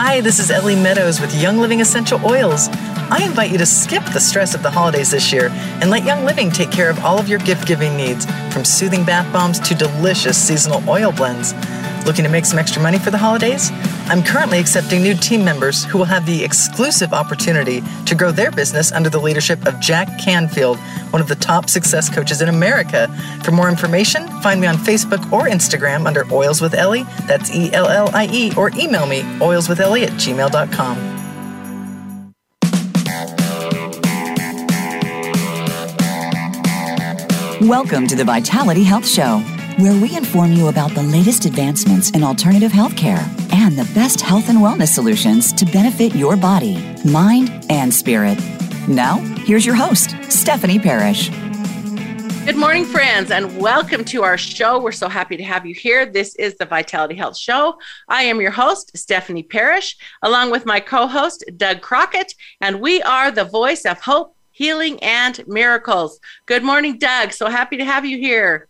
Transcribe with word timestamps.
Hi, 0.00 0.20
this 0.20 0.38
is 0.38 0.52
Ellie 0.52 0.76
Meadows 0.76 1.20
with 1.20 1.34
Young 1.34 1.58
Living 1.58 1.80
Essential 1.80 2.24
Oils. 2.24 2.68
I 3.10 3.20
invite 3.24 3.50
you 3.50 3.58
to 3.58 3.66
skip 3.66 4.04
the 4.04 4.20
stress 4.20 4.54
of 4.54 4.62
the 4.62 4.70
holidays 4.70 5.10
this 5.10 5.32
year 5.32 5.48
and 5.50 5.90
let 5.90 6.04
Young 6.04 6.24
Living 6.24 6.52
take 6.52 6.70
care 6.70 6.88
of 6.88 7.04
all 7.04 7.18
of 7.18 7.28
your 7.28 7.40
gift 7.40 7.66
giving 7.66 7.96
needs, 7.96 8.24
from 8.54 8.64
soothing 8.64 9.04
bath 9.04 9.30
bombs 9.32 9.58
to 9.58 9.74
delicious 9.74 10.40
seasonal 10.40 10.88
oil 10.88 11.10
blends. 11.10 11.52
Looking 12.06 12.24
to 12.24 12.30
make 12.30 12.46
some 12.46 12.58
extra 12.58 12.82
money 12.82 12.98
for 12.98 13.10
the 13.10 13.18
holidays? 13.18 13.70
I'm 14.06 14.22
currently 14.22 14.58
accepting 14.58 15.02
new 15.02 15.14
team 15.14 15.44
members 15.44 15.84
who 15.84 15.98
will 15.98 16.06
have 16.06 16.24
the 16.24 16.42
exclusive 16.42 17.12
opportunity 17.12 17.82
to 18.06 18.14
grow 18.14 18.32
their 18.32 18.50
business 18.50 18.92
under 18.92 19.10
the 19.10 19.18
leadership 19.18 19.66
of 19.66 19.78
Jack 19.78 20.18
Canfield, 20.18 20.78
one 21.10 21.20
of 21.20 21.28
the 21.28 21.34
top 21.34 21.68
success 21.68 22.08
coaches 22.08 22.40
in 22.40 22.48
America. 22.48 23.08
For 23.44 23.50
more 23.50 23.68
information, 23.68 24.26
find 24.40 24.60
me 24.60 24.66
on 24.66 24.76
Facebook 24.76 25.30
or 25.30 25.46
Instagram 25.48 26.06
under 26.06 26.24
Oils 26.32 26.62
with 26.62 26.74
Ellie, 26.74 27.04
that's 27.26 27.54
E 27.54 27.70
L 27.72 27.88
L 27.88 28.10
I 28.14 28.26
E, 28.32 28.52
or 28.56 28.70
email 28.70 29.06
me 29.06 29.20
oilswithellie 29.40 30.04
at 30.04 30.12
gmail.com. 30.12 31.18
Welcome 37.68 38.06
to 38.06 38.14
the 38.14 38.24
Vitality 38.24 38.84
Health 38.84 39.06
Show, 39.06 39.42
where 39.78 39.94
we 40.02 40.16
inform 40.16 40.52
you 40.52 40.66
about 40.66 40.90
the 40.90 41.02
latest 41.04 41.44
advancements 41.44 42.10
in 42.10 42.24
alternative 42.24 42.72
healthcare 42.72 43.22
and 43.52 43.78
the 43.78 43.88
best 43.94 44.20
health 44.20 44.48
and 44.48 44.58
wellness 44.58 44.88
solutions 44.88 45.52
to 45.52 45.64
benefit 45.66 46.16
your 46.16 46.36
body, 46.36 46.96
mind, 47.04 47.64
and 47.70 47.94
spirit. 47.94 48.36
Now, 48.88 49.18
here's 49.46 49.64
your 49.64 49.76
host, 49.76 50.16
Stephanie 50.24 50.80
Parrish. 50.80 51.28
Good 52.44 52.56
morning, 52.56 52.86
friends, 52.86 53.30
and 53.30 53.56
welcome 53.60 54.04
to 54.06 54.24
our 54.24 54.36
show. 54.36 54.80
We're 54.82 54.90
so 54.90 55.08
happy 55.08 55.36
to 55.36 55.44
have 55.44 55.64
you 55.64 55.76
here. 55.76 56.06
This 56.06 56.34
is 56.34 56.56
the 56.56 56.66
Vitality 56.66 57.14
Health 57.14 57.36
Show. 57.36 57.78
I 58.08 58.24
am 58.24 58.40
your 58.40 58.50
host, 58.50 58.96
Stephanie 58.96 59.44
Parrish, 59.44 59.96
along 60.22 60.50
with 60.50 60.66
my 60.66 60.80
co 60.80 61.06
host, 61.06 61.44
Doug 61.56 61.82
Crockett, 61.82 62.34
and 62.60 62.80
we 62.80 63.00
are 63.02 63.30
the 63.30 63.44
voice 63.44 63.84
of 63.84 64.00
hope 64.00 64.34
healing, 64.58 64.98
and 65.04 65.46
miracles. 65.46 66.18
Good 66.46 66.64
morning, 66.64 66.98
Doug. 66.98 67.32
So 67.32 67.48
happy 67.48 67.76
to 67.76 67.84
have 67.84 68.04
you 68.04 68.18
here. 68.18 68.67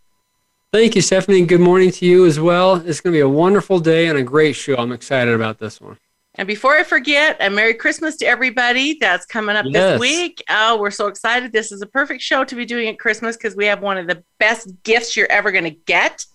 Thank 0.71 0.95
you, 0.95 1.01
Stephanie. 1.01 1.47
Good 1.47 1.63
morning 1.63 1.91
to 1.93 2.05
you 2.05 2.27
as 2.27 2.39
well. 2.39 2.77
It's 2.77 3.01
going 3.01 3.15
to 3.15 3.17
be 3.17 3.21
a 3.21 3.29
wonderful 3.29 3.81
day 3.81 4.09
and 4.09 4.19
a 4.19 4.23
great 4.23 4.55
show. 4.55 4.77
I'm 4.77 4.93
excited 4.93 5.33
about 5.33 5.59
this 5.59 5.81
one. 5.81 5.97
And 6.35 6.47
before 6.47 6.75
I 6.75 6.85
forget, 6.85 7.39
a 7.41 7.49
Merry 7.49 7.73
Christmas 7.73 8.19
to 8.19 8.27
everybody 8.27 8.99
that's 9.01 9.25
coming 9.25 9.57
up 9.57 9.65
yes. 9.67 9.93
this 9.93 10.01
week. 10.01 10.45
Oh, 10.51 10.79
we're 10.79 10.91
so 10.91 11.07
excited. 11.07 11.53
This 11.53 11.73
is 11.73 11.81
a 11.81 11.87
perfect 11.87 12.21
show 12.21 12.45
to 12.45 12.55
be 12.55 12.67
doing 12.67 12.87
at 12.89 12.99
Christmas 12.99 13.35
because 13.35 13.57
we 13.57 13.65
have 13.65 13.81
one 13.81 13.97
of 13.97 14.07
the 14.07 14.23
best 14.39 14.71
gifts 14.83 15.17
you're 15.17 15.33
ever 15.33 15.51
going 15.51 15.65
to 15.65 15.71
get. 15.71 16.27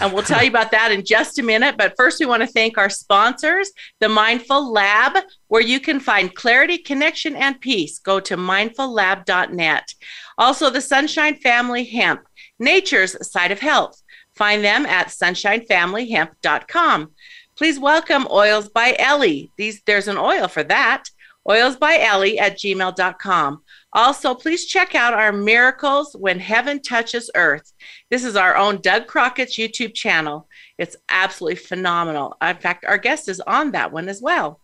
And 0.00 0.12
we'll 0.12 0.22
tell 0.22 0.42
you 0.42 0.50
about 0.50 0.70
that 0.72 0.92
in 0.92 1.04
just 1.04 1.38
a 1.38 1.42
minute. 1.42 1.76
But 1.78 1.94
first, 1.96 2.20
we 2.20 2.26
want 2.26 2.42
to 2.42 2.46
thank 2.46 2.76
our 2.76 2.90
sponsors, 2.90 3.70
the 4.00 4.08
Mindful 4.08 4.72
Lab, 4.72 5.16
where 5.48 5.62
you 5.62 5.80
can 5.80 6.00
find 6.00 6.34
clarity, 6.34 6.78
connection, 6.78 7.34
and 7.34 7.60
peace. 7.60 7.98
Go 7.98 8.20
to 8.20 8.36
mindfullab.net. 8.36 9.94
Also, 10.38 10.68
the 10.68 10.80
Sunshine 10.80 11.36
Family 11.36 11.84
Hemp, 11.84 12.22
nature's 12.58 13.16
side 13.30 13.52
of 13.52 13.60
health. 13.60 14.02
Find 14.34 14.62
them 14.62 14.84
at 14.84 15.08
sunshinefamilyhemp.com. 15.08 17.10
Please 17.56 17.78
welcome 17.78 18.26
Oils 18.30 18.68
by 18.68 18.94
Ellie. 18.98 19.50
These, 19.56 19.80
there's 19.86 20.08
an 20.08 20.18
oil 20.18 20.46
for 20.46 20.62
that. 20.64 21.04
Oils 21.48 21.76
by 21.76 22.00
Ellie 22.00 22.38
at 22.38 22.58
gmail.com. 22.58 23.62
Also, 23.96 24.32
please 24.34 24.66
check 24.66 24.94
out 24.94 25.14
our 25.14 25.32
Miracles 25.32 26.14
When 26.18 26.38
Heaven 26.38 26.82
Touches 26.82 27.30
Earth. 27.34 27.72
This 28.10 28.24
is 28.24 28.36
our 28.36 28.54
own 28.54 28.82
Doug 28.82 29.06
Crockett's 29.06 29.56
YouTube 29.56 29.94
channel. 29.94 30.46
It's 30.76 30.96
absolutely 31.08 31.56
phenomenal. 31.56 32.36
In 32.42 32.58
fact, 32.58 32.84
our 32.84 32.98
guest 32.98 33.30
is 33.30 33.40
on 33.40 33.72
that 33.72 33.90
one 33.90 34.10
as 34.10 34.20
well. 34.20 34.60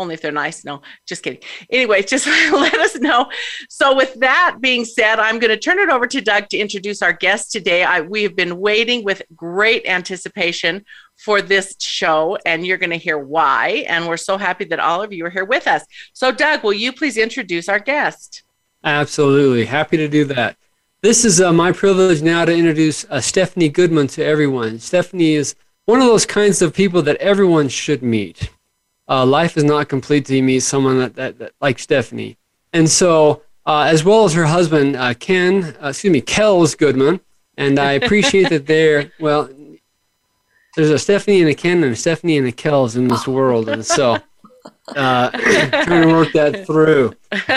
only 0.00 0.14
if 0.14 0.22
they're 0.22 0.32
nice. 0.32 0.64
No, 0.64 0.82
just 1.06 1.22
kidding. 1.22 1.40
Anyway, 1.70 2.02
just 2.14 2.26
let 2.52 2.74
us 2.74 2.96
know. 2.96 3.30
So, 3.68 3.94
with 3.94 4.14
that 4.20 4.56
being 4.60 4.84
said, 4.84 5.18
I'm 5.18 5.38
going 5.38 5.50
to 5.50 5.58
turn 5.58 5.78
it 5.78 5.90
over 5.90 6.06
to 6.06 6.20
Doug 6.20 6.48
to 6.48 6.58
introduce 6.58 7.02
our 7.02 7.12
guest 7.12 7.52
today. 7.52 7.84
I, 7.84 8.00
we 8.00 8.22
have 8.22 8.34
been 8.34 8.58
waiting 8.58 9.04
with 9.04 9.22
great 9.36 9.86
anticipation 9.86 10.84
for 11.16 11.42
this 11.42 11.76
show, 11.78 12.38
and 12.46 12.66
you're 12.66 12.78
going 12.78 12.90
to 12.90 12.96
hear 12.96 13.18
why. 13.18 13.84
And 13.88 14.08
we're 14.08 14.16
so 14.16 14.38
happy 14.38 14.64
that 14.66 14.80
all 14.80 15.02
of 15.02 15.12
you 15.12 15.26
are 15.26 15.30
here 15.30 15.44
with 15.44 15.66
us. 15.66 15.84
So, 16.14 16.32
Doug, 16.32 16.64
will 16.64 16.72
you 16.72 16.92
please 16.92 17.16
introduce 17.16 17.68
our 17.68 17.78
guest? 17.78 18.42
Absolutely. 18.82 19.66
Happy 19.66 19.98
to 19.98 20.08
do 20.08 20.24
that. 20.24 20.56
This 21.02 21.24
is 21.24 21.40
uh, 21.40 21.52
my 21.52 21.72
privilege 21.72 22.22
now 22.22 22.44
to 22.44 22.54
introduce 22.54 23.04
uh, 23.10 23.20
Stephanie 23.20 23.68
Goodman 23.68 24.06
to 24.08 24.24
everyone. 24.24 24.78
Stephanie 24.78 25.34
is 25.34 25.54
one 25.84 26.00
of 26.00 26.06
those 26.06 26.26
kinds 26.26 26.62
of 26.62 26.74
people 26.74 27.02
that 27.02 27.16
everyone 27.16 27.68
should 27.68 28.02
meet 28.02 28.50
uh, 29.10 29.26
life 29.26 29.56
is 29.56 29.64
not 29.64 29.88
complete 29.88 30.24
till 30.24 30.36
you 30.36 30.42
meet 30.42 30.60
someone 30.60 30.98
that, 30.98 31.16
that, 31.16 31.38
that 31.38 31.52
like 31.60 31.78
Stephanie. 31.80 32.38
And 32.72 32.88
so, 32.88 33.42
uh, 33.66 33.82
as 33.82 34.04
well 34.04 34.24
as 34.24 34.32
her 34.34 34.46
husband, 34.46 34.96
uh, 34.96 35.14
Ken, 35.14 35.76
uh, 35.82 35.88
excuse 35.88 36.12
me, 36.12 36.20
Kells 36.20 36.76
Goodman, 36.76 37.20
and 37.56 37.78
I 37.78 37.92
appreciate 37.92 38.48
that 38.50 38.66
they're, 38.66 39.12
well, 39.20 39.50
there's 40.76 40.90
a 40.90 40.98
Stephanie 40.98 41.40
and 41.40 41.50
a 41.50 41.54
Ken 41.54 41.82
and 41.82 41.92
a 41.92 41.96
Stephanie 41.96 42.38
and 42.38 42.46
a 42.46 42.52
Kells 42.52 42.94
in 42.94 43.08
this 43.08 43.26
world. 43.26 43.68
And 43.68 43.84
so, 43.84 44.18
uh, 44.94 45.30
trying 45.30 46.08
to 46.08 46.14
work 46.14 46.32
that 46.32 46.64
through. 46.64 47.12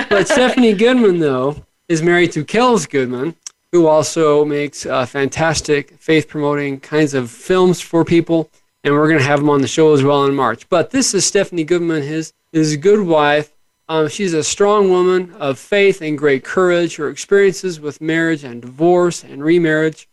But 0.09 0.27
Stephanie 0.27 0.73
Goodman, 0.73 1.19
though, 1.19 1.63
is 1.87 2.01
married 2.01 2.31
to 2.31 2.43
Kells 2.43 2.87
Goodman, 2.87 3.35
who 3.71 3.85
also 3.85 4.43
makes 4.43 4.87
uh, 4.87 5.05
fantastic 5.05 5.99
faith 5.99 6.27
promoting 6.27 6.79
kinds 6.79 7.13
of 7.13 7.29
films 7.29 7.79
for 7.79 8.03
people 8.03 8.49
and 8.83 8.93
we're 8.93 9.07
going 9.07 9.19
to 9.19 9.25
have 9.25 9.39
him 9.39 9.49
on 9.49 9.61
the 9.61 9.67
show 9.67 9.93
as 9.93 10.03
well 10.03 10.25
in 10.25 10.35
March. 10.35 10.67
But 10.69 10.91
this 10.91 11.13
is 11.13 11.25
Stephanie 11.25 11.63
Goodman, 11.63 12.03
his 12.03 12.33
his 12.51 12.75
good 12.77 13.01
wife. 13.05 13.51
Um, 13.89 14.07
she's 14.07 14.33
a 14.33 14.43
strong 14.43 14.89
woman 14.89 15.33
of 15.33 15.59
faith 15.59 16.01
and 16.01 16.17
great 16.17 16.43
courage. 16.43 16.95
Her 16.95 17.09
experiences 17.09 17.79
with 17.79 17.99
marriage 18.01 18.43
and 18.43 18.61
divorce 18.61 19.23
and 19.23 19.43
remarriage, 19.43 20.07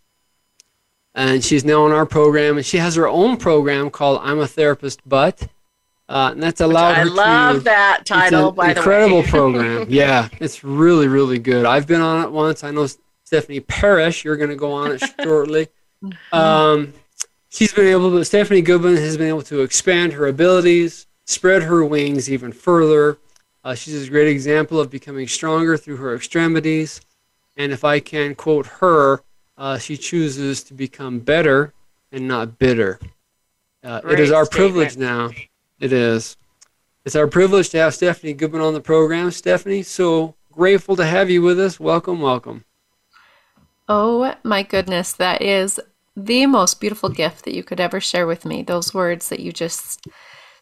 and 1.14 1.44
she's 1.44 1.64
now 1.64 1.84
on 1.84 1.92
our 1.92 2.06
program. 2.06 2.56
And 2.56 2.66
she 2.66 2.78
has 2.78 2.94
her 2.96 3.08
own 3.08 3.36
program 3.36 3.90
called 3.90 4.20
"I'm 4.22 4.38
No 4.38 4.46
Therapist," 4.46 5.00
but 5.06 5.48
uh, 6.08 6.30
and 6.32 6.42
that's 6.42 6.60
allowed 6.60 6.98
Which 7.04 7.14
her 7.14 7.20
I 7.20 7.52
love 7.52 7.64
that 7.64 8.04
title. 8.04 8.52
by 8.52 8.72
the 8.72 8.80
incredible 8.80 9.22
program. 9.24 9.86
Yeah, 9.88 10.28
it's 10.40 10.64
really 10.64 11.06
really 11.08 11.38
good. 11.38 11.64
I've 11.66 11.86
been 11.86 12.00
on 12.00 12.24
it 12.24 12.32
once. 12.32 12.64
I 12.64 12.70
know 12.72 12.88
Stephanie 13.24 13.60
Parrish. 13.60 14.24
You're 14.24 14.36
going 14.36 14.50
to 14.50 14.56
go 14.56 14.72
on 14.72 14.92
it 14.92 15.02
shortly. 15.22 15.68
Um, 16.32 16.92
She's 17.50 17.74
been 17.74 17.88
able 17.88 18.12
to, 18.12 18.24
Stephanie 18.24 18.62
Goodman 18.62 18.96
has 18.96 19.16
been 19.16 19.26
able 19.26 19.42
to 19.42 19.60
expand 19.60 20.12
her 20.12 20.28
abilities, 20.28 21.06
spread 21.24 21.64
her 21.64 21.84
wings 21.84 22.30
even 22.30 22.52
further. 22.52 23.18
Uh, 23.64 23.74
she's 23.74 24.06
a 24.06 24.10
great 24.10 24.28
example 24.28 24.78
of 24.78 24.88
becoming 24.88 25.26
stronger 25.26 25.76
through 25.76 25.96
her 25.96 26.14
extremities. 26.14 27.00
And 27.56 27.72
if 27.72 27.84
I 27.84 27.98
can 27.98 28.36
quote 28.36 28.66
her, 28.66 29.22
uh, 29.58 29.78
she 29.78 29.96
chooses 29.96 30.62
to 30.64 30.74
become 30.74 31.18
better 31.18 31.74
and 32.12 32.28
not 32.28 32.56
bitter. 32.58 33.00
Uh, 33.82 34.00
it 34.08 34.20
is 34.20 34.30
our 34.30 34.44
statement. 34.44 34.72
privilege 34.72 34.96
now. 34.96 35.30
It 35.80 35.92
is. 35.92 36.36
It's 37.04 37.16
our 37.16 37.26
privilege 37.26 37.70
to 37.70 37.78
have 37.78 37.94
Stephanie 37.94 38.32
Goodman 38.32 38.60
on 38.60 38.74
the 38.74 38.80
program. 38.80 39.32
Stephanie, 39.32 39.82
so 39.82 40.36
grateful 40.52 40.94
to 40.96 41.04
have 41.04 41.28
you 41.28 41.42
with 41.42 41.58
us. 41.58 41.80
Welcome, 41.80 42.20
welcome. 42.20 42.64
Oh 43.88 44.36
my 44.44 44.62
goodness, 44.62 45.14
that 45.14 45.42
is 45.42 45.80
the 46.16 46.46
most 46.46 46.80
beautiful 46.80 47.08
gift 47.08 47.44
that 47.44 47.54
you 47.54 47.62
could 47.62 47.80
ever 47.80 48.00
share 48.00 48.26
with 48.26 48.44
me. 48.44 48.62
Those 48.62 48.94
words 48.94 49.28
that 49.28 49.40
you 49.40 49.52
just 49.52 50.06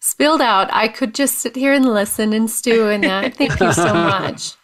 spilled 0.01 0.41
out. 0.41 0.69
I 0.73 0.89
could 0.89 1.15
just 1.15 1.39
sit 1.39 1.57
here 1.57 1.73
and 1.73 1.93
listen 1.93 2.33
and 2.33 2.51
stew 2.51 2.89
in 2.89 3.03
that. 3.03 3.35
Thank 3.37 3.61
you 3.61 3.73
so 3.73 3.93
much. 3.93 4.55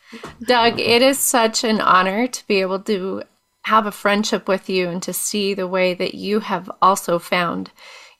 Doug, 0.47 0.79
it 0.79 1.03
is 1.03 1.19
such 1.19 1.65
an 1.65 1.81
honor 1.81 2.27
to 2.27 2.47
be 2.47 2.61
able 2.61 2.81
to 2.81 3.23
have 3.65 3.87
a 3.87 3.93
friendship 3.93 4.47
with 4.47 4.69
you 4.69 4.89
and 4.89 5.03
to 5.03 5.13
see 5.13 5.55
the 5.55 5.67
way 5.67 5.95
that 5.95 6.15
you 6.15 6.41
have 6.41 6.71
also 6.83 7.19
found 7.19 7.71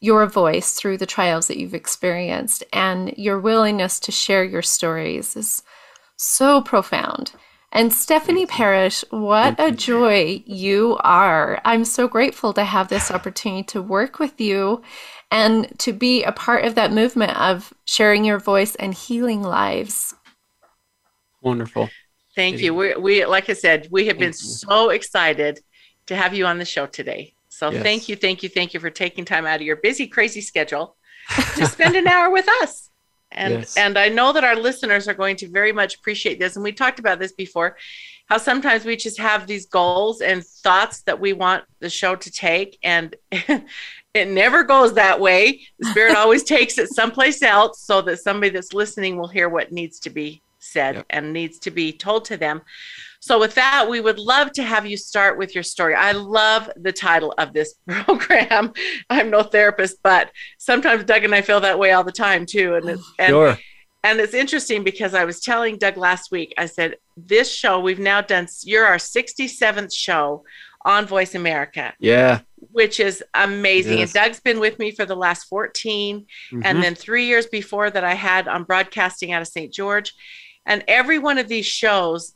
your 0.01 0.27
voice 0.27 0.75
through 0.75 0.99
the 0.99 1.07
trials 1.07 1.47
that 1.47 1.59
you've 1.59 1.75
experienced. 1.75 2.65
And 2.73 3.15
your 3.17 3.39
willingness 3.39 4.01
to 4.01 4.13
share 4.13 4.45
your 4.45 4.63
stories 4.63 5.37
is 5.37 5.63
so 6.17 6.63
profound. 6.63 7.33
And 7.75 7.93
Stephanie 7.93 8.47
Parrish, 8.47 9.05
what 9.11 9.57
a 9.59 9.73
joy 9.73 10.45
you 10.47 10.97
are. 11.03 11.61
I'm 11.65 11.85
so 11.85 12.07
grateful 12.07 12.53
to 12.53 12.63
have 12.63 12.87
this 12.87 13.11
opportunity 13.11 13.65
to 13.65 13.83
work 13.83 14.21
with 14.21 14.41
you 14.41 14.81
and 15.33 15.77
to 15.81 15.93
be 15.93 16.23
a 16.23 16.31
part 16.31 16.65
of 16.65 16.77
that 16.77 16.93
movement 16.93 17.37
of 17.37 17.75
sharing 17.85 18.25
your 18.25 18.39
voice 18.39 18.77
and 18.77 18.95
healing 18.95 19.43
lives. 19.43 20.15
Wonderful. 21.43 21.91
Thank 22.37 22.61
you. 22.61 22.75
We, 22.75 22.95
we 22.95 23.27
like 23.27 23.51
I 23.51 23.55
said, 23.55 23.89
we 23.91 24.07
have 24.07 24.19
been 24.19 24.33
so 24.33 24.91
excited 24.91 25.59
to 26.07 26.15
have 26.15 26.33
you 26.33 26.47
on 26.47 26.59
the 26.59 26.65
show 26.65 26.87
today. 26.87 27.35
So 27.49 27.71
yes. 27.71 27.83
thank 27.83 28.09
you, 28.09 28.15
thank 28.15 28.45
you, 28.45 28.49
thank 28.49 28.73
you 28.73 28.79
for 28.79 28.91
taking 28.91 29.25
time 29.25 29.47
out 29.47 29.57
of 29.57 29.63
your 29.63 29.77
busy, 29.77 30.07
crazy 30.07 30.43
schedule 30.43 30.97
to 31.57 31.67
spend 31.67 31.97
an 31.97 32.07
hour 32.07 32.31
with 32.31 32.49
us. 32.63 32.91
And 33.35 33.55
yes. 33.55 33.77
and 33.77 33.99
I 33.99 34.09
know 34.09 34.33
that 34.33 34.45
our 34.45 34.57
listeners 34.57 35.09
are 35.09 35.15
going 35.15 35.37
to 35.37 35.49
very 35.49 35.73
much 35.73 35.97
appreciate 35.97 36.39
this. 36.39 36.57
And 36.57 36.65
we 36.65 36.73
talked 36.73 36.99
about 36.99 37.19
this 37.19 37.33
before, 37.33 37.77
how 38.27 38.39
sometimes 38.39 38.85
we 38.85 38.97
just 38.97 39.19
have 39.19 39.47
these 39.47 39.67
goals 39.67 40.21
and 40.21 40.45
thoughts 40.45 41.03
that 41.03 41.21
we 41.21 41.33
want 41.33 41.65
the 41.81 41.91
show 41.91 42.17
to 42.17 42.31
take, 42.31 42.79
and 42.83 43.15
it 43.31 44.29
never 44.29 44.63
goes 44.65 44.95
that 44.95 45.21
way. 45.21 45.67
The 45.79 45.91
spirit 45.91 46.17
always 46.17 46.45
takes 46.45 46.79
it 46.79 46.89
someplace 46.89 47.43
else 47.43 47.81
so 47.81 48.01
that 48.03 48.21
somebody 48.21 48.51
that's 48.51 48.73
listening 48.73 49.17
will 49.17 49.29
hear 49.29 49.49
what 49.49 49.73
needs 49.73 49.99
to 50.01 50.11
be 50.11 50.43
said 50.59 50.95
yep. 50.97 51.07
and 51.11 51.33
needs 51.33 51.59
to 51.61 51.71
be 51.71 51.93
told 51.93 52.25
to 52.27 52.37
them. 52.37 52.63
So, 53.25 53.41
with 53.41 53.55
that, 53.55 53.89
we 53.89 54.03
would 54.03 54.19
love 54.19 54.53
to 54.53 54.63
have 54.63 54.85
you 54.85 54.99
start 54.99 55.39
with 55.39 55.55
your 55.55 55.65
story. 55.65 55.95
I 55.95 56.13
love 56.13 56.69
the 56.77 56.93
title 56.93 57.33
of 57.39 57.55
this 57.55 57.75
program. 57.89 58.75
I'm 59.09 59.31
no 59.31 59.43
therapist, 59.43 60.03
but 60.03 60.31
sometimes 60.59 61.05
Doug 61.05 61.25
and 61.25 61.35
I 61.35 61.41
feel 61.41 61.59
that 61.61 61.79
way 61.79 61.93
all 61.93 62.05
the 62.05 62.13
time 62.13 62.45
too. 62.45 62.75
And, 62.75 62.87
it's, 62.87 63.13
and, 63.19 63.31
sure. 63.31 63.59
and 64.03 64.21
it's 64.21 64.35
interesting 64.35 64.85
because 64.85 65.15
I 65.15 65.25
was 65.25 65.41
telling 65.41 65.79
Doug 65.79 65.97
last 65.97 66.31
week, 66.33 66.53
I 66.59 66.67
said, 66.67 66.97
This 67.17 67.51
show, 67.51 67.81
we've 67.81 67.99
now 67.99 68.21
done, 68.21 68.47
you're 68.63 68.85
our 68.85 68.97
67th 68.97 69.97
show 69.97 70.45
on 70.85 71.07
Voice 71.07 71.35
America. 71.35 71.95
Yeah. 71.99 72.41
Which 72.73 73.01
is 73.01 73.25
amazing. 73.33 74.01
Yes. 74.01 74.15
And 74.15 74.23
Doug's 74.23 74.41
been 74.41 74.61
with 74.61 74.79
me 74.79 74.91
for 74.91 75.07
the 75.07 75.17
last 75.17 75.45
14. 75.45 76.21
Mm-hmm. 76.21 76.61
And 76.63 76.83
then 76.83 76.95
three 76.95 77.25
years 77.25 77.47
before 77.47 77.89
that, 77.89 78.05
I 78.05 78.13
had 78.13 78.49
on 78.49 78.65
broadcasting 78.65 79.33
out 79.33 79.41
of 79.41 79.49
St. 79.49 79.73
George. 79.73 80.13
And 80.67 80.85
every 80.89 81.19
one 81.19 81.39
of 81.39 81.49
these 81.49 81.65
shows 81.65 82.35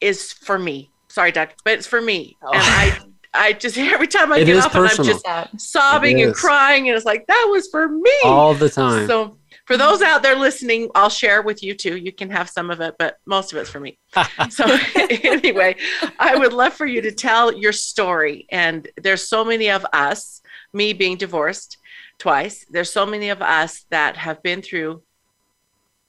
is 0.00 0.32
for 0.32 0.58
me. 0.58 0.90
Sorry, 1.08 1.32
Doug, 1.32 1.50
but 1.64 1.74
it's 1.74 1.86
for 1.86 2.00
me. 2.00 2.36
Oh. 2.42 2.52
And 2.52 2.62
I 2.62 2.98
I 3.32 3.52
just 3.52 3.78
every 3.78 4.06
time 4.06 4.32
I 4.32 4.38
it 4.38 4.46
get 4.46 4.64
off 4.64 4.74
and 4.74 4.86
I'm 4.86 5.04
just 5.04 5.24
sobbing 5.58 6.22
and 6.22 6.34
crying, 6.34 6.88
and 6.88 6.96
it's 6.96 7.06
like 7.06 7.26
that 7.26 7.48
was 7.50 7.68
for 7.68 7.88
me 7.88 8.12
all 8.24 8.54
the 8.54 8.68
time. 8.68 9.06
So 9.06 9.36
for 9.66 9.76
those 9.76 10.02
out 10.02 10.24
there 10.24 10.34
listening, 10.34 10.90
I'll 10.96 11.08
share 11.10 11.42
with 11.42 11.62
you 11.62 11.74
too. 11.74 11.96
You 11.96 12.10
can 12.10 12.28
have 12.30 12.50
some 12.50 12.70
of 12.70 12.80
it, 12.80 12.96
but 12.98 13.18
most 13.24 13.52
of 13.52 13.58
it's 13.58 13.70
for 13.70 13.78
me. 13.78 13.98
so 14.50 14.64
anyway, 14.96 15.76
I 16.18 16.34
would 16.34 16.52
love 16.52 16.74
for 16.74 16.86
you 16.86 17.00
to 17.02 17.12
tell 17.12 17.56
your 17.56 17.72
story. 17.72 18.46
And 18.50 18.88
there's 19.00 19.28
so 19.28 19.44
many 19.44 19.70
of 19.70 19.86
us, 19.92 20.42
me 20.72 20.92
being 20.92 21.16
divorced 21.16 21.78
twice. 22.18 22.66
There's 22.68 22.92
so 22.92 23.06
many 23.06 23.28
of 23.28 23.42
us 23.42 23.86
that 23.90 24.16
have 24.16 24.42
been 24.42 24.60
through 24.60 25.02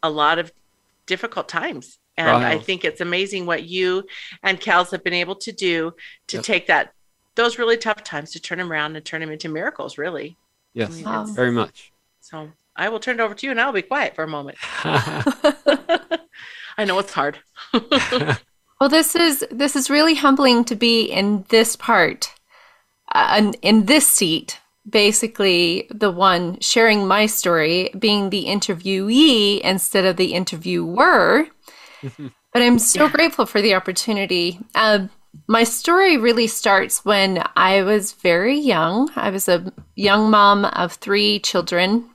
a 0.01 0.09
lot 0.09 0.39
of 0.39 0.51
difficult 1.05 1.47
times 1.47 1.99
and 2.29 2.43
wow. 2.43 2.49
I 2.49 2.59
think 2.59 2.83
it's 2.83 3.01
amazing 3.01 3.45
what 3.45 3.63
you 3.63 4.03
and 4.43 4.59
Kells 4.59 4.91
have 4.91 5.03
been 5.03 5.13
able 5.13 5.35
to 5.35 5.51
do 5.51 5.93
to 6.27 6.37
yep. 6.37 6.45
take 6.45 6.67
that 6.67 6.93
those 7.35 7.57
really 7.57 7.77
tough 7.77 8.03
times 8.03 8.31
to 8.31 8.39
turn 8.39 8.57
them 8.57 8.71
around 8.71 8.95
and 8.95 9.05
turn 9.05 9.21
them 9.21 9.31
into 9.31 9.47
miracles, 9.47 9.97
really. 9.97 10.37
Yes, 10.73 10.91
I 10.91 10.95
mean, 10.95 11.05
wow. 11.05 11.25
very 11.25 11.51
much. 11.51 11.91
So 12.19 12.49
I 12.75 12.89
will 12.89 12.99
turn 12.99 13.19
it 13.19 13.23
over 13.23 13.33
to 13.33 13.45
you 13.45 13.51
and 13.51 13.59
I'll 13.59 13.71
be 13.71 13.81
quiet 13.81 14.15
for 14.15 14.23
a 14.23 14.27
moment. 14.27 14.57
I 14.83 15.65
know 16.85 16.99
it's 16.99 17.13
hard. 17.13 17.39
well, 18.79 18.89
this 18.89 19.15
is 19.15 19.45
this 19.51 19.75
is 19.75 19.89
really 19.89 20.15
humbling 20.15 20.65
to 20.65 20.75
be 20.75 21.05
in 21.05 21.45
this 21.49 21.75
part, 21.75 22.33
uh, 23.13 23.51
in 23.61 23.85
this 23.85 24.07
seat 24.07 24.59
basically 24.89 25.87
the 25.93 26.11
one 26.11 26.59
sharing 26.59 27.07
my 27.07 27.25
story, 27.25 27.89
being 27.97 28.29
the 28.29 28.45
interviewee 28.45 29.61
instead 29.61 30.05
of 30.05 30.17
the 30.17 30.33
interviewer. 30.33 31.47
But 32.01 32.61
I'm 32.61 32.79
so 32.79 33.05
yeah. 33.05 33.11
grateful 33.11 33.45
for 33.45 33.61
the 33.61 33.75
opportunity. 33.75 34.59
Uh, 34.75 35.07
my 35.47 35.63
story 35.63 36.17
really 36.17 36.47
starts 36.47 37.05
when 37.05 37.43
I 37.55 37.83
was 37.83 38.13
very 38.13 38.57
young. 38.57 39.09
I 39.15 39.29
was 39.29 39.47
a 39.47 39.71
young 39.95 40.29
mom 40.29 40.65
of 40.65 40.93
three 40.93 41.39
children, 41.39 42.09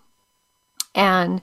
and 0.95 1.41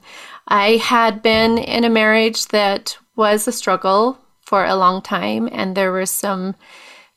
I 0.48 0.76
had 0.76 1.22
been 1.22 1.58
in 1.58 1.84
a 1.84 1.90
marriage 1.90 2.46
that 2.48 2.96
was 3.16 3.48
a 3.48 3.52
struggle 3.52 4.18
for 4.42 4.64
a 4.64 4.76
long 4.76 5.02
time, 5.02 5.48
and 5.50 5.76
there 5.76 5.92
were 5.92 6.06
some 6.06 6.54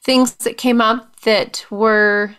things 0.03 0.33
that 0.37 0.57
came 0.57 0.81
up 0.81 1.19
that 1.21 1.65
were 1.69 2.35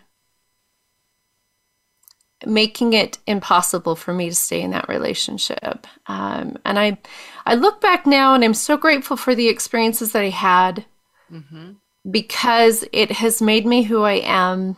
making 2.46 2.92
it 2.92 3.18
impossible 3.26 3.96
for 3.96 4.14
me 4.14 4.28
to 4.28 4.34
stay 4.34 4.60
in 4.60 4.70
that 4.70 4.88
relationship. 4.88 5.86
Um, 6.06 6.56
and 6.64 6.78
I, 6.78 6.98
I 7.46 7.54
look 7.54 7.80
back 7.80 8.06
now 8.06 8.34
and 8.34 8.44
I'm 8.44 8.54
so 8.54 8.76
grateful 8.76 9.16
for 9.16 9.34
the 9.34 9.48
experiences 9.48 10.12
that 10.12 10.22
I 10.22 10.30
had 10.30 10.84
mm-hmm. 11.30 11.72
because 12.08 12.84
it 12.92 13.10
has 13.12 13.42
made 13.42 13.66
me 13.66 13.82
who 13.82 14.02
I 14.02 14.20
am. 14.24 14.76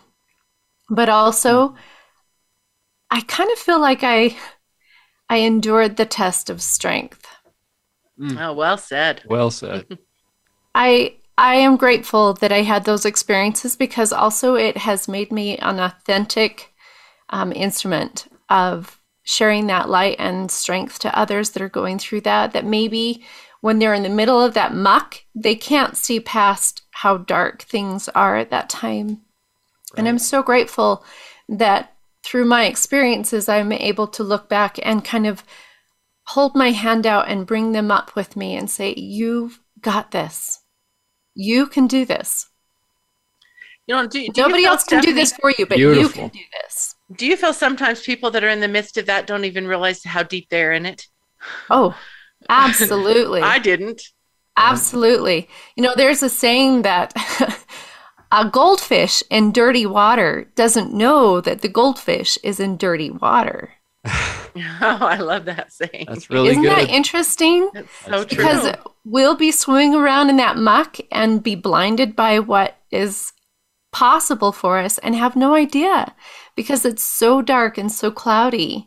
But 0.89 1.09
also, 1.09 1.69
mm-hmm. 1.69 1.77
I 3.11 3.21
kind 3.23 3.51
of 3.51 3.59
feel 3.59 3.81
like 3.81 4.03
I, 4.03 4.37
I 5.29 5.39
endured 5.39 5.97
the 5.97 6.07
test 6.07 6.49
of 6.49 6.63
strength. 6.63 7.27
Mm. 8.19 8.41
Oh, 8.41 8.53
well 8.53 8.79
said. 8.79 9.23
Well 9.27 9.51
said. 9.51 9.87
I 10.75 11.17
I 11.39 11.55
am 11.55 11.79
grateful 11.79 12.35
that 12.35 12.53
I 12.53 12.63
had 12.63 12.85
those 12.85 13.07
experiences 13.07 13.75
because 13.75 14.13
also 14.13 14.57
it 14.57 14.77
has 14.77 15.09
made 15.09 15.33
me 15.33 15.57
an 15.57 15.81
authentic 15.81 16.75
um, 17.31 17.53
instrument 17.53 18.27
of 18.49 19.01
sharing 19.23 19.67
that 19.69 19.89
light 19.89 20.17
and 20.19 20.51
strength 20.51 20.99
to 21.01 21.19
others 21.19 21.51
that 21.51 21.63
are 21.63 21.69
going 21.69 21.99
through 21.99 22.23
that, 22.23 22.53
that 22.53 22.65
maybe 22.65 23.25
when 23.61 23.79
they're 23.79 23.95
in 23.95 24.03
the 24.03 24.09
middle 24.09 24.41
of 24.41 24.55
that 24.55 24.75
muck, 24.75 25.23
they 25.35 25.55
can't 25.55 25.97
see 25.97 26.19
past 26.19 26.83
how 26.91 27.19
dark 27.19 27.63
things 27.63 28.09
are 28.11 28.37
at 28.37 28.51
that 28.51 28.69
time. 28.69 29.09
Right. 29.09 29.99
And 29.99 30.09
I'm 30.09 30.19
so 30.19 30.43
grateful 30.43 31.05
that 31.49 31.95
through 32.25 32.47
my 32.47 32.65
experiences, 32.65 33.49
I'm 33.49 33.73
able 33.73 34.07
to 34.09 34.23
look 34.23 34.49
back 34.49 34.79
and 34.83 35.05
kind 35.05 35.27
of 35.27 35.45
hold 36.25 36.55
my 36.55 36.71
hand 36.71 37.07
out 37.07 37.29
and 37.29 37.47
bring 37.47 37.73
them 37.73 37.91
up 37.91 38.15
with 38.15 38.37
me 38.37 38.57
and 38.57 38.71
say, 38.71 38.95
You've 38.97 39.61
got 39.81 40.11
this. 40.11 40.61
You 41.35 41.67
can 41.67 41.87
do 41.87 42.05
this. 42.05 42.49
You 43.87 43.97
know, 43.97 44.07
do, 44.07 44.27
do 44.29 44.43
nobody 44.43 44.65
else 44.65 44.85
can 44.85 45.03
do 45.03 45.13
this 45.13 45.33
for 45.33 45.51
you, 45.59 45.67
but 45.67 45.77
Beautiful. 45.77 46.25
you 46.25 46.29
can 46.29 46.29
do 46.29 46.45
this 46.63 46.95
do 47.17 47.27
you 47.27 47.37
feel 47.37 47.53
sometimes 47.53 48.03
people 48.03 48.31
that 48.31 48.45
are 48.45 48.49
in 48.49 48.61
the 48.61 48.69
midst 48.69 48.97
of 48.97 49.07
that 49.07 49.27
don't 49.27 49.45
even 49.45 49.67
realize 49.67 50.05
how 50.05 50.23
deep 50.23 50.49
they're 50.49 50.73
in 50.73 50.87
it? 50.87 51.07
Oh, 51.69 51.99
absolutely. 52.49 53.43
I 53.43 53.59
didn't. 53.59 54.03
Absolutely. 54.57 55.49
You 55.77 55.83
know, 55.83 55.95
there's 55.97 56.23
a 56.23 56.29
saying 56.29 56.83
that 56.83 57.15
a 58.33 58.49
goldfish 58.49 59.23
in 59.31 59.53
dirty 59.53 59.87
water 59.87 60.51
doesn't 60.55 60.93
know 60.93 61.41
that 61.41 61.63
the 61.63 61.69
goldfish 61.69 62.39
is 62.43 62.61
in 62.61 62.77
dirty 62.77 63.11
water. 63.11 63.71
oh, 64.07 64.47
I 64.81 65.17
love 65.17 65.47
that 65.47 65.73
saying. 65.73 66.07
That's 66.09 66.31
really 66.31 66.51
Isn't 66.51 66.63
good. 66.63 66.71
that 66.71 66.91
interesting? 66.91 67.71
That's 67.73 68.05
so 68.05 68.25
true. 68.25 68.37
Because 68.37 68.75
we'll 69.05 69.37
be 69.37 69.51
swimming 69.51 69.95
around 69.95 70.31
in 70.31 70.37
that 70.37 70.57
muck 70.57 70.99
and 71.11 71.43
be 71.43 71.55
blinded 71.55 72.15
by 72.15 72.39
what 72.39 72.77
is 72.91 73.33
possible 73.93 74.53
for 74.53 74.79
us 74.79 74.99
and 74.99 75.15
have 75.17 75.37
no 75.37 75.55
idea 75.55 76.15
because 76.61 76.85
it's 76.85 77.03
so 77.03 77.41
dark 77.41 77.79
and 77.79 77.91
so 77.91 78.11
cloudy. 78.11 78.87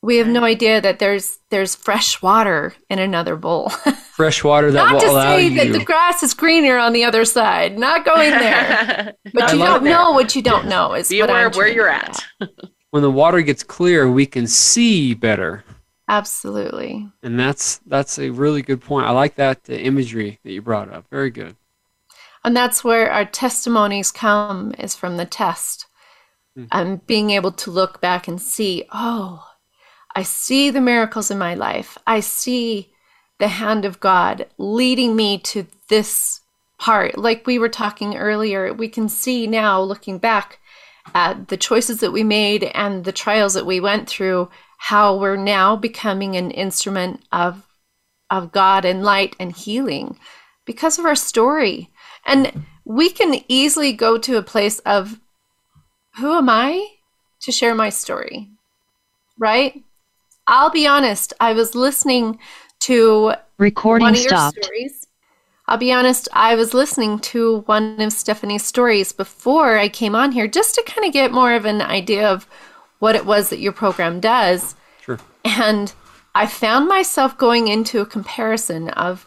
We 0.00 0.16
have 0.16 0.26
no 0.26 0.42
idea 0.42 0.80
that 0.80 1.00
there's 1.00 1.38
there's 1.50 1.74
fresh 1.74 2.22
water 2.22 2.72
in 2.88 2.98
another 2.98 3.36
bowl. 3.36 3.68
fresh 4.16 4.42
water 4.42 4.70
that 4.70 4.84
not 4.84 4.92
will 4.94 5.00
to 5.00 5.08
say 5.08 5.48
you. 5.48 5.56
that 5.56 5.78
the 5.78 5.84
grass 5.84 6.22
is 6.22 6.32
greener 6.32 6.78
on 6.78 6.94
the 6.94 7.04
other 7.04 7.26
side. 7.26 7.78
Not 7.78 8.06
going 8.06 8.30
there. 8.46 9.12
but 9.34 9.52
you 9.52 9.58
don't 9.58 9.84
know 9.84 10.12
what 10.12 10.34
you 10.34 10.40
don't 10.40 10.66
know. 10.66 10.94
Is 10.94 11.10
be 11.10 11.20
aware 11.20 11.50
where 11.50 11.68
you're 11.68 11.90
at. 11.90 12.24
when 12.90 13.02
the 13.02 13.10
water 13.10 13.42
gets 13.42 13.62
clear, 13.62 14.10
we 14.10 14.24
can 14.24 14.46
see 14.46 15.12
better. 15.12 15.62
Absolutely. 16.08 17.06
And 17.22 17.38
that's 17.38 17.82
that's 17.84 18.18
a 18.18 18.30
really 18.30 18.62
good 18.62 18.80
point. 18.80 19.06
I 19.06 19.10
like 19.10 19.34
that 19.34 19.64
the 19.64 19.78
imagery 19.78 20.40
that 20.42 20.52
you 20.52 20.62
brought 20.62 20.90
up. 20.90 21.04
Very 21.10 21.30
good. 21.30 21.54
And 22.42 22.56
that's 22.56 22.82
where 22.82 23.10
our 23.10 23.26
testimonies 23.26 24.10
come 24.10 24.74
is 24.78 24.94
from 24.94 25.18
the 25.18 25.26
test. 25.26 25.86
Mm. 26.58 26.68
And 26.72 27.06
being 27.06 27.30
able 27.30 27.52
to 27.52 27.70
look 27.70 28.00
back 28.00 28.28
and 28.28 28.40
see, 28.40 28.84
oh, 28.92 29.44
I 30.14 30.22
see 30.22 30.70
the 30.70 30.80
miracles 30.80 31.30
in 31.30 31.38
my 31.38 31.54
life. 31.54 31.98
I 32.06 32.20
see 32.20 32.92
the 33.38 33.48
hand 33.48 33.84
of 33.84 34.00
God 34.00 34.46
leading 34.58 35.16
me 35.16 35.38
to 35.38 35.66
this 35.88 36.40
part. 36.78 37.18
Like 37.18 37.46
we 37.46 37.58
were 37.58 37.68
talking 37.68 38.16
earlier, 38.16 38.72
we 38.72 38.88
can 38.88 39.08
see 39.08 39.46
now 39.46 39.80
looking 39.80 40.18
back 40.18 40.60
at 41.14 41.48
the 41.48 41.56
choices 41.56 42.00
that 42.00 42.12
we 42.12 42.22
made 42.22 42.64
and 42.64 43.04
the 43.04 43.12
trials 43.12 43.54
that 43.54 43.66
we 43.66 43.80
went 43.80 44.08
through, 44.08 44.48
how 44.78 45.16
we're 45.16 45.36
now 45.36 45.76
becoming 45.76 46.36
an 46.36 46.50
instrument 46.50 47.22
of 47.32 47.66
of 48.30 48.52
God 48.52 48.84
and 48.84 49.02
light 49.04 49.36
and 49.38 49.52
healing 49.54 50.18
because 50.64 50.98
of 50.98 51.04
our 51.04 51.14
story. 51.14 51.90
And 52.24 52.64
we 52.84 53.10
can 53.10 53.44
easily 53.48 53.92
go 53.92 54.18
to 54.18 54.38
a 54.38 54.42
place 54.42 54.78
of 54.80 55.20
who 56.16 56.32
am 56.32 56.48
I 56.48 56.86
to 57.40 57.52
share 57.52 57.74
my 57.74 57.88
story? 57.88 58.48
Right? 59.38 59.82
I'll 60.46 60.70
be 60.70 60.86
honest, 60.86 61.32
I 61.40 61.52
was 61.52 61.74
listening 61.74 62.38
to 62.80 63.34
recording 63.58 64.04
one 64.04 64.14
of 64.14 64.20
stopped. 64.20 64.56
Your 64.56 64.64
stories. 64.64 65.06
I'll 65.66 65.78
be 65.78 65.92
honest, 65.92 66.28
I 66.34 66.54
was 66.54 66.74
listening 66.74 67.18
to 67.20 67.60
one 67.60 68.00
of 68.00 68.12
Stephanie's 68.12 68.64
stories 68.64 69.12
before 69.12 69.78
I 69.78 69.88
came 69.88 70.14
on 70.14 70.32
here 70.32 70.46
just 70.46 70.74
to 70.74 70.82
kind 70.86 71.06
of 71.06 71.12
get 71.12 71.32
more 71.32 71.54
of 71.54 71.64
an 71.64 71.80
idea 71.80 72.28
of 72.28 72.46
what 72.98 73.16
it 73.16 73.24
was 73.24 73.48
that 73.48 73.60
your 73.60 73.72
program 73.72 74.20
does. 74.20 74.74
Sure. 75.00 75.18
And 75.44 75.94
I 76.34 76.46
found 76.46 76.88
myself 76.88 77.38
going 77.38 77.68
into 77.68 78.00
a 78.00 78.06
comparison 78.06 78.90
of 78.90 79.26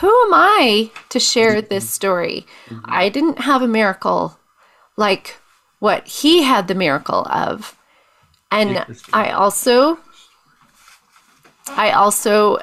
who 0.00 0.08
am 0.08 0.34
I 0.34 0.90
to 1.10 1.20
share 1.20 1.62
this 1.62 1.88
story? 1.88 2.46
Mm-hmm. 2.66 2.84
I 2.84 3.08
didn't 3.08 3.38
have 3.38 3.62
a 3.62 3.68
miracle 3.68 4.38
like 4.96 5.36
what 5.78 6.06
he 6.06 6.42
had 6.42 6.68
the 6.68 6.74
miracle 6.74 7.26
of. 7.30 7.76
And 8.50 8.84
I 9.12 9.30
also 9.30 9.98
I 11.68 11.90
also 11.90 12.58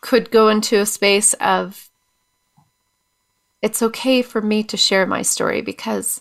could 0.00 0.30
go 0.30 0.48
into 0.48 0.80
a 0.80 0.86
space 0.86 1.34
of 1.34 1.88
it's 3.62 3.80
okay 3.80 4.22
for 4.22 4.42
me 4.42 4.64
to 4.64 4.76
share 4.76 5.06
my 5.06 5.22
story 5.22 5.62
because 5.62 6.20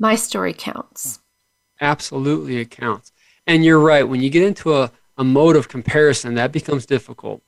my 0.00 0.16
story 0.16 0.52
counts. 0.52 1.20
Absolutely, 1.80 2.56
it 2.56 2.70
counts. 2.70 3.12
And 3.46 3.64
you're 3.64 3.78
right. 3.78 4.02
When 4.02 4.20
you 4.20 4.30
get 4.30 4.42
into 4.42 4.74
a, 4.74 4.90
a 5.16 5.22
mode 5.22 5.54
of 5.54 5.68
comparison, 5.68 6.34
that 6.34 6.50
becomes 6.50 6.84
difficult. 6.84 7.42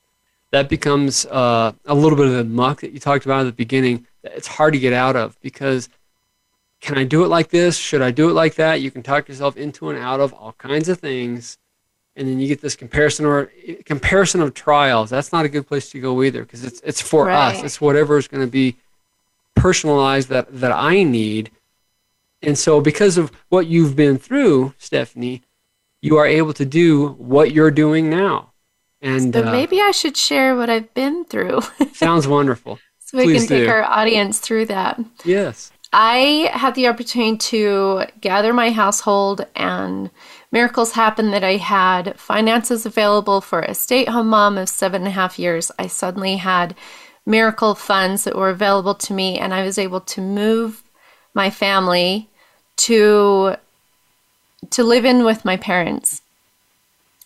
That 0.51 0.69
becomes 0.69 1.25
uh, 1.25 1.73
a 1.85 1.93
little 1.93 2.17
bit 2.17 2.27
of 2.27 2.33
the 2.33 2.43
muck 2.45 2.81
that 2.81 2.91
you 2.91 2.99
talked 2.99 3.25
about 3.25 3.41
at 3.41 3.43
the 3.43 3.51
beginning. 3.51 4.07
It's 4.23 4.47
hard 4.47 4.73
to 4.73 4.79
get 4.79 4.93
out 4.93 5.15
of 5.15 5.39
because 5.41 5.89
can 6.81 6.97
I 6.97 7.03
do 7.03 7.23
it 7.23 7.27
like 7.27 7.49
this? 7.49 7.77
Should 7.77 8.01
I 8.01 8.11
do 8.11 8.29
it 8.29 8.33
like 8.33 8.55
that? 8.55 8.81
You 8.81 8.91
can 8.91 9.03
talk 9.03 9.27
yourself 9.27 9.57
into 9.57 9.89
and 9.89 9.99
out 9.99 10.19
of 10.19 10.33
all 10.33 10.53
kinds 10.53 10.89
of 10.89 10.99
things 10.99 11.57
and 12.19 12.27
then 12.27 12.39
you 12.39 12.47
get 12.47 12.59
this 12.59 12.75
comparison 12.75 13.25
or 13.25 13.49
comparison 13.85 14.41
of 14.41 14.53
trials. 14.53 15.09
That's 15.09 15.31
not 15.31 15.45
a 15.45 15.49
good 15.49 15.65
place 15.65 15.89
to 15.91 16.01
go 16.01 16.21
either 16.21 16.43
because 16.43 16.65
it's 16.65 16.81
it's 16.81 17.01
for 17.01 17.27
right. 17.27 17.55
us. 17.55 17.63
It's 17.63 17.79
whatever 17.79 18.17
is 18.17 18.27
going 18.27 18.45
to 18.45 18.51
be 18.51 18.75
personalized 19.55 20.27
that 20.27 20.47
that 20.59 20.73
I 20.73 21.03
need. 21.03 21.49
And 22.41 22.57
so 22.57 22.81
because 22.81 23.17
of 23.17 23.31
what 23.47 23.67
you've 23.67 23.95
been 23.95 24.17
through, 24.17 24.73
Stephanie, 24.77 25.43
you 26.01 26.17
are 26.17 26.25
able 26.25 26.51
to 26.53 26.65
do 26.65 27.09
what 27.13 27.51
you're 27.51 27.71
doing 27.71 28.09
now. 28.09 28.51
And 29.01 29.33
so 29.33 29.47
uh, 29.47 29.51
maybe 29.51 29.79
uh, 29.79 29.85
I 29.85 29.91
should 29.91 30.17
share 30.17 30.57
what 30.57 30.69
I've 30.69 30.93
been 30.93 31.23
through. 31.23 31.61
sounds 31.93 32.27
wonderful. 32.27 32.79
So 32.99 33.17
we 33.17 33.23
Please 33.23 33.41
can 33.41 33.47
take 33.47 33.63
do. 33.65 33.69
our 33.69 33.83
audience 33.83 34.39
through 34.39 34.65
that. 34.65 34.99
Yes. 35.23 35.71
I 35.91 36.51
had 36.53 36.75
the 36.75 36.87
opportunity 36.87 37.37
to 37.37 38.05
gather 38.21 38.53
my 38.53 38.69
household 38.69 39.45
and 39.55 40.11
miracles 40.51 40.91
happened 40.91 41.33
that 41.33 41.43
I 41.43 41.57
had 41.57 42.19
finances 42.19 42.85
available 42.85 43.41
for 43.41 43.61
a 43.61 43.73
stay 43.73 44.05
at 44.05 44.13
home 44.13 44.27
mom 44.27 44.57
of 44.57 44.69
seven 44.69 45.01
and 45.01 45.07
a 45.07 45.11
half 45.11 45.39
years. 45.39 45.71
I 45.79 45.87
suddenly 45.87 46.37
had 46.37 46.75
miracle 47.25 47.75
funds 47.75 48.23
that 48.23 48.35
were 48.35 48.49
available 48.49 48.95
to 48.95 49.13
me, 49.13 49.37
and 49.37 49.53
I 49.53 49.63
was 49.63 49.77
able 49.77 50.01
to 50.01 50.21
move 50.21 50.83
my 51.33 51.49
family 51.49 52.29
to 52.77 53.55
to 54.71 54.83
live 54.83 55.05
in 55.05 55.23
with 55.23 55.45
my 55.45 55.55
parents. 55.57 56.21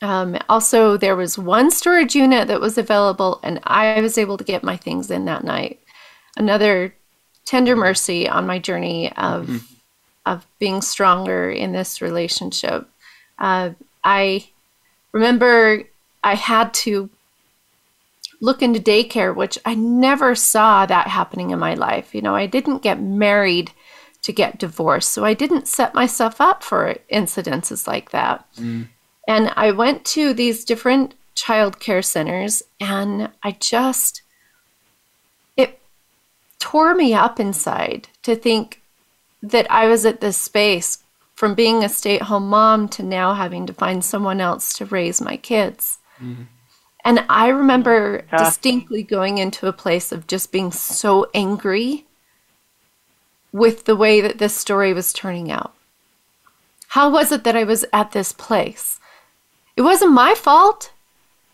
Um, 0.02 0.38
also, 0.50 0.98
there 0.98 1.16
was 1.16 1.38
one 1.38 1.72
storage 1.72 2.16
unit 2.16 2.48
that 2.48 2.62
was 2.62 2.78
available, 2.78 3.40
and 3.44 3.60
I 3.64 4.02
was 4.02 4.18
able 4.18 4.38
to 4.38 4.44
get 4.44 4.64
my 4.64 4.78
things 4.78 5.10
in 5.10 5.26
that 5.26 5.44
night. 5.44 5.80
Another 6.36 6.94
tender 7.46 7.76
mercy 7.76 8.28
on 8.28 8.48
my 8.48 8.60
journey 8.60 9.12
of 9.14 9.48
mm-hmm. 9.48 9.58
of 10.26 10.46
being 10.60 10.82
stronger 10.82 11.50
in 11.50 11.72
this 11.72 12.02
relationship. 12.02 12.88
Uh, 13.40 13.72
I 14.04 14.48
remember 15.12 15.84
I 16.24 16.36
had 16.36 16.74
to 16.76 17.10
look 18.42 18.62
into 18.62 18.80
daycare, 18.80 19.34
which 19.34 19.58
I 19.64 19.74
never 19.76 20.36
saw 20.36 20.86
that 20.86 21.08
happening 21.08 21.52
in 21.52 21.60
my 21.60 21.76
life. 21.76 22.14
You 22.14 22.22
know, 22.22 22.36
I 22.36 22.46
didn't 22.46 22.82
get 22.82 23.02
married 23.02 23.72
to 24.24 24.34
get 24.34 24.60
divorced, 24.60 25.12
so 25.12 25.24
I 25.24 25.34
didn't 25.34 25.68
set 25.68 25.94
myself 25.94 26.42
up 26.42 26.64
for 26.64 26.96
incidences 27.12 27.88
like 27.88 28.12
that. 28.12 28.46
Mm. 28.58 28.88
And 29.28 29.54
I 29.56 29.72
went 29.72 30.04
to 30.06 30.34
these 30.34 30.66
different 30.66 31.14
child 31.36 31.80
care 31.80 32.02
centers, 32.02 32.64
and 32.82 33.30
I 33.44 33.52
just, 33.60 34.23
tore 36.64 36.96
me 36.96 37.14
up 37.14 37.42
inside 37.42 38.08
to 38.22 38.38
think 38.38 38.82
that 39.42 39.70
I 39.70 39.88
was 39.88 40.06
at 40.06 40.22
this 40.22 40.38
space 40.38 41.00
from 41.36 41.56
being 41.56 41.84
a 41.84 41.90
stay 41.90 42.16
at 42.16 42.22
home 42.22 42.48
mom 42.48 42.88
to 42.88 43.04
now 43.04 43.34
having 43.34 43.66
to 43.66 43.74
find 43.74 44.02
someone 44.02 44.40
else 44.40 44.72
to 44.78 44.86
raise 44.86 45.20
my 45.20 45.36
kids. 45.36 45.98
Mm-hmm. 46.22 46.44
And 47.04 47.26
I 47.28 47.50
remember 47.50 48.24
yeah. 48.32 48.38
distinctly 48.46 49.04
going 49.04 49.40
into 49.40 49.68
a 49.68 49.74
place 49.74 50.14
of 50.14 50.26
just 50.26 50.54
being 50.54 50.72
so 50.72 51.30
angry 51.34 52.06
with 53.52 53.84
the 53.84 53.98
way 53.98 54.22
that 54.22 54.38
this 54.38 54.56
story 54.56 54.94
was 54.94 55.12
turning 55.12 55.52
out. 55.52 55.74
How 56.88 57.10
was 57.10 57.34
it 57.34 57.44
that 57.44 57.58
I 57.58 57.66
was 57.66 57.84
at 57.92 58.14
this 58.14 58.32
place? 58.32 59.02
It 59.76 59.82
wasn't 59.82 60.14
my 60.14 60.34
fault. 60.34 60.94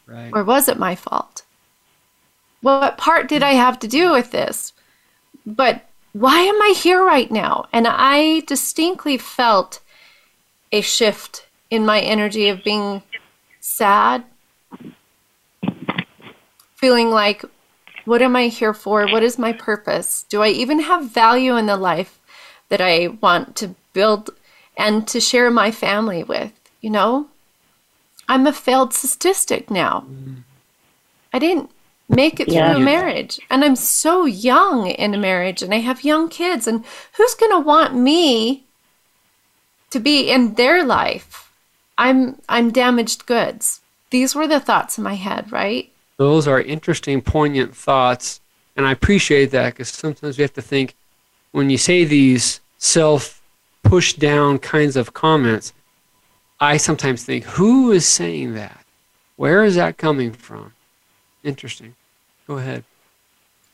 Right. 0.05 0.29
Or 0.31 0.43
was 0.43 0.69
it 0.69 0.77
my 0.77 0.93
fault? 0.93 1.41
What 2.61 2.99
part 2.99 3.27
did 3.27 3.41
I 3.41 3.53
have 3.53 3.79
to 3.79 3.87
do 3.87 4.11
with 4.11 4.29
this? 4.29 4.71
But 5.49 5.85
why 6.13 6.41
am 6.41 6.61
I 6.61 6.73
here 6.75 7.03
right 7.03 7.29
now? 7.31 7.65
And 7.73 7.87
I 7.87 8.41
distinctly 8.41 9.17
felt 9.17 9.81
a 10.71 10.81
shift 10.81 11.47
in 11.71 11.85
my 11.85 11.99
energy 11.99 12.49
of 12.49 12.63
being 12.63 13.01
sad, 13.59 14.23
feeling 16.75 17.09
like, 17.09 17.43
what 18.05 18.21
am 18.21 18.35
I 18.35 18.47
here 18.47 18.73
for? 18.73 19.07
What 19.07 19.23
is 19.23 19.39
my 19.39 19.53
purpose? 19.53 20.25
Do 20.29 20.41
I 20.41 20.49
even 20.49 20.81
have 20.81 21.11
value 21.11 21.57
in 21.57 21.65
the 21.65 21.77
life 21.77 22.19
that 22.69 22.81
I 22.81 23.07
want 23.07 23.55
to 23.57 23.75
build 23.93 24.29
and 24.77 25.07
to 25.07 25.19
share 25.19 25.49
my 25.49 25.71
family 25.71 26.23
with? 26.23 26.53
You 26.81 26.91
know, 26.91 27.27
I'm 28.27 28.45
a 28.45 28.53
failed 28.53 28.93
statistic 28.93 29.71
now. 29.71 30.05
Mm. 30.07 30.43
I 31.33 31.39
didn't 31.39 31.71
make 32.09 32.39
it 32.39 32.49
through 32.49 32.57
a 32.57 32.79
marriage. 32.79 33.39
And 33.49 33.63
I'm 33.63 33.75
so 33.75 34.25
young 34.25 34.87
in 34.87 35.13
a 35.13 35.17
marriage 35.17 35.61
and 35.61 35.73
I 35.73 35.77
have 35.77 36.03
young 36.03 36.27
kids. 36.27 36.67
And 36.67 36.83
who's 37.15 37.35
going 37.35 37.51
to 37.51 37.59
want 37.59 37.95
me 37.95 38.65
to 39.91 39.99
be 39.99 40.29
in 40.29 40.55
their 40.55 40.83
life? 40.83 41.51
I'm 41.97 42.41
I'm 42.49 42.71
damaged 42.71 43.25
goods. 43.25 43.81
These 44.09 44.33
were 44.33 44.47
the 44.47 44.59
thoughts 44.59 44.97
in 44.97 45.03
my 45.03 45.15
head, 45.15 45.51
right? 45.51 45.91
Those 46.17 46.47
are 46.47 46.59
interesting, 46.59 47.21
poignant 47.21 47.75
thoughts. 47.75 48.41
And 48.75 48.87
I 48.87 48.91
appreciate 48.91 49.51
that 49.51 49.73
because 49.73 49.89
sometimes 49.89 50.37
we 50.37 50.41
have 50.41 50.53
to 50.53 50.61
think 50.61 50.95
when 51.51 51.69
you 51.69 51.77
say 51.77 52.05
these 52.05 52.59
self 52.77 53.41
push 53.83 54.13
down 54.13 54.59
kinds 54.59 54.95
of 54.95 55.13
comments, 55.13 55.73
I 56.59 56.77
sometimes 56.77 57.23
think, 57.23 57.45
who 57.45 57.91
is 57.91 58.05
saying 58.05 58.53
that? 58.55 58.85
Where 59.35 59.63
is 59.63 59.75
that 59.75 59.97
coming 59.97 60.31
from? 60.31 60.73
Interesting. 61.43 61.95
Go 62.49 62.57
ahead. 62.57 62.83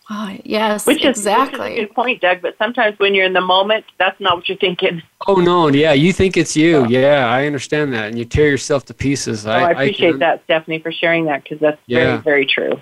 Oh, 0.10 0.38
yes, 0.44 0.86
which 0.86 1.06
is, 1.06 1.18
exactly. 1.18 1.60
Which 1.60 1.72
is 1.72 1.78
a 1.78 1.86
good 1.86 1.96
point, 1.96 2.22
Doug. 2.22 2.42
But 2.42 2.58
sometimes 2.58 3.00
when 3.00 3.16
you're 3.16 3.26
in 3.26 3.32
the 3.32 3.40
moment, 3.40 3.86
that's 3.98 4.20
not 4.20 4.36
what 4.36 4.50
you're 4.50 4.58
thinking. 4.58 5.02
Oh 5.28 5.36
no, 5.36 5.70
yeah, 5.70 5.94
you 5.94 6.12
think 6.12 6.36
it's 6.36 6.58
you. 6.58 6.80
Oh. 6.80 6.84
Yeah, 6.84 7.26
I 7.30 7.48
understand 7.48 7.94
that, 7.94 8.10
and 8.10 8.20
you 8.20 8.26
tear 8.26 8.50
yourself 8.50 8.84
to 8.88 8.94
pieces. 8.94 9.48
Oh, 9.48 9.52
I, 9.52 9.62
I 9.62 9.72
appreciate 9.72 10.16
I 10.16 10.18
that, 10.18 10.44
Stephanie, 10.44 10.80
for 10.80 10.92
sharing 10.92 11.24
that 11.26 11.44
because 11.44 11.60
that's 11.62 11.80
yeah. 11.88 12.04
very, 12.04 12.18
very 12.22 12.46
true. 12.46 12.74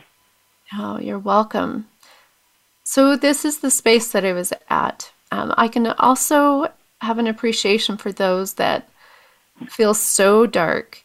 Oh, 0.73 0.97
you're 0.97 1.19
welcome. 1.19 1.87
So 2.83 3.15
this 3.15 3.45
is 3.45 3.59
the 3.59 3.69
space 3.69 4.11
that 4.13 4.25
I 4.25 4.33
was 4.33 4.51
at. 4.71 5.11
Um, 5.31 5.53
I 5.55 5.67
can 5.67 5.85
also 5.85 6.71
have 7.01 7.19
an 7.19 7.27
appreciation 7.27 7.97
for 7.97 8.11
those 8.11 8.55
that 8.55 8.89
feel 9.69 9.93
so 9.93 10.47
dark, 10.47 11.03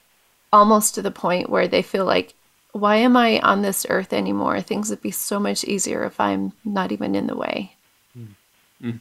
almost 0.50 0.94
to 0.94 1.02
the 1.02 1.10
point 1.10 1.50
where 1.50 1.68
they 1.68 1.82
feel 1.82 2.06
like 2.06 2.32
why 2.80 2.96
am 2.96 3.16
I 3.16 3.40
on 3.40 3.62
this 3.62 3.86
earth 3.88 4.12
anymore? 4.12 4.60
Things 4.60 4.90
would 4.90 5.02
be 5.02 5.10
so 5.10 5.38
much 5.38 5.64
easier 5.64 6.04
if 6.04 6.18
I'm 6.20 6.52
not 6.64 6.92
even 6.92 7.14
in 7.14 7.26
the 7.26 7.36
way. 7.36 7.76
Mm-hmm. 8.16 8.98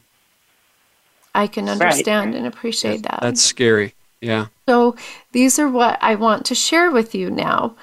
I 1.34 1.46
can 1.46 1.68
understand 1.68 2.32
right. 2.32 2.38
and 2.38 2.46
appreciate 2.46 3.02
that. 3.04 3.20
That's 3.22 3.42
scary. 3.42 3.94
Yeah. 4.20 4.46
So 4.68 4.96
these 5.32 5.58
are 5.58 5.68
what 5.68 5.98
I 6.02 6.16
want 6.16 6.44
to 6.46 6.54
share 6.54 6.90
with 6.90 7.14
you 7.14 7.30
now. 7.30 7.76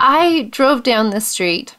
I 0.00 0.48
drove 0.50 0.82
down 0.82 1.10
the 1.10 1.20
street 1.20 1.76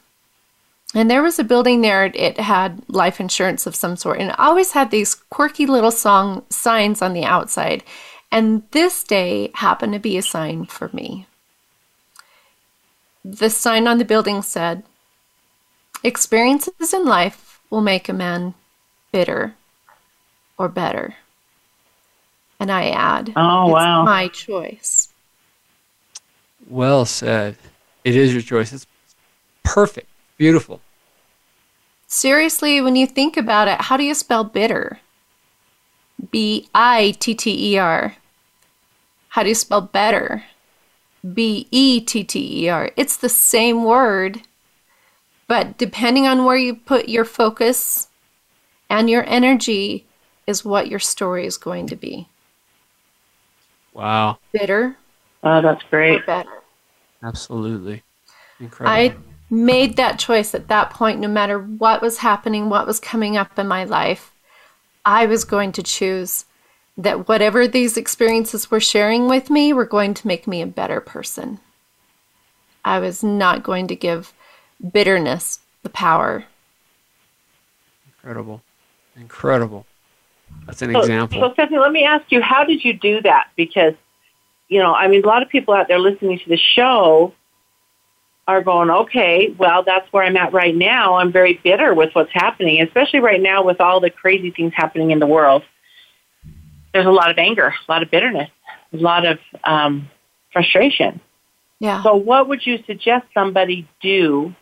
and 0.95 1.09
there 1.09 1.21
was 1.21 1.39
a 1.39 1.43
building 1.43 1.81
there. 1.81 2.05
It 2.05 2.39
had 2.39 2.81
life 2.87 3.19
insurance 3.19 3.67
of 3.67 3.75
some 3.75 3.95
sort 3.95 4.19
and 4.19 4.29
it 4.29 4.39
always 4.39 4.71
had 4.71 4.91
these 4.91 5.15
quirky 5.15 5.65
little 5.65 5.91
song 5.91 6.43
signs 6.49 7.01
on 7.01 7.13
the 7.13 7.25
outside. 7.25 7.83
And 8.31 8.63
this 8.71 9.03
day 9.03 9.51
happened 9.55 9.93
to 9.93 9.99
be 9.99 10.17
a 10.17 10.21
sign 10.21 10.65
for 10.65 10.89
me. 10.93 11.27
The 13.31 13.49
sign 13.49 13.87
on 13.87 13.99
the 13.99 14.05
building 14.05 14.41
said, 14.41 14.83
Experiences 16.03 16.93
in 16.93 17.05
life 17.05 17.59
will 17.69 17.81
make 17.81 18.09
a 18.09 18.13
man 18.13 18.55
bitter 19.11 19.53
or 20.57 20.67
better. 20.67 21.15
And 22.59 22.71
I 22.71 22.89
add, 22.89 23.33
Oh, 23.35 23.67
wow. 23.67 24.03
my 24.03 24.29
choice. 24.29 25.09
Well 26.67 27.05
said. 27.05 27.55
It 28.03 28.15
is 28.15 28.33
your 28.33 28.41
choice. 28.41 28.73
It's 28.73 28.87
perfect. 29.63 30.07
Beautiful. 30.37 30.81
Seriously, 32.07 32.81
when 32.81 32.95
you 32.95 33.05
think 33.05 33.37
about 33.37 33.67
it, 33.67 33.81
how 33.81 33.95
do 33.97 34.03
you 34.03 34.15
spell 34.15 34.43
bitter? 34.43 34.99
B 36.31 36.67
I 36.73 37.15
T 37.19 37.35
T 37.35 37.73
E 37.73 37.77
R. 37.77 38.15
How 39.29 39.43
do 39.43 39.49
you 39.49 39.55
spell 39.55 39.81
better? 39.81 40.43
B 41.33 41.67
E 41.71 42.01
T 42.01 42.23
T 42.23 42.65
E 42.65 42.69
R. 42.69 42.91
It's 42.95 43.17
the 43.17 43.29
same 43.29 43.83
word, 43.83 44.41
but 45.47 45.77
depending 45.77 46.27
on 46.27 46.45
where 46.45 46.57
you 46.57 46.75
put 46.75 47.09
your 47.09 47.25
focus 47.25 48.07
and 48.89 49.09
your 49.09 49.23
energy, 49.27 50.05
is 50.49 50.65
what 50.65 50.87
your 50.87 50.99
story 50.99 51.45
is 51.45 51.57
going 51.57 51.85
to 51.87 51.95
be. 51.95 52.27
Wow. 53.93 54.39
Bitter. 54.51 54.97
Oh, 55.43 55.61
that's 55.61 55.83
great. 55.91 56.25
better. 56.25 56.49
Absolutely. 57.21 58.01
Incredible. 58.59 58.91
I 58.91 59.15
made 59.49 59.95
that 59.97 60.17
choice 60.19 60.55
at 60.55 60.67
that 60.69 60.89
point, 60.89 61.19
no 61.19 61.27
matter 61.27 61.59
what 61.59 62.01
was 62.01 62.17
happening, 62.17 62.69
what 62.69 62.87
was 62.87 62.99
coming 62.99 63.37
up 63.37 63.59
in 63.59 63.67
my 63.67 63.83
life. 63.83 64.33
I 65.05 65.27
was 65.27 65.43
going 65.45 65.71
to 65.73 65.83
choose 65.83 66.45
that 66.99 67.29
whatever 67.29 67.65
these 67.65 67.95
experiences 67.95 68.69
were 68.69 68.81
sharing 68.81 69.29
with 69.29 69.49
me 69.49 69.71
were 69.71 69.85
going 69.85 70.13
to 70.13 70.27
make 70.27 70.45
me 70.45 70.61
a 70.61 70.67
better 70.67 70.99
person. 70.99 71.57
I 72.83 72.99
was 72.99 73.23
not 73.23 73.63
going 73.63 73.87
to 73.87 73.95
give 73.95 74.33
bitterness 74.91 75.59
the 75.81 75.89
power. 75.89 76.43
Incredible. 78.05 78.61
Incredible. 79.15 79.85
That's 80.65 80.81
an 80.81 80.91
so, 80.91 80.99
example. 80.99 81.39
So, 81.39 81.53
Stephanie, 81.53 81.79
let 81.79 81.93
me 81.93 82.03
ask 82.03 82.29
you, 82.33 82.41
how 82.41 82.65
did 82.65 82.83
you 82.83 82.91
do 82.91 83.21
that? 83.21 83.47
Because, 83.55 83.93
you 84.67 84.79
know, 84.79 84.93
I 84.93 85.07
mean, 85.07 85.23
a 85.23 85.27
lot 85.27 85.41
of 85.41 85.47
people 85.47 85.73
out 85.73 85.87
there 85.87 85.99
listening 85.99 86.37
to 86.39 86.49
the 86.49 86.57
show 86.57 87.33
are 88.45 88.61
going, 88.61 88.89
okay, 88.89 89.55
well, 89.57 89.83
that's 89.83 90.11
where 90.11 90.23
I'm 90.23 90.35
at 90.35 90.51
right 90.51 90.75
now. 90.75 91.15
I'm 91.15 91.31
very 91.31 91.61
bitter 91.63 91.93
with 91.93 92.13
what's 92.13 92.33
happening, 92.33 92.81
especially 92.81 93.19
right 93.19 93.41
now 93.41 93.63
with 93.63 93.79
all 93.79 94.01
the 94.01 94.09
crazy 94.09 94.51
things 94.51 94.73
happening 94.75 95.11
in 95.11 95.19
the 95.19 95.27
world. 95.27 95.63
There's 96.93 97.05
a 97.05 97.11
lot 97.11 97.29
of 97.29 97.37
anger, 97.37 97.67
a 97.67 97.91
lot 97.91 98.03
of 98.03 98.09
bitterness, 98.09 98.49
a 98.93 98.97
lot 98.97 99.25
of 99.25 99.39
um, 99.63 100.09
frustration. 100.51 101.19
Yeah. 101.79 102.03
So, 102.03 102.15
what 102.15 102.47
would 102.49 102.65
you 102.65 102.83
suggest 102.85 103.25
somebody 103.33 103.87
do 104.01 104.53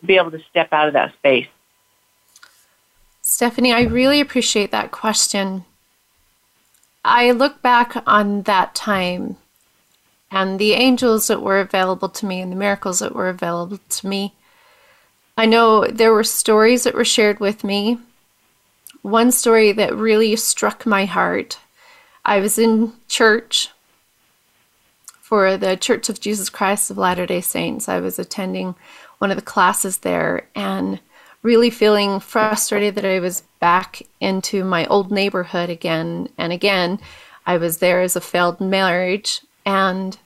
to 0.00 0.06
be 0.06 0.16
able 0.16 0.30
to 0.30 0.40
step 0.50 0.72
out 0.72 0.88
of 0.88 0.94
that 0.94 1.12
space? 1.14 1.48
Stephanie, 3.22 3.72
I 3.72 3.82
really 3.82 4.20
appreciate 4.20 4.70
that 4.70 4.90
question. 4.90 5.64
I 7.04 7.30
look 7.30 7.62
back 7.62 8.02
on 8.06 8.42
that 8.42 8.74
time 8.74 9.36
and 10.30 10.58
the 10.58 10.72
angels 10.72 11.26
that 11.26 11.42
were 11.42 11.60
available 11.60 12.08
to 12.08 12.26
me 12.26 12.40
and 12.40 12.52
the 12.52 12.56
miracles 12.56 13.00
that 13.00 13.14
were 13.14 13.28
available 13.28 13.78
to 13.88 14.06
me. 14.06 14.34
I 15.36 15.46
know 15.46 15.86
there 15.86 16.12
were 16.12 16.24
stories 16.24 16.84
that 16.84 16.94
were 16.94 17.04
shared 17.04 17.40
with 17.40 17.64
me. 17.64 17.98
One 19.02 19.32
story 19.32 19.72
that 19.72 19.94
really 19.94 20.36
struck 20.36 20.84
my 20.84 21.06
heart 21.06 21.58
I 22.24 22.40
was 22.40 22.58
in 22.58 22.92
church 23.08 23.68
for 25.20 25.56
the 25.56 25.76
Church 25.76 26.08
of 26.08 26.20
Jesus 26.20 26.48
Christ 26.48 26.90
of 26.90 26.98
Latter 26.98 27.26
day 27.26 27.40
Saints. 27.40 27.88
I 27.88 28.00
was 28.00 28.18
attending 28.18 28.74
one 29.18 29.30
of 29.30 29.36
the 29.36 29.42
classes 29.42 29.98
there, 29.98 30.48
and 30.54 31.00
really 31.42 31.70
feeling 31.70 32.20
frustrated 32.20 32.94
that 32.94 33.04
I 33.04 33.20
was 33.20 33.42
back 33.60 34.02
into 34.20 34.64
my 34.64 34.86
old 34.86 35.10
neighborhood 35.10 35.70
again 35.70 36.28
and 36.36 36.52
again. 36.52 36.98
I 37.46 37.56
was 37.56 37.78
there 37.78 38.02
as 38.02 38.16
a 38.16 38.20
failed 38.20 38.60
marriage, 38.60 39.40
and 39.64 40.18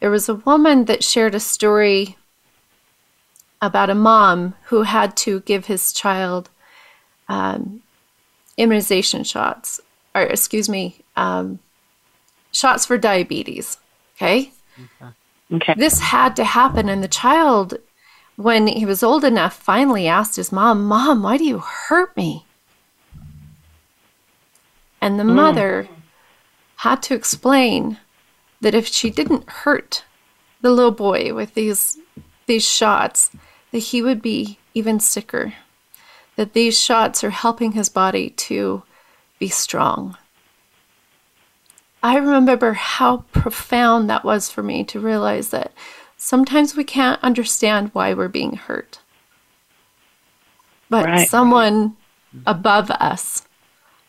there 0.00 0.10
was 0.10 0.28
a 0.28 0.34
woman 0.34 0.86
that 0.86 1.04
shared 1.04 1.34
a 1.34 1.40
story 1.40 2.16
about 3.62 3.90
a 3.90 3.94
mom 3.94 4.54
who 4.64 4.82
had 4.82 5.16
to 5.16 5.40
give 5.40 5.66
his 5.66 5.92
child 5.92 6.50
um, 7.28 7.82
immunization 8.56 9.24
shots, 9.24 9.80
or 10.14 10.22
excuse 10.22 10.68
me, 10.68 11.00
um, 11.16 11.58
shots 12.52 12.86
for 12.86 12.98
diabetes. 12.98 13.78
Okay? 14.16 14.52
okay. 14.78 15.12
Okay. 15.52 15.74
This 15.76 16.00
had 16.00 16.34
to 16.36 16.44
happen, 16.44 16.88
and 16.88 17.02
the 17.02 17.08
child 17.08 17.78
when 18.36 18.66
he 18.66 18.84
was 18.84 19.02
old 19.02 19.24
enough, 19.24 19.54
finally 19.54 20.06
asked 20.06 20.36
his 20.36 20.52
mom, 20.52 20.84
Mom, 20.84 21.22
why 21.22 21.38
do 21.38 21.44
you 21.44 21.58
hurt 21.58 22.14
me? 22.16 22.44
And 25.00 25.18
the 25.18 25.24
mm. 25.24 25.34
mother 25.34 25.88
had 26.76 27.02
to 27.04 27.14
explain 27.14 27.98
that 28.60 28.74
if 28.74 28.86
she 28.86 29.10
didn't 29.10 29.48
hurt 29.48 30.04
the 30.60 30.70
little 30.70 30.92
boy 30.92 31.34
with 31.34 31.54
these 31.54 31.98
these 32.46 32.66
shots, 32.66 33.30
that 33.72 33.78
he 33.78 34.00
would 34.00 34.22
be 34.22 34.58
even 34.72 35.00
sicker. 35.00 35.52
That 36.36 36.52
these 36.52 36.78
shots 36.78 37.24
are 37.24 37.30
helping 37.30 37.72
his 37.72 37.88
body 37.88 38.30
to 38.30 38.82
be 39.38 39.48
strong. 39.48 40.16
I 42.02 42.16
remember 42.16 42.72
how 42.74 43.24
profound 43.32 44.08
that 44.10 44.24
was 44.24 44.50
for 44.50 44.62
me 44.62 44.84
to 44.84 45.00
realize 45.00 45.48
that 45.50 45.72
sometimes 46.16 46.76
we 46.76 46.84
can't 46.84 47.22
understand 47.22 47.90
why 47.92 48.14
we're 48.14 48.28
being 48.28 48.54
hurt. 48.54 49.00
But 50.88 51.06
right. 51.06 51.28
someone 51.28 51.96
above 52.46 52.90
us 52.90 53.42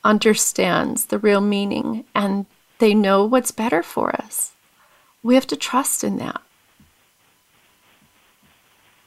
understands 0.03 1.07
the 1.07 1.17
real 1.17 1.41
meaning 1.41 2.05
and 2.13 2.45
they 2.77 2.93
know 2.93 3.25
what's 3.25 3.51
better 3.51 3.81
for 3.81 4.15
us. 4.15 4.53
We 5.23 5.35
have 5.35 5.47
to 5.47 5.55
trust 5.55 6.03
in 6.03 6.17
that. 6.17 6.41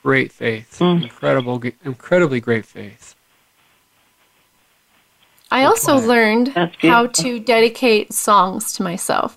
Great 0.03 0.33
faith. 0.33 0.79
Mm. 0.79 1.03
Incredible, 1.03 1.63
incredibly 1.85 2.41
great 2.41 2.67
faith. 2.67 3.15
I 5.51 5.65
also 5.65 5.99
learned 5.99 6.49
how 6.81 7.07
to 7.07 7.41
dedicate 7.41 8.13
songs 8.13 8.73
to 8.75 8.83
myself. 8.83 9.37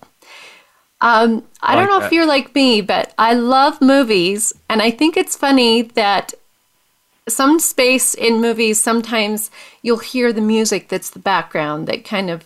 Um, 1.02 1.44
I, 1.62 1.76
don't 1.76 1.88
know 1.88 2.00
that. 2.00 2.06
if 2.08 2.12
you're 2.14 2.26
like 2.26 2.56
me, 2.56 2.82
but 2.82 3.14
I 3.18 3.34
love 3.34 3.82
movies, 3.82 4.54
and 4.70 4.82
I 4.82 4.90
think 4.90 5.18
it's 5.18 5.36
funny 5.36 5.82
that 5.82 6.34
some 7.28 7.60
space 7.60 8.14
in 8.14 8.40
movies 8.42 8.82
sometimes 8.82 9.52
you'll 9.82 9.98
hear 9.98 10.32
the 10.32 10.42
music 10.42 10.90
that's 10.90 11.10
the 11.10 11.20
background 11.20 11.88
that 11.88 12.06
kind 12.06 12.30
of 12.30 12.46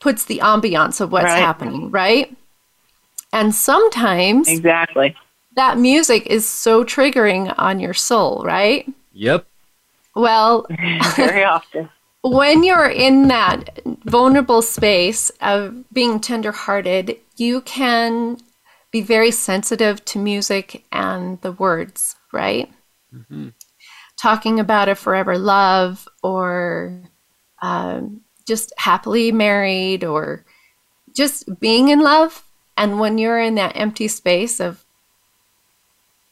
puts 0.00 0.24
the 0.24 0.38
ambiance 0.38 1.00
of 1.00 1.12
what's 1.12 1.26
right. 1.26 1.38
happening, 1.38 1.90
right? 1.90 2.34
And 3.32 3.54
sometimes 3.54 4.48
exactly 4.48 5.16
that 5.54 5.78
music 5.78 6.26
is 6.26 6.48
so 6.48 6.84
triggering 6.84 7.54
on 7.58 7.78
your 7.78 7.94
soul, 7.94 8.42
right? 8.44 8.90
Yep. 9.12 9.46
Well, 10.14 10.66
very 11.16 11.44
often 11.44 11.88
when 12.22 12.62
you're 12.62 12.88
in 12.88 13.28
that 13.28 13.80
vulnerable 14.04 14.62
space 14.62 15.30
of 15.40 15.84
being 15.92 16.20
tenderhearted, 16.20 17.16
you 17.36 17.60
can 17.62 18.38
be 18.92 19.00
very 19.00 19.30
sensitive 19.30 20.04
to 20.04 20.18
music 20.18 20.84
and 20.92 21.40
the 21.40 21.52
words, 21.52 22.14
right? 22.32 22.70
Mm-hmm. 23.12 23.48
Talking 24.20 24.60
about 24.60 24.88
a 24.88 24.94
forever 24.94 25.36
love 25.36 26.06
or 26.22 27.02
um, 27.60 28.20
just 28.46 28.72
happily 28.76 29.32
married 29.32 30.04
or 30.04 30.44
just 31.14 31.58
being 31.58 31.88
in 31.88 32.00
love. 32.00 32.44
And 32.76 33.00
when 33.00 33.18
you're 33.18 33.40
in 33.40 33.56
that 33.56 33.76
empty 33.76 34.08
space 34.08 34.60
of 34.60 34.84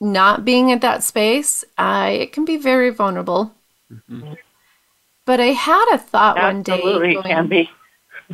not 0.00 0.44
being 0.44 0.70
at 0.70 0.81
that 0.83 1.03
space, 1.03 1.64
uh, 1.79 2.11
it 2.12 2.33
can 2.33 2.44
be 2.44 2.57
very 2.57 2.90
vulnerable. 2.90 3.55
Mm-hmm. 3.92 4.35
But 5.31 5.38
I 5.38 5.53
had 5.53 5.95
a 5.95 5.99
thought 5.99 6.38
Absolutely 6.38 7.14
one 7.14 7.23
day. 7.23 7.31
Absolutely, 7.31 7.31
can 7.31 7.47
be. 7.47 7.71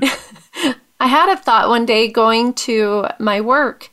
I 0.99 1.09
had 1.09 1.29
a 1.29 1.37
thought 1.37 1.69
one 1.69 1.85
day 1.85 2.09
going 2.09 2.55
to 2.55 3.09
my 3.19 3.39
work 3.43 3.91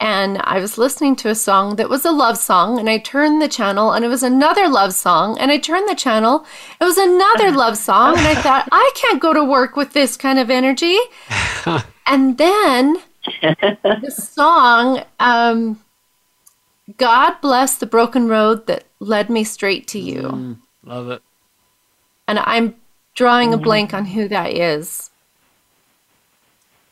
and 0.00 0.38
I 0.42 0.58
was 0.58 0.76
listening 0.76 1.14
to 1.16 1.28
a 1.28 1.36
song 1.36 1.76
that 1.76 1.88
was 1.88 2.04
a 2.04 2.10
love 2.10 2.38
song, 2.38 2.80
and 2.80 2.90
I 2.90 2.98
turned 2.98 3.40
the 3.40 3.46
channel, 3.46 3.92
and 3.92 4.04
it 4.04 4.08
was 4.08 4.24
another 4.24 4.66
love 4.66 4.94
song, 4.94 5.38
and 5.38 5.52
I 5.52 5.58
turned 5.58 5.88
the 5.88 5.94
channel, 5.94 6.44
it 6.80 6.84
was 6.84 6.98
another 6.98 7.52
love 7.56 7.78
song, 7.78 8.18
and 8.18 8.26
I 8.26 8.34
thought, 8.34 8.66
I 8.72 8.90
can't 8.96 9.22
go 9.22 9.32
to 9.32 9.44
work 9.44 9.76
with 9.76 9.92
this 9.92 10.16
kind 10.16 10.40
of 10.40 10.50
energy. 10.50 10.98
and 12.06 12.36
then 12.36 12.96
the 13.44 14.10
song, 14.10 15.04
um, 15.20 15.80
God 16.96 17.40
bless 17.40 17.76
the 17.76 17.86
broken 17.86 18.26
road 18.26 18.66
that 18.66 18.86
led 18.98 19.30
me 19.30 19.44
straight 19.44 19.86
to 19.88 20.00
you. 20.00 20.22
Mm, 20.22 20.58
love 20.82 21.10
it. 21.10 21.22
And 22.30 22.38
I'm 22.38 22.76
drawing 23.16 23.52
a 23.52 23.56
mm-hmm. 23.56 23.64
blank 23.64 23.92
on 23.92 24.04
who 24.04 24.28
that 24.28 24.52
is. 24.52 25.10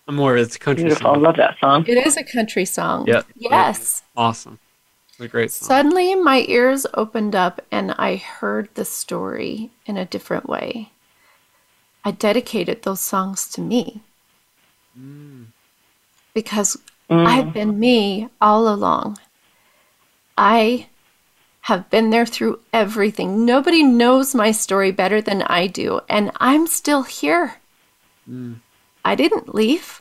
I'm 0.09 0.17
more 0.17 0.37
it's 0.37 0.57
a 0.57 0.59
country 0.59 0.87
Beautiful. 0.87 1.15
song. 1.15 1.17
I 1.17 1.29
love 1.29 1.37
that 1.37 1.57
song. 1.61 1.85
It 1.87 2.05
is 2.05 2.17
a 2.17 2.25
country 2.25 2.65
song. 2.65 3.07
Yep. 3.07 3.27
Yes. 3.37 4.03
Yep. 4.03 4.11
Awesome. 4.17 4.59
It's 5.11 5.21
a 5.21 5.29
great 5.29 5.53
song. 5.53 5.69
Suddenly 5.69 6.17
my 6.17 6.45
ears 6.49 6.89
opened 6.95 7.37
up 7.37 7.65
and 7.71 7.93
I 7.93 8.17
heard 8.17 8.69
the 8.75 8.85
story 8.85 9.71
in 9.87 9.97
a 9.97 10.05
different 10.05 10.49
way. 10.49 10.91
I 12.05 12.11
dedicated 12.11 12.83
those 12.83 13.01
songs 13.01 13.49
to 13.51 13.61
me. 13.61 14.03
Mm. 14.99 15.47
Because 16.35 16.77
mm. 17.09 17.25
I've 17.25 17.53
been 17.53 17.79
me 17.79 18.29
all 18.41 18.67
along. 18.67 19.19
I 20.37 20.89
have 21.69 21.91
been 21.91 22.09
there 22.09 22.25
through 22.25 22.59
everything. 22.73 23.45
Nobody 23.45 23.83
knows 23.83 24.35
my 24.35 24.51
story 24.53 24.91
better 24.91 25.21
than 25.21 25.43
I 25.43 25.67
do, 25.67 26.01
and 26.09 26.33
I'm 26.41 26.67
still 26.67 27.03
here. 27.03 27.57
Mm. 28.27 28.61
I 29.05 29.15
didn't 29.15 29.55
leave. 29.55 30.01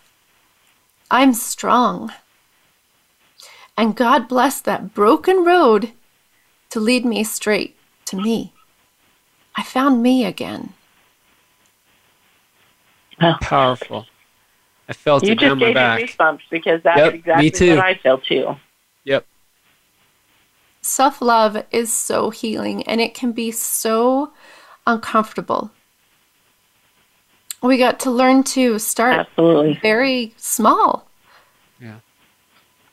I'm 1.11 1.33
strong. 1.33 2.13
And 3.75 3.97
God 3.97 4.29
blessed 4.29 4.63
that 4.63 4.93
broken 4.93 5.43
road 5.43 5.91
to 6.69 6.79
lead 6.79 7.03
me 7.03 7.25
straight 7.25 7.75
to 8.05 8.15
me. 8.15 8.53
I 9.57 9.63
found 9.63 10.01
me 10.01 10.23
again. 10.23 10.71
Powerful. 13.41 14.05
I 14.87 14.93
felt 14.93 15.23
you 15.23 15.33
it 15.33 15.39
down 15.39 15.49
just 15.49 15.59
my 15.59 15.65
gave 15.65 15.75
back. 15.75 15.99
me 15.99 16.07
goosebumps 16.07 16.41
because 16.49 16.81
that's 16.83 16.97
Yep, 16.99 17.13
me 17.13 17.19
exactly 17.19 17.59
too. 17.59 17.69
what 17.75 17.79
I 17.79 17.95
feel 17.95 18.19
too. 18.19 18.55
Yep. 19.03 19.25
Self 20.81 21.21
love 21.21 21.65
is 21.71 21.91
so 21.91 22.29
healing 22.29 22.83
and 22.83 23.01
it 23.01 23.13
can 23.13 23.31
be 23.31 23.51
so 23.51 24.31
uncomfortable. 24.85 25.71
We 27.61 27.77
got 27.77 27.99
to 28.01 28.11
learn 28.11 28.43
to 28.43 28.79
start 28.79 29.19
Absolutely. 29.19 29.79
very 29.81 30.33
small. 30.37 31.07
Yeah. 31.79 31.99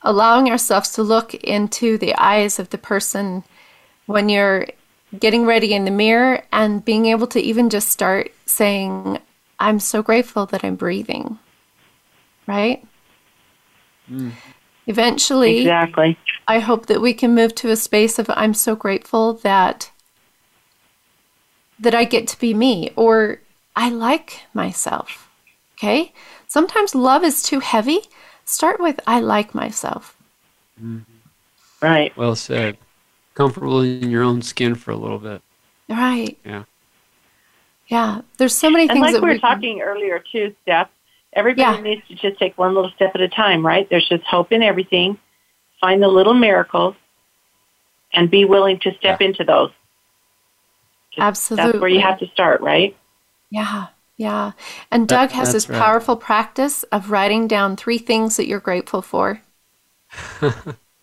Allowing 0.02 0.50
ourselves 0.50 0.90
to 0.92 1.02
look 1.02 1.34
into 1.34 1.98
the 1.98 2.14
eyes 2.16 2.58
of 2.58 2.70
the 2.70 2.78
person 2.78 3.44
when 4.06 4.28
you're 4.28 4.66
getting 5.18 5.46
ready 5.46 5.74
in 5.74 5.84
the 5.84 5.90
mirror 5.90 6.44
and 6.52 6.84
being 6.84 7.06
able 7.06 7.26
to 7.28 7.40
even 7.40 7.70
just 7.70 7.88
start 7.88 8.32
saying, 8.46 9.18
I'm 9.58 9.78
so 9.80 10.02
grateful 10.02 10.46
that 10.46 10.64
I'm 10.64 10.76
breathing. 10.76 11.38
Right? 12.46 12.84
Mm. 14.10 14.32
Eventually, 14.86 15.60
Exactly. 15.60 16.18
I 16.46 16.58
hope 16.58 16.86
that 16.86 17.00
we 17.00 17.14
can 17.14 17.34
move 17.34 17.54
to 17.56 17.70
a 17.70 17.76
space 17.76 18.18
of 18.18 18.28
I'm 18.30 18.52
so 18.54 18.76
grateful 18.76 19.32
that 19.34 19.90
that 21.80 21.94
I 21.94 22.04
get 22.04 22.28
to 22.28 22.38
be 22.38 22.54
me 22.54 22.90
or 22.96 23.40
I 23.74 23.88
like 23.90 24.42
myself. 24.52 25.28
Okay? 25.76 26.12
Sometimes 26.46 26.94
love 26.94 27.24
is 27.24 27.42
too 27.42 27.60
heavy. 27.60 28.00
Start 28.44 28.78
with 28.80 29.00
I 29.06 29.20
like 29.20 29.54
myself. 29.54 30.16
Mm-hmm. 30.82 30.98
Right. 31.80 32.16
Well 32.16 32.36
said. 32.36 32.76
Comfortable 33.34 33.80
in 33.80 34.10
your 34.10 34.22
own 34.22 34.42
skin 34.42 34.74
for 34.74 34.92
a 34.92 34.96
little 34.96 35.18
bit. 35.18 35.42
Right. 35.88 36.38
Yeah. 36.44 36.64
Yeah. 37.88 38.20
There's 38.36 38.54
so 38.54 38.70
many 38.70 38.84
And 38.84 38.92
things 38.92 39.02
like 39.02 39.14
that 39.14 39.22
we 39.22 39.28
were 39.28 39.34
we 39.34 39.40
can- 39.40 39.50
talking 39.50 39.80
earlier 39.80 40.22
too, 40.30 40.54
Steph, 40.62 40.88
everybody 41.34 41.76
Yeah. 41.76 41.80
needs 41.82 42.06
to 42.08 42.14
just 42.14 42.38
take 42.38 42.56
one 42.56 42.74
little 42.74 42.90
step 42.96 43.12
at 43.14 43.20
a 43.20 43.28
time, 43.28 43.64
right? 43.64 43.88
There's 43.88 44.08
just 44.08 44.24
hope 44.24 44.52
in 44.52 44.62
everything. 44.62 45.18
Find 45.80 46.02
the 46.02 46.08
little 46.08 46.34
miracles 46.34 46.94
and 48.12 48.30
be 48.30 48.44
willing 48.44 48.78
to 48.80 48.94
step 48.94 49.20
into 49.20 49.44
those. 49.44 49.70
Just- 51.10 51.22
Absolutely. 51.24 51.72
That's 51.72 51.80
where 51.80 51.90
you 51.90 52.00
have 52.00 52.18
to 52.20 52.26
start, 52.28 52.60
right? 52.60 52.96
Yeah. 53.50 53.86
Yeah. 54.16 54.52
And 54.90 55.08
That- 55.08 55.28
Doug 55.28 55.30
has 55.32 55.52
this 55.52 55.68
right. 55.68 55.78
powerful 55.80 56.16
practice 56.16 56.82
of 56.84 57.10
writing 57.10 57.48
down 57.48 57.76
three 57.76 57.98
things 57.98 58.36
that 58.36 58.46
you're 58.46 58.60
grateful 58.60 59.02
for. 59.02 59.42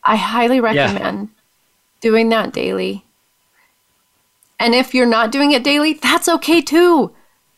I 0.04 0.16
highly 0.16 0.60
recommend 0.60 1.30
doing 2.00 2.30
that 2.30 2.54
daily. 2.54 3.06
And 4.60 4.74
if 4.74 4.94
you're 4.94 5.06
not 5.06 5.32
doing 5.32 5.52
it 5.52 5.64
daily, 5.64 5.94
that's 5.94 6.30
okay 6.30 6.62
too. 6.62 7.14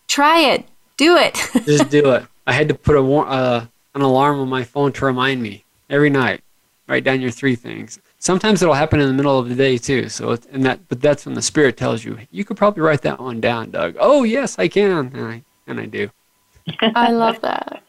Try 0.08 0.40
it. 0.40 0.66
Do 0.98 1.18
it. 1.18 1.36
Just 1.66 1.90
do 1.90 2.12
it. 2.12 2.26
I 2.46 2.54
had 2.54 2.68
to 2.68 2.76
put 2.76 2.96
a 2.96 3.04
war- 3.04 3.28
uh, 3.28 3.66
an 3.96 4.02
alarm 4.02 4.40
on 4.40 4.50
my 4.50 4.64
phone 4.64 4.92
to 4.94 5.06
remind 5.06 5.42
me 5.42 5.64
every 5.90 6.10
night. 6.10 6.42
Write 6.88 7.04
down 7.04 7.22
your 7.22 7.32
three 7.32 7.56
things. 7.56 8.00
Sometimes 8.20 8.62
it'll 8.62 8.74
happen 8.74 9.00
in 9.00 9.08
the 9.08 9.14
middle 9.14 9.40
of 9.40 9.48
the 9.48 9.56
day 9.56 9.78
too. 9.78 10.10
So 10.10 10.32
it's, 10.32 10.46
and 10.48 10.66
that, 10.66 10.88
but 10.90 11.02
that's 11.02 11.26
when 11.26 11.36
the 11.36 11.42
spirit 11.42 11.78
tells 11.78 12.04
you 12.04 12.20
you 12.32 12.44
could 12.44 12.58
probably 12.58 12.82
write 12.82 13.02
that 13.04 13.20
one 13.20 13.40
down, 13.40 13.72
Doug. 13.72 13.96
Oh 14.00 14.24
yes, 14.24 14.60
I 14.60 14.68
can, 14.68 15.12
and 15.14 15.26
I 15.26 15.44
and 15.68 15.80
I 15.80 15.86
do. 15.86 16.10
I 16.82 17.12
love 17.12 17.40
that. 17.42 17.84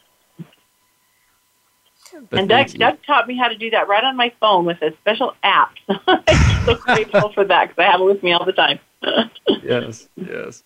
But 2.30 2.38
and 2.40 2.48
Doug. 2.48 2.68
Doug 2.68 2.98
taught 3.04 3.26
me 3.26 3.36
how 3.36 3.48
to 3.48 3.56
do 3.56 3.70
that 3.70 3.88
right 3.88 4.04
on 4.04 4.16
my 4.16 4.32
phone 4.40 4.64
with 4.64 4.80
a 4.82 4.92
special 4.98 5.34
app. 5.42 5.72
So 5.86 5.94
I'm 6.06 6.64
so 6.64 6.74
grateful 6.76 7.32
for 7.32 7.44
that 7.44 7.68
because 7.68 7.82
I 7.82 7.90
have 7.90 8.00
it 8.00 8.04
with 8.04 8.22
me 8.22 8.32
all 8.32 8.44
the 8.44 8.52
time. 8.52 8.78
yes, 9.62 10.08
yes. 10.16 10.62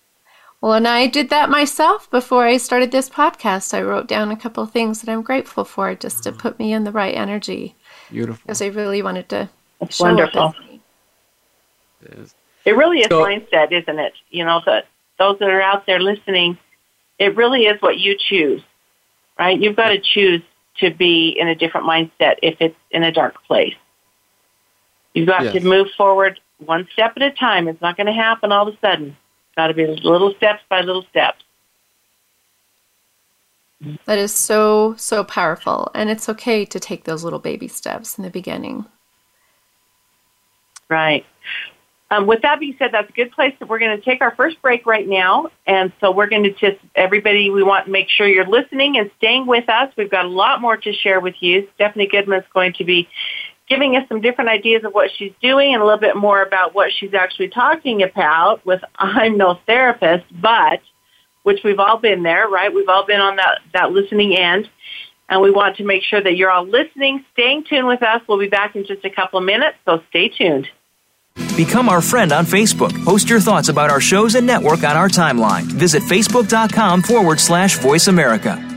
Well, 0.61 0.73
and 0.75 0.89
I 0.89 1.07
did 1.07 1.31
that 1.31 1.51
myself 1.51 2.11
before 2.11 2.45
I 2.45 2.57
started 2.57 2.91
this 2.91 3.09
podcast. 3.09 3.73
I 3.75 3.83
wrote 3.83 4.09
down 4.09 4.31
a 4.33 4.37
couple 4.37 4.63
of 4.63 4.73
things 4.73 5.01
that 5.01 5.11
I'm 5.13 5.23
grateful 5.23 5.65
for 5.65 5.95
just 5.95 6.25
to 6.25 6.33
put 6.33 6.59
me 6.59 6.73
in 6.73 6.83
the 6.85 6.91
right 6.91 7.15
energy 7.15 7.77
Beautiful. 8.11 8.43
because 8.45 8.61
I 8.61 8.67
really 8.67 9.01
wanted 9.01 9.29
to 9.29 9.49
It's 9.81 9.97
show 9.97 10.07
up 10.07 10.11
wonderful. 10.17 10.55
as 10.59 10.67
me. 10.69 10.81
It 12.03 12.19
is. 12.19 12.35
It 12.65 12.73
really 12.77 13.01
is 13.01 13.07
So- 13.09 13.25
mindset, 13.25 13.71
isn't 13.71 13.99
it? 14.01 14.15
You 14.31 14.45
know, 14.45 14.61
that 14.67 14.87
those 15.19 15.39
that 15.39 15.49
are 15.49 15.63
out 15.63 15.87
there 15.87 16.01
listening, 16.01 16.59
it 17.21 17.37
really 17.37 17.67
is 17.67 17.81
what 17.81 17.99
you 17.99 18.17
choose, 18.19 18.63
right? 19.39 19.59
You've 19.59 19.77
got 19.77 19.91
to 19.91 19.99
choose 20.01 20.43
to 20.79 20.91
be 20.91 21.29
in 21.39 21.47
a 21.49 21.55
different 21.55 21.87
mindset 21.87 22.37
if 22.43 22.57
it's 22.61 22.77
in 22.91 23.05
a 23.05 23.13
dark 23.13 23.43
place. 23.45 23.75
You've 25.15 25.27
got 25.29 25.45
Yes. 25.45 25.55
to 25.55 25.61
move 25.61 25.89
forward 25.97 26.41
one 26.59 26.89
step 26.93 27.13
at 27.17 27.23
a 27.23 27.31
time. 27.31 27.69
It's 27.69 27.81
not 27.81 27.97
going 27.97 28.07
to 28.09 28.13
happen 28.13 28.51
all 28.53 28.67
of 28.69 28.75
a 28.75 28.79
sudden. 28.79 29.17
Got 29.59 29.67
to 29.67 29.75
be 29.75 29.89
little 29.89 30.33
steps 30.37 30.63
by 30.69 30.83
little 30.83 31.05
steps. 31.11 31.43
That 34.05 34.17
is 34.17 34.33
so, 34.33 34.95
so 34.97 35.25
powerful. 35.25 35.91
And 35.97 36.09
it's 36.09 36.29
okay 36.29 36.65
to 36.67 36.79
take 36.79 37.03
those 37.03 37.25
little 37.25 37.41
baby 37.41 37.67
steps 37.67 38.17
in 38.19 38.23
the 38.23 38.31
beginning. 38.31 38.87
Right. 40.89 41.27
Um, 42.13 42.29
with 42.29 42.43
that 42.43 42.61
being 42.61 42.77
said, 42.79 42.91
that's 42.93 43.11
a 43.11 43.13
good 43.13 43.33
place 43.33 43.53
that 43.59 43.69
we're 43.69 43.81
going 43.81 43.99
to 43.99 44.05
take 44.05 44.21
our 44.21 44.33
first 44.37 44.63
break 44.63 44.87
right 44.87 45.09
now. 45.09 45.49
And 45.67 45.93
so 46.01 46.13
we're 46.13 46.29
going 46.29 46.45
to 46.45 46.53
just, 46.53 46.79
everybody, 46.95 47.51
we 47.51 47.65
want 47.65 47.87
to 47.87 47.91
make 47.91 48.09
sure 48.09 48.29
you're 48.29 48.47
listening 48.47 48.97
and 48.97 49.11
staying 49.19 49.49
with 49.49 49.69
us. 49.69 49.93
We've 49.97 50.09
got 50.09 50.25
a 50.25 50.29
lot 50.29 50.61
more 50.61 50.77
to 50.77 50.93
share 50.93 51.19
with 51.19 51.35
you. 51.41 51.67
Stephanie 51.75 52.07
Goodman's 52.07 52.45
going 52.55 52.75
to 52.75 52.85
be 52.85 53.09
giving 53.69 53.97
us 53.97 54.09
some 54.09 54.21
different 54.21 54.51
ideas 54.51 54.85
of 54.85 54.93
what 54.93 55.11
she's 55.17 55.33
doing 55.43 55.75
and 55.75 55.83
a 55.83 55.85
little 55.85 56.01
bit 56.01 56.17
more 56.17 56.43
about 56.43 56.75
what 56.75 56.91
she's 56.93 57.15
actually 57.15 57.49
talking 57.49 58.03
about 58.03 58.65
with 58.65 58.81
I'm 58.97 59.37
no 59.37 59.59
therapist, 59.67 60.25
but 60.41 60.81
which 61.43 61.61
we've 61.65 61.79
all 61.79 61.99
been 61.99 62.23
there, 62.23 62.49
right? 62.49 62.73
We've 62.73 62.89
all 62.89 63.07
been 63.07 63.21
on 63.21 63.37
that, 63.37 63.61
that 63.73 63.93
listening 63.93 64.37
end. 64.37 64.69
And 65.31 65.43
we 65.43 65.51
want 65.51 65.77
to 65.77 65.85
make 65.85 66.03
sure 66.03 66.23
that 66.23 66.37
you're 66.37 66.51
all 66.51 66.67
listening, 66.67 67.25
staying 67.33 67.65
tuned 67.65 67.87
with 67.87 68.03
us. 68.03 68.23
We'll 68.27 68.39
be 68.39 68.49
back 68.49 68.77
in 68.77 68.87
just 68.87 69.05
a 69.05 69.11
couple 69.11 69.39
of 69.39 69.45
minutes, 69.45 69.77
so 69.85 70.03
stay 70.09 70.29
tuned. 70.29 70.69
Become 71.57 71.89
our 71.89 72.01
friend 72.01 72.33
on 72.33 72.45
Facebook. 72.47 73.05
Post 73.05 73.29
your 73.29 73.41
thoughts 73.41 73.69
about 73.69 73.91
our 73.91 74.01
shows 74.01 74.35
and 74.35 74.47
network 74.47 74.85
on 74.85 74.97
our 74.97 75.09
timeline. 75.09 75.65
Visit 75.65 76.03
facebook.com 76.03 77.03
forward 77.03 77.41
slash 77.41 77.79
voice 77.79 78.09
America. 78.09 78.68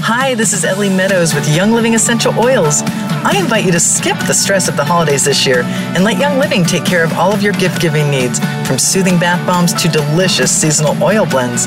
Hi, 0.00 0.34
this 0.34 0.52
is 0.52 0.64
Ellie 0.64 0.88
Meadows 0.88 1.34
with 1.34 1.48
Young 1.54 1.72
Living 1.72 1.94
Essential 1.94 2.32
Oils. 2.38 2.82
I 2.84 3.36
invite 3.38 3.64
you 3.64 3.72
to 3.72 3.80
skip 3.80 4.16
the 4.26 4.34
stress 4.34 4.68
of 4.68 4.76
the 4.76 4.84
holidays 4.84 5.24
this 5.24 5.44
year 5.44 5.62
and 5.64 6.04
let 6.04 6.18
Young 6.18 6.38
Living 6.38 6.64
take 6.64 6.84
care 6.84 7.02
of 7.02 7.12
all 7.14 7.32
of 7.32 7.42
your 7.42 7.54
gift 7.54 7.80
giving 7.80 8.08
needs, 8.08 8.38
from 8.68 8.78
soothing 8.78 9.18
bath 9.18 9.44
bombs 9.46 9.72
to 9.82 9.88
delicious 9.88 10.50
seasonal 10.50 11.02
oil 11.02 11.26
blends. 11.26 11.66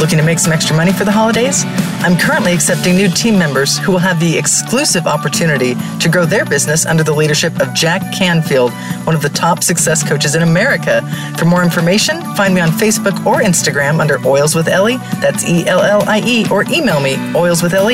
Looking 0.00 0.18
to 0.18 0.24
make 0.24 0.38
some 0.38 0.52
extra 0.52 0.76
money 0.76 0.92
for 0.92 1.04
the 1.04 1.12
holidays? 1.12 1.64
I'm 2.04 2.18
currently 2.18 2.52
accepting 2.52 2.96
new 2.96 3.08
team 3.08 3.38
members 3.38 3.78
who 3.78 3.92
will 3.92 3.98
have 3.98 4.20
the 4.20 4.36
exclusive 4.36 5.06
opportunity 5.06 5.74
to 6.00 6.08
grow 6.10 6.26
their 6.26 6.44
business 6.44 6.84
under 6.84 7.02
the 7.02 7.14
leadership 7.14 7.58
of 7.60 7.72
Jack 7.72 8.02
Canfield, 8.12 8.72
one 9.04 9.16
of 9.16 9.22
the 9.22 9.30
top 9.30 9.62
success 9.62 10.06
coaches 10.06 10.34
in 10.34 10.42
America. 10.42 11.00
For 11.38 11.46
more 11.46 11.62
information, 11.62 12.20
find 12.36 12.54
me 12.54 12.60
on 12.60 12.68
Facebook 12.70 13.24
or 13.24 13.40
Instagram 13.40 13.98
under 13.98 14.18
Oils 14.26 14.54
with 14.54 14.68
Ellie. 14.68 14.98
That's 15.20 15.48
E 15.48 15.66
L 15.66 15.80
L 15.80 16.02
I 16.06 16.20
E, 16.26 16.46
or 16.50 16.64
email 16.64 17.00
me 17.00 17.16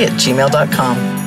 at 0.05 0.13
gmail.com. 0.13 1.23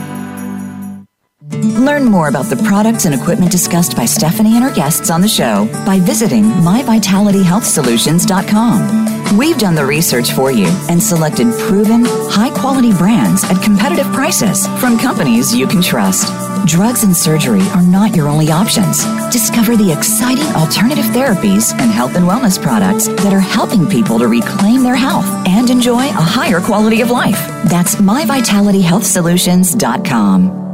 Learn 1.86 2.06
more 2.06 2.28
about 2.28 2.46
the 2.46 2.58
products 2.58 3.06
and 3.06 3.14
equipment 3.14 3.52
discussed 3.52 3.96
by 3.96 4.06
Stephanie 4.06 4.56
and 4.56 4.64
her 4.64 4.74
guests 4.74 5.12
on 5.12 5.22
the 5.22 5.28
show 5.28 5.68
by 5.86 6.00
visiting 6.00 6.44
myvitalityhealthsolutions.com. 6.44 9.15
We've 9.34 9.58
done 9.58 9.74
the 9.76 9.86
research 9.86 10.32
for 10.32 10.52
you 10.52 10.68
and 10.90 11.02
selected 11.02 11.48
proven, 11.54 12.04
high 12.06 12.52
quality 12.52 12.92
brands 12.94 13.44
at 13.46 13.62
competitive 13.62 14.06
prices 14.14 14.68
from 14.80 14.98
companies 14.98 15.54
you 15.54 15.68
can 15.68 15.82
trust. 15.82 16.32
Drugs 16.68 17.04
and 17.04 17.16
surgery 17.16 17.62
are 17.74 17.82
not 17.82 18.16
your 18.16 18.28
only 18.28 18.52
options. 18.52 19.04
Discover 19.32 19.78
the 19.78 19.92
exciting 19.92 20.46
alternative 20.56 21.06
therapies 21.06 21.72
and 21.74 21.92
health 21.92 22.16
and 22.16 22.26
wellness 22.26 22.62
products 22.62 23.08
that 23.08 23.34
are 23.34 23.40
helping 23.40 23.88
people 23.88 24.20
to 24.20 24.28
reclaim 24.28 24.84
their 24.84 24.96
health 24.96 25.26
and 25.48 25.70
enjoy 25.70 26.06
a 26.08 26.14
higher 26.14 26.62
quality 26.62 27.02
of 27.02 27.12
life. 27.12 27.40
That's 27.66 27.96
myvitalityhealthsolutions.com. 27.96 30.65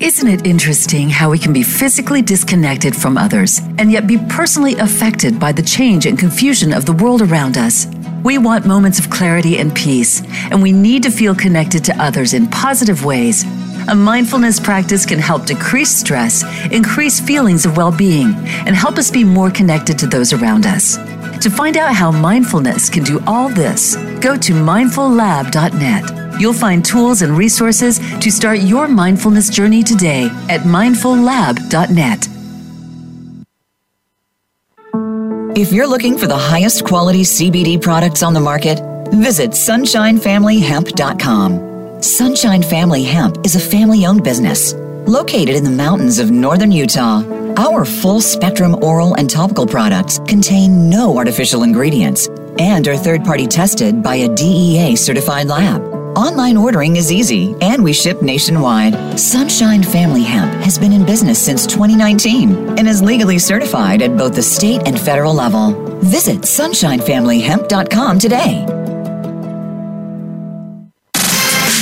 Isn't 0.00 0.28
it 0.28 0.46
interesting 0.46 1.10
how 1.10 1.28
we 1.28 1.38
can 1.38 1.52
be 1.52 1.62
physically 1.62 2.22
disconnected 2.22 2.96
from 2.96 3.18
others 3.18 3.58
and 3.76 3.92
yet 3.92 4.06
be 4.06 4.16
personally 4.30 4.76
affected 4.76 5.38
by 5.38 5.52
the 5.52 5.62
change 5.62 6.06
and 6.06 6.18
confusion 6.18 6.72
of 6.72 6.86
the 6.86 6.94
world 6.94 7.20
around 7.20 7.58
us? 7.58 7.86
We 8.24 8.38
want 8.38 8.64
moments 8.64 8.98
of 8.98 9.10
clarity 9.10 9.58
and 9.58 9.74
peace, 9.74 10.22
and 10.50 10.62
we 10.62 10.72
need 10.72 11.02
to 11.02 11.10
feel 11.10 11.34
connected 11.34 11.84
to 11.84 12.02
others 12.02 12.32
in 12.32 12.46
positive 12.46 13.04
ways. 13.04 13.44
A 13.88 13.94
mindfulness 13.94 14.58
practice 14.58 15.04
can 15.04 15.18
help 15.18 15.44
decrease 15.44 15.90
stress, 15.90 16.44
increase 16.72 17.20
feelings 17.20 17.66
of 17.66 17.76
well 17.76 17.92
being, 17.92 18.32
and 18.66 18.74
help 18.74 18.96
us 18.96 19.10
be 19.10 19.22
more 19.22 19.50
connected 19.50 19.98
to 19.98 20.06
those 20.06 20.32
around 20.32 20.64
us. 20.64 20.96
To 21.40 21.50
find 21.50 21.76
out 21.78 21.94
how 21.94 22.10
mindfulness 22.10 22.90
can 22.90 23.02
do 23.02 23.18
all 23.26 23.48
this, 23.48 23.96
go 24.20 24.36
to 24.36 24.52
mindfullab.net. 24.52 26.40
You'll 26.40 26.52
find 26.52 26.84
tools 26.84 27.22
and 27.22 27.34
resources 27.36 27.98
to 27.98 28.30
start 28.30 28.60
your 28.60 28.86
mindfulness 28.88 29.48
journey 29.48 29.82
today 29.82 30.26
at 30.50 30.60
mindfullab.net. 30.60 32.28
If 35.56 35.72
you're 35.72 35.88
looking 35.88 36.18
for 36.18 36.26
the 36.26 36.36
highest 36.36 36.84
quality 36.84 37.22
CBD 37.22 37.80
products 37.80 38.22
on 38.22 38.34
the 38.34 38.40
market, 38.40 38.78
visit 39.12 39.52
sunshinefamilyhemp.com. 39.52 42.02
Sunshine 42.02 42.62
Family 42.62 43.04
Hemp 43.04 43.38
is 43.44 43.56
a 43.56 43.60
family 43.60 44.06
owned 44.06 44.24
business 44.24 44.72
located 45.06 45.56
in 45.56 45.64
the 45.64 45.70
mountains 45.70 46.18
of 46.18 46.30
northern 46.30 46.72
Utah. 46.72 47.22
Our 47.56 47.84
full 47.84 48.20
spectrum 48.20 48.82
oral 48.82 49.14
and 49.14 49.28
topical 49.28 49.66
products 49.66 50.18
contain 50.26 50.88
no 50.88 51.16
artificial 51.16 51.62
ingredients 51.62 52.28
and 52.58 52.86
are 52.88 52.96
third 52.96 53.24
party 53.24 53.46
tested 53.46 54.02
by 54.02 54.16
a 54.16 54.34
DEA 54.34 54.96
certified 54.96 55.46
lab. 55.48 55.82
Online 56.16 56.56
ordering 56.56 56.96
is 56.96 57.12
easy 57.12 57.54
and 57.60 57.84
we 57.84 57.92
ship 57.92 58.20
nationwide. 58.20 59.18
Sunshine 59.18 59.82
Family 59.82 60.22
Hemp 60.22 60.52
has 60.64 60.78
been 60.78 60.92
in 60.92 61.06
business 61.06 61.38
since 61.42 61.66
2019 61.66 62.78
and 62.78 62.88
is 62.88 63.00
legally 63.02 63.38
certified 63.38 64.02
at 64.02 64.16
both 64.16 64.34
the 64.34 64.42
state 64.42 64.82
and 64.86 64.98
federal 64.98 65.34
level. 65.34 65.72
Visit 66.00 66.40
sunshinefamilyhemp.com 66.40 68.18
today. 68.18 68.79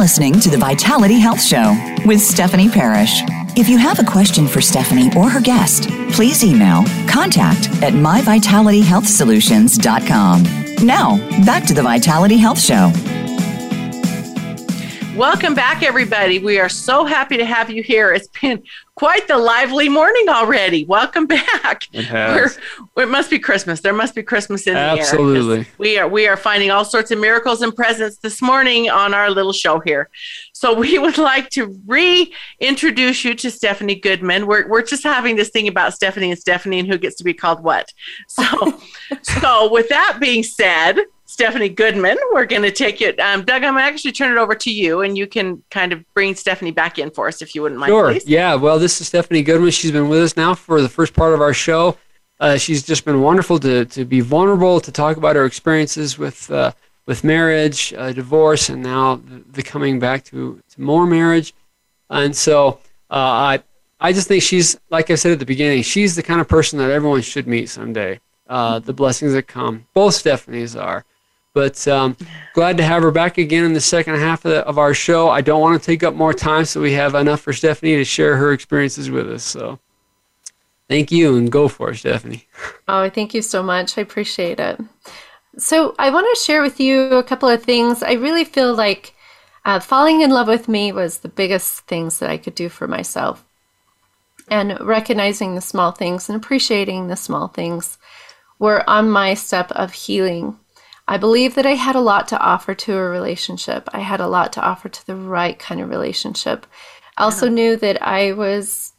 Listening 0.00 0.40
to 0.40 0.48
the 0.48 0.56
Vitality 0.56 1.18
Health 1.18 1.42
Show 1.42 1.76
with 2.06 2.22
Stephanie 2.22 2.70
Parrish. 2.70 3.20
If 3.54 3.68
you 3.68 3.76
have 3.76 3.98
a 3.98 4.04
question 4.04 4.48
for 4.48 4.62
Stephanie 4.62 5.10
or 5.14 5.28
her 5.28 5.42
guest, 5.42 5.90
please 6.12 6.42
email 6.42 6.84
contact 7.06 7.66
at 7.82 7.92
myvitalityhealthsolutions.com. 7.92 10.86
Now, 10.86 11.18
back 11.44 11.66
to 11.66 11.74
the 11.74 11.82
Vitality 11.82 12.38
Health 12.38 12.58
Show. 12.58 12.90
Welcome 15.20 15.54
back, 15.54 15.82
everybody. 15.82 16.38
We 16.38 16.58
are 16.58 16.70
so 16.70 17.04
happy 17.04 17.36
to 17.36 17.44
have 17.44 17.68
you 17.68 17.82
here. 17.82 18.10
It's 18.10 18.28
been 18.40 18.62
quite 18.94 19.28
the 19.28 19.36
lively 19.36 19.86
morning 19.86 20.30
already. 20.30 20.86
Welcome 20.86 21.26
back. 21.26 21.86
It 21.92 22.06
has. 22.06 22.58
We're, 22.96 23.02
it 23.02 23.10
must 23.10 23.28
be 23.28 23.38
Christmas. 23.38 23.82
There 23.82 23.92
must 23.92 24.14
be 24.14 24.22
Christmas 24.22 24.66
in 24.66 24.78
Absolutely. 24.78 25.34
the 25.34 25.40
air. 25.40 25.58
Absolutely. 25.58 25.74
We 25.76 25.98
are 25.98 26.08
we 26.08 26.26
are 26.26 26.38
finding 26.38 26.70
all 26.70 26.86
sorts 26.86 27.10
of 27.10 27.18
miracles 27.18 27.60
and 27.60 27.76
presents 27.76 28.16
this 28.16 28.40
morning 28.40 28.88
on 28.88 29.12
our 29.12 29.28
little 29.28 29.52
show 29.52 29.80
here. 29.80 30.08
So 30.54 30.72
we 30.72 30.98
would 31.04 31.18
like 31.18 31.50
to 31.50 31.78
reintroduce 31.86 33.22
you 33.22 33.34
to 33.34 33.50
Stephanie 33.50 33.96
Goodman. 33.96 34.46
We're 34.46 34.66
we're 34.68 34.80
just 34.80 35.02
having 35.02 35.36
this 35.36 35.50
thing 35.50 35.68
about 35.68 35.92
Stephanie 35.92 36.30
and 36.30 36.40
Stephanie 36.40 36.78
and 36.78 36.88
who 36.88 36.96
gets 36.96 37.16
to 37.16 37.24
be 37.24 37.34
called 37.34 37.62
what. 37.62 37.92
So 38.26 38.80
so 39.22 39.70
with 39.70 39.90
that 39.90 40.16
being 40.18 40.42
said, 40.42 40.96
Stephanie 41.30 41.68
Goodman. 41.68 42.18
We're 42.32 42.44
going 42.44 42.62
to 42.62 42.72
take 42.72 43.00
it. 43.00 43.16
Um, 43.20 43.44
Doug, 43.44 43.62
I'm 43.62 43.74
going 43.74 43.84
to 43.84 43.88
actually 43.88 44.10
turn 44.10 44.32
it 44.32 44.36
over 44.36 44.56
to 44.56 44.70
you, 44.70 45.02
and 45.02 45.16
you 45.16 45.28
can 45.28 45.62
kind 45.70 45.92
of 45.92 46.04
bring 46.12 46.34
Stephanie 46.34 46.72
back 46.72 46.98
in 46.98 47.08
for 47.12 47.28
us 47.28 47.40
if 47.40 47.54
you 47.54 47.62
wouldn't 47.62 47.78
mind. 47.78 47.90
Sure. 47.90 48.10
Please. 48.10 48.26
Yeah. 48.26 48.56
Well, 48.56 48.80
this 48.80 49.00
is 49.00 49.06
Stephanie 49.06 49.42
Goodman. 49.42 49.70
She's 49.70 49.92
been 49.92 50.08
with 50.08 50.20
us 50.24 50.36
now 50.36 50.54
for 50.54 50.82
the 50.82 50.88
first 50.88 51.14
part 51.14 51.32
of 51.32 51.40
our 51.40 51.54
show. 51.54 51.96
Uh, 52.40 52.56
she's 52.56 52.82
just 52.82 53.04
been 53.04 53.20
wonderful 53.20 53.60
to, 53.60 53.84
to 53.84 54.04
be 54.04 54.18
vulnerable, 54.18 54.80
to 54.80 54.90
talk 54.90 55.18
about 55.18 55.36
her 55.36 55.44
experiences 55.44 56.18
with 56.18 56.50
uh, 56.50 56.72
with 57.06 57.22
marriage, 57.22 57.94
uh, 57.96 58.12
divorce, 58.12 58.68
and 58.68 58.82
now 58.82 59.14
the, 59.14 59.44
the, 59.52 59.62
coming 59.62 60.00
back 60.00 60.24
to, 60.24 60.60
to 60.70 60.80
more 60.80 61.06
marriage. 61.06 61.54
And 62.10 62.34
so 62.34 62.80
uh, 63.08 63.14
I 63.14 63.62
I 64.00 64.12
just 64.12 64.26
think 64.26 64.42
she's 64.42 64.80
like 64.90 65.10
I 65.10 65.14
said 65.14 65.30
at 65.30 65.38
the 65.38 65.46
beginning, 65.46 65.84
she's 65.84 66.16
the 66.16 66.24
kind 66.24 66.40
of 66.40 66.48
person 66.48 66.80
that 66.80 66.90
everyone 66.90 67.22
should 67.22 67.46
meet 67.46 67.68
someday. 67.68 68.18
Uh, 68.48 68.80
the 68.80 68.92
blessings 68.92 69.32
that 69.34 69.46
come. 69.46 69.86
Both 69.94 70.14
Stephanies 70.14 70.74
are. 70.74 71.04
But 71.52 71.86
um, 71.88 72.16
glad 72.54 72.76
to 72.76 72.84
have 72.84 73.02
her 73.02 73.10
back 73.10 73.36
again 73.36 73.64
in 73.64 73.72
the 73.72 73.80
second 73.80 74.16
half 74.16 74.44
of, 74.44 74.52
the, 74.52 74.60
of, 74.66 74.78
our 74.78 74.94
show. 74.94 75.30
I 75.30 75.40
don't 75.40 75.60
want 75.60 75.80
to 75.80 75.84
take 75.84 76.04
up 76.04 76.14
more 76.14 76.32
time, 76.32 76.64
so 76.64 76.80
we 76.80 76.92
have 76.92 77.16
enough 77.16 77.40
for 77.40 77.52
Stephanie 77.52 77.96
to 77.96 78.04
share 78.04 78.36
her 78.36 78.52
experiences 78.52 79.10
with 79.10 79.28
us. 79.28 79.42
So 79.42 79.80
thank 80.88 81.10
you, 81.10 81.36
and 81.36 81.50
go 81.50 81.66
for 81.66 81.90
it, 81.90 81.96
Stephanie. 81.96 82.46
Oh, 82.86 83.10
thank 83.10 83.34
you 83.34 83.42
so 83.42 83.64
much. 83.64 83.98
I 83.98 84.02
appreciate 84.02 84.60
it. 84.60 84.80
So 85.58 85.96
I 85.98 86.10
want 86.10 86.28
to 86.32 86.44
share 86.44 86.62
with 86.62 86.78
you 86.78 87.14
a 87.14 87.24
couple 87.24 87.48
of 87.48 87.64
things. 87.64 88.04
I 88.04 88.12
really 88.12 88.44
feel 88.44 88.72
like 88.72 89.14
uh, 89.64 89.80
falling 89.80 90.20
in 90.20 90.30
love 90.30 90.46
with 90.46 90.68
me 90.68 90.92
was 90.92 91.18
the 91.18 91.28
biggest 91.28 91.80
things 91.86 92.20
that 92.20 92.30
I 92.30 92.38
could 92.38 92.54
do 92.54 92.68
for 92.68 92.86
myself. 92.86 93.44
And 94.48 94.80
recognizing 94.80 95.54
the 95.54 95.60
small 95.60 95.90
things 95.90 96.28
and 96.28 96.36
appreciating 96.36 97.08
the 97.08 97.16
small 97.16 97.48
things 97.48 97.98
were 98.58 98.88
on 98.88 99.10
my 99.10 99.34
step 99.34 99.70
of 99.72 99.92
healing 99.92 100.58
I 101.10 101.16
believe 101.16 101.56
that 101.56 101.66
I 101.66 101.74
had 101.74 101.96
a 101.96 102.00
lot 102.00 102.28
to 102.28 102.38
offer 102.38 102.72
to 102.72 102.96
a 102.96 103.02
relationship. 103.02 103.88
I 103.92 103.98
had 103.98 104.20
a 104.20 104.28
lot 104.28 104.52
to 104.52 104.62
offer 104.62 104.88
to 104.88 105.06
the 105.08 105.16
right 105.16 105.58
kind 105.58 105.80
of 105.80 105.90
relationship. 105.90 106.68
I 107.18 107.24
also 107.24 107.46
yeah. 107.46 107.52
knew 107.52 107.76
that 107.78 108.00
I 108.00 108.32
was 108.32 108.92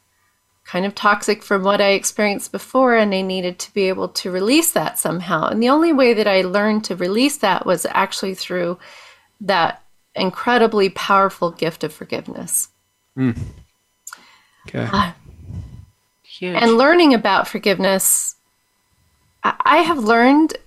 kind 0.66 0.84
of 0.84 0.94
toxic 0.94 1.42
from 1.42 1.62
what 1.62 1.80
I 1.80 1.92
experienced 1.92 2.52
before, 2.52 2.94
and 2.94 3.14
I 3.14 3.22
needed 3.22 3.58
to 3.60 3.72
be 3.72 3.88
able 3.88 4.08
to 4.08 4.30
release 4.30 4.72
that 4.72 4.98
somehow. 4.98 5.48
And 5.48 5.62
the 5.62 5.70
only 5.70 5.94
way 5.94 6.12
that 6.12 6.26
I 6.26 6.42
learned 6.42 6.84
to 6.84 6.96
release 6.96 7.38
that 7.38 7.64
was 7.64 7.86
actually 7.88 8.34
through 8.34 8.78
that 9.40 9.82
incredibly 10.14 10.90
powerful 10.90 11.50
gift 11.50 11.82
of 11.82 11.94
forgiveness. 11.94 12.68
Mm. 13.16 13.38
Okay. 14.68 14.86
Uh, 14.92 15.12
Huge. 16.24 16.56
And 16.60 16.76
learning 16.76 17.14
about 17.14 17.48
forgiveness, 17.48 18.36
I 19.42 19.78
have 19.78 19.98
learned 19.98 20.58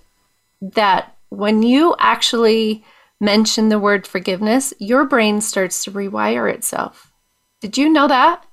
that 0.60 1.15
when 1.30 1.62
you 1.62 1.94
actually 1.98 2.84
mention 3.20 3.68
the 3.68 3.78
word 3.78 4.06
forgiveness, 4.06 4.74
your 4.78 5.04
brain 5.04 5.40
starts 5.40 5.84
to 5.84 5.90
rewire 5.90 6.52
itself. 6.52 7.12
Did 7.60 7.78
you 7.78 7.88
know 7.88 8.08
that? 8.08 8.44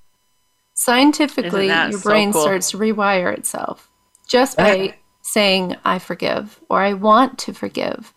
Scientifically, 0.74 1.68
your 1.68 2.00
brain 2.00 2.32
so 2.32 2.38
cool? 2.38 2.42
starts 2.42 2.72
to 2.72 2.78
rewire 2.78 3.38
itself 3.38 3.90
just 4.28 4.58
by 4.58 4.96
saying, 5.22 5.76
I 5.86 6.00
forgive, 6.00 6.60
or 6.70 6.82
I 6.82 6.94
want 6.94 7.38
to 7.40 7.54
forgive, 7.54 8.14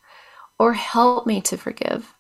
or 0.58 0.72
help 0.72 1.26
me 1.26 1.40
to 1.42 1.56
forgive. 1.56 2.14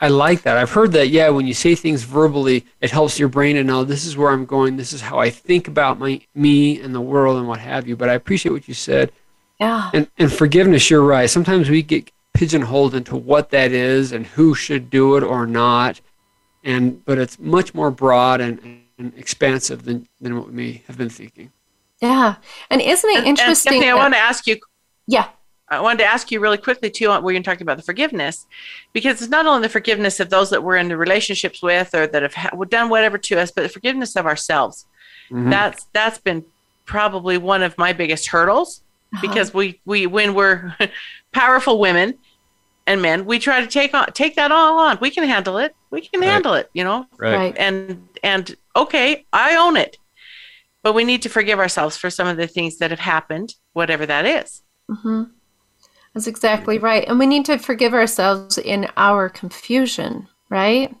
I 0.00 0.08
like 0.08 0.42
that. 0.42 0.56
I've 0.56 0.70
heard 0.70 0.92
that, 0.92 1.08
yeah, 1.08 1.28
when 1.30 1.46
you 1.46 1.54
say 1.54 1.74
things 1.74 2.04
verbally, 2.04 2.66
it 2.80 2.90
helps 2.90 3.18
your 3.18 3.28
brain 3.28 3.56
to 3.56 3.64
know 3.64 3.82
this 3.82 4.04
is 4.04 4.16
where 4.16 4.30
I'm 4.30 4.46
going, 4.46 4.76
this 4.76 4.92
is 4.92 5.00
how 5.00 5.18
I 5.18 5.30
think 5.30 5.66
about 5.66 5.98
my 5.98 6.20
me 6.34 6.80
and 6.80 6.94
the 6.94 7.00
world 7.00 7.38
and 7.38 7.48
what 7.48 7.58
have 7.58 7.88
you. 7.88 7.96
But 7.96 8.08
I 8.08 8.14
appreciate 8.14 8.52
what 8.52 8.68
you 8.68 8.74
said. 8.74 9.10
Yeah. 9.58 9.90
And, 9.92 10.08
and 10.18 10.32
forgiveness, 10.32 10.88
you're 10.88 11.02
right. 11.02 11.28
Sometimes 11.28 11.68
we 11.68 11.82
get 11.82 12.10
pigeonholed 12.34 12.94
into 12.94 13.16
what 13.16 13.50
that 13.50 13.72
is 13.72 14.12
and 14.12 14.24
who 14.26 14.54
should 14.54 14.90
do 14.90 15.16
it 15.16 15.22
or 15.22 15.46
not. 15.46 16.00
And 16.62 17.04
but 17.04 17.18
it's 17.18 17.38
much 17.38 17.74
more 17.74 17.90
broad 17.90 18.40
and, 18.40 18.82
and 18.98 19.12
expansive 19.16 19.84
than, 19.84 20.08
than 20.20 20.36
what 20.36 20.48
we 20.48 20.52
may 20.52 20.82
have 20.86 20.96
been 20.96 21.08
thinking. 21.08 21.50
Yeah. 22.00 22.36
And 22.70 22.80
isn't 22.80 23.10
it 23.10 23.18
and, 23.18 23.26
interesting? 23.26 23.48
And 23.48 23.56
Stephanie, 23.56 23.80
that, 23.86 23.92
I 23.92 23.94
want 23.96 24.14
to 24.14 24.20
ask 24.20 24.46
you. 24.46 24.60
Yeah. 25.06 25.28
I 25.70 25.80
wanted 25.80 25.98
to 25.98 26.06
ask 26.06 26.30
you 26.30 26.40
really 26.40 26.56
quickly 26.56 26.90
too 26.90 27.10
where 27.10 27.34
you're 27.34 27.42
talking 27.42 27.62
about 27.62 27.76
the 27.76 27.82
forgiveness, 27.82 28.46
because 28.92 29.20
it's 29.20 29.30
not 29.30 29.44
only 29.46 29.62
the 29.62 29.68
forgiveness 29.68 30.18
of 30.18 30.30
those 30.30 30.48
that 30.50 30.62
we're 30.62 30.76
in 30.76 30.88
the 30.88 30.96
relationships 30.96 31.62
with 31.62 31.94
or 31.94 32.06
that 32.06 32.22
have 32.22 32.34
ha- 32.34 32.50
done 32.68 32.88
whatever 32.88 33.18
to 33.18 33.38
us, 33.38 33.50
but 33.50 33.62
the 33.62 33.68
forgiveness 33.68 34.16
of 34.16 34.24
ourselves. 34.24 34.86
Mm-hmm. 35.30 35.50
That's 35.50 35.86
that's 35.92 36.18
been 36.18 36.44
probably 36.86 37.36
one 37.36 37.62
of 37.62 37.76
my 37.76 37.92
biggest 37.92 38.28
hurdles 38.28 38.82
uh-huh. 39.14 39.26
because 39.26 39.54
we 39.54 39.80
we 39.84 40.06
when 40.06 40.34
we're 40.34 40.74
powerful 41.32 41.78
women 41.78 42.18
and 42.86 43.02
men, 43.02 43.26
we 43.26 43.38
try 43.38 43.60
to 43.60 43.66
take 43.66 43.94
on 43.94 44.06
take 44.12 44.36
that 44.36 44.52
all 44.52 44.78
on. 44.78 44.98
We 45.00 45.10
can 45.10 45.24
handle 45.24 45.58
it. 45.58 45.74
We 45.90 46.02
can 46.02 46.20
right. 46.20 46.28
handle 46.28 46.54
it. 46.54 46.70
You 46.72 46.84
know, 46.84 47.06
right? 47.16 47.54
And 47.58 48.08
and 48.22 48.54
okay, 48.76 49.26
I 49.32 49.56
own 49.56 49.76
it. 49.76 49.98
But 50.82 50.94
we 50.94 51.04
need 51.04 51.22
to 51.22 51.28
forgive 51.28 51.58
ourselves 51.58 51.96
for 51.96 52.08
some 52.08 52.28
of 52.28 52.36
the 52.36 52.46
things 52.46 52.78
that 52.78 52.90
have 52.90 53.00
happened, 53.00 53.54
whatever 53.72 54.06
that 54.06 54.24
is. 54.24 54.62
Mm-hmm. 54.90 55.24
That's 56.14 56.26
exactly 56.26 56.78
right. 56.78 57.06
And 57.06 57.18
we 57.18 57.26
need 57.26 57.44
to 57.46 57.58
forgive 57.58 57.94
ourselves 57.94 58.58
in 58.58 58.88
our 58.96 59.28
confusion, 59.28 60.28
right? 60.48 60.94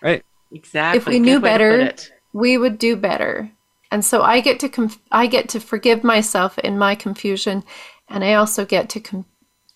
Right. 0.00 0.24
Exactly. 0.52 0.98
If 0.98 1.06
we 1.06 1.18
Good 1.18 1.24
knew 1.24 1.40
better, 1.40 1.92
we 2.32 2.58
would 2.58 2.78
do 2.78 2.94
better 2.94 3.50
and 3.92 4.04
so 4.04 4.22
I 4.22 4.40
get 4.40 4.58
to 4.60 4.68
conf- 4.68 4.98
I 5.12 5.26
get 5.26 5.48
to 5.50 5.60
forgive 5.60 6.02
myself 6.02 6.58
in 6.58 6.78
my 6.78 6.94
confusion, 6.94 7.62
and 8.08 8.24
I 8.24 8.34
also 8.34 8.64
get 8.64 8.88
to 8.90 9.00
com- 9.00 9.26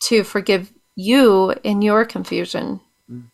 to 0.09 0.25
forgive 0.25 0.73
you 0.97 1.55
in 1.63 1.83
your 1.83 2.05
confusion. 2.05 2.81
Mm. 3.11 3.31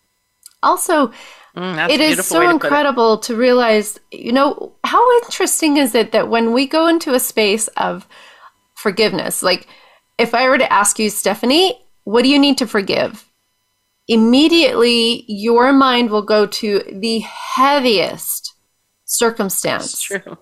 Also, 0.63 1.13
Mm, 1.57 1.91
it 1.91 2.01
is 2.01 2.27
so 2.27 2.49
incredible 2.49 3.19
to 3.19 3.37
realize, 3.37 4.01
you 4.11 4.33
know, 4.33 4.73
how 4.85 5.19
interesting 5.19 5.77
is 5.77 5.95
it 5.95 6.13
that 6.13 6.29
when 6.29 6.53
we 6.55 6.67
go 6.67 6.87
into 6.87 7.13
a 7.13 7.21
space 7.21 7.69
of 7.77 8.09
forgiveness, 8.75 9.43
like 9.43 9.69
if 10.17 10.35
I 10.35 10.49
were 10.49 10.57
to 10.57 10.73
ask 10.73 10.99
you, 10.99 11.11
Stephanie, 11.11 11.79
what 12.05 12.23
do 12.23 12.31
you 12.31 12.39
need 12.39 12.57
to 12.59 12.67
forgive? 12.67 13.31
Immediately, 14.09 15.25
your 15.29 15.73
mind 15.75 16.11
will 16.11 16.23
go 16.23 16.47
to 16.47 16.83
the 16.91 17.19
heaviest 17.21 18.55
circumstance. 19.05 19.93
That's 19.93 20.03
true. 20.03 20.39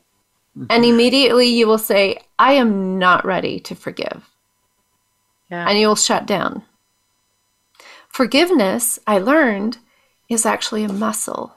Mm-hmm. 0.56 0.66
And 0.70 0.84
immediately 0.84 1.46
you 1.46 1.66
will 1.66 1.78
say, 1.78 2.18
I 2.38 2.54
am 2.54 2.98
not 2.98 3.24
ready 3.24 3.60
to 3.60 3.74
forgive. 3.74 4.28
Yeah. 5.50 5.68
And 5.68 5.78
you'll 5.78 5.96
shut 5.96 6.26
down. 6.26 6.64
Forgiveness, 8.08 8.98
I 9.06 9.18
learned, 9.18 9.78
is 10.28 10.46
actually 10.46 10.84
a 10.84 10.92
muscle. 10.92 11.54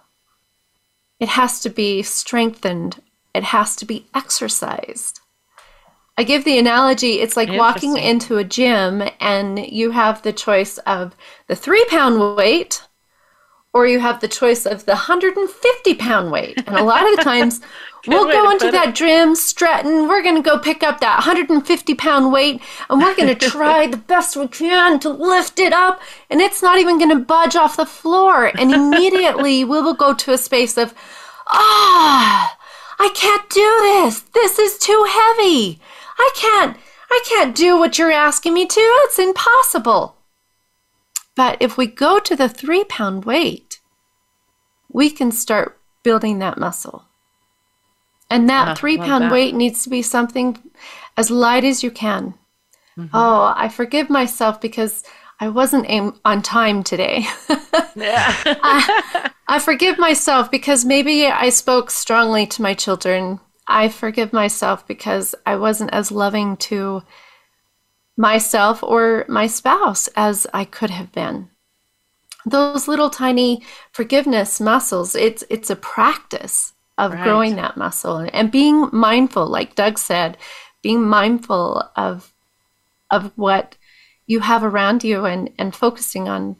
It 1.19 1.29
has 1.29 1.59
to 1.61 1.69
be 1.69 2.03
strengthened, 2.03 3.01
it 3.33 3.43
has 3.43 3.75
to 3.77 3.85
be 3.85 4.07
exercised. 4.13 5.21
I 6.17 6.23
give 6.23 6.45
the 6.45 6.59
analogy 6.59 7.21
it's 7.21 7.35
like 7.35 7.49
walking 7.49 7.97
into 7.97 8.37
a 8.37 8.43
gym 8.43 9.03
and 9.19 9.57
you 9.57 9.89
have 9.91 10.21
the 10.21 10.33
choice 10.33 10.77
of 10.79 11.15
the 11.47 11.55
three 11.55 11.83
pound 11.85 12.35
weight 12.35 12.83
or 13.73 13.87
you 13.87 13.99
have 13.99 14.19
the 14.21 14.27
choice 14.27 14.67
of 14.67 14.85
the 14.85 14.91
150 14.91 15.95
pound 15.95 16.31
weight. 16.31 16.61
And 16.67 16.77
a 16.77 16.83
lot 16.83 17.09
of 17.09 17.17
the 17.17 17.23
times 17.31 17.61
we'll 18.07 18.25
go 18.25 18.51
into 18.51 18.71
that 18.71 18.89
it. 18.89 18.95
gym 18.95 19.35
strutting. 19.35 20.07
We're 20.07 20.23
going 20.23 20.35
to 20.35 20.41
go 20.41 20.59
pick 20.59 20.83
up 20.83 20.99
that 20.99 21.17
150 21.17 21.95
pound 21.95 22.31
weight 22.31 22.61
and 22.89 23.01
we're 23.01 23.15
going 23.15 23.35
to 23.37 23.49
try 23.49 23.87
the 23.87 23.97
best 23.97 24.35
we 24.35 24.47
can 24.47 24.99
to 24.99 25.09
lift 25.09 25.59
it 25.59 25.73
up. 25.73 26.01
And 26.29 26.41
it's 26.41 26.61
not 26.61 26.79
even 26.79 26.97
going 26.97 27.11
to 27.11 27.23
budge 27.23 27.55
off 27.55 27.77
the 27.77 27.85
floor. 27.85 28.51
And 28.57 28.73
immediately 28.73 29.63
we 29.63 29.81
will 29.81 29.93
go 29.93 30.13
to 30.13 30.33
a 30.33 30.37
space 30.37 30.77
of, 30.77 30.93
ah, 31.47 32.57
oh, 32.59 32.63
I 32.99 33.09
can't 33.15 33.49
do 33.49 33.79
this. 33.81 34.19
This 34.33 34.59
is 34.59 34.77
too 34.77 35.05
heavy. 35.09 35.79
I 36.17 36.31
can't, 36.35 36.77
I 37.09 37.23
can't 37.25 37.55
do 37.55 37.77
what 37.77 37.97
you're 37.97 38.11
asking 38.11 38.53
me 38.53 38.65
to. 38.65 38.79
It's 38.79 39.19
impossible. 39.19 40.17
But 41.35 41.57
if 41.59 41.77
we 41.77 41.87
go 41.87 42.19
to 42.19 42.35
the 42.35 42.49
three 42.49 42.83
pound 42.83 43.25
weight, 43.25 43.79
we 44.89 45.09
can 45.09 45.31
start 45.31 45.79
building 46.03 46.39
that 46.39 46.59
muscle. 46.59 47.05
And 48.33 48.49
that 48.49 48.67
uh, 48.69 48.75
three 48.75 48.97
pound 48.97 49.25
that. 49.25 49.31
weight 49.31 49.53
needs 49.53 49.83
to 49.83 49.89
be 49.89 50.01
something 50.01 50.57
as 51.17 51.29
light 51.29 51.63
as 51.63 51.83
you 51.83 51.91
can. 51.91 52.33
Mm-hmm. 52.97 53.15
Oh, 53.15 53.53
I 53.55 53.69
forgive 53.69 54.09
myself 54.09 54.59
because 54.59 55.03
I 55.39 55.49
wasn't 55.49 55.85
aim- 55.87 56.19
on 56.25 56.41
time 56.41 56.83
today. 56.83 57.25
yeah. 57.95 58.33
I, 58.45 59.31
I 59.47 59.59
forgive 59.59 59.97
myself 59.97 60.49
because 60.49 60.85
maybe 60.85 61.27
I 61.27 61.49
spoke 61.49 61.91
strongly 61.91 62.47
to 62.47 62.61
my 62.61 62.73
children. 62.73 63.39
I 63.67 63.89
forgive 63.89 64.33
myself 64.33 64.87
because 64.87 65.35
I 65.45 65.55
wasn't 65.55 65.93
as 65.93 66.11
loving 66.11 66.57
to 66.57 67.03
myself 68.17 68.83
or 68.83 69.25
my 69.27 69.47
spouse 69.47 70.07
as 70.15 70.45
I 70.53 70.65
could 70.65 70.89
have 70.89 71.11
been. 71.11 71.49
Those 72.45 72.87
little 72.87 73.09
tiny 73.09 73.63
forgiveness 73.91 74.59
muscles, 74.59 75.15
it's 75.15 75.43
it's 75.49 75.69
a 75.69 75.75
practice 75.75 76.73
of 76.97 77.13
right. 77.13 77.23
growing 77.23 77.55
that 77.55 77.77
muscle 77.77 78.27
and 78.33 78.51
being 78.51 78.89
mindful, 78.91 79.47
like 79.47 79.75
Doug 79.75 79.97
said, 79.97 80.37
being 80.81 81.03
mindful 81.03 81.83
of 81.95 82.33
of 83.09 83.31
what 83.35 83.77
you 84.25 84.39
have 84.39 84.63
around 84.63 85.03
you 85.03 85.25
and, 85.25 85.49
and 85.57 85.75
focusing 85.75 86.27
on 86.27 86.55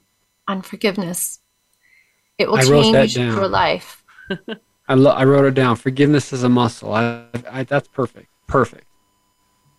on 0.48 0.62
forgiveness. 0.62 1.40
It 2.38 2.50
will 2.50 2.58
I 2.58 2.64
change 2.64 3.18
your 3.18 3.48
life. 3.48 4.04
I, 4.88 4.96
lo- 4.96 5.12
I 5.12 5.24
wrote 5.24 5.46
it 5.46 5.54
down. 5.54 5.76
Forgiveness 5.78 6.34
is 6.34 6.44
a 6.44 6.50
muscle. 6.50 6.94
I, 6.94 7.26
I, 7.50 7.64
that's 7.64 7.88
perfect. 7.88 8.28
Perfect. 8.48 8.86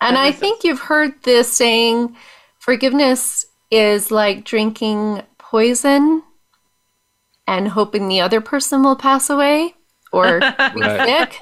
And 0.01 0.17
I 0.17 0.33
think 0.33 0.65
you've 0.65 0.81
heard 0.81 1.23
this 1.23 1.53
saying 1.53 2.17
forgiveness 2.59 3.45
is 3.71 4.11
like 4.11 4.45
drinking 4.45 5.23
poison 5.39 6.23
and 7.47 7.69
hoping 7.69 8.09
the 8.09 8.21
other 8.21 8.41
person 8.41 8.83
will 8.83 8.97
pass 8.97 9.29
away 9.29 9.75
or 10.15 10.41
be 10.75 10.83
sick. 10.83 11.41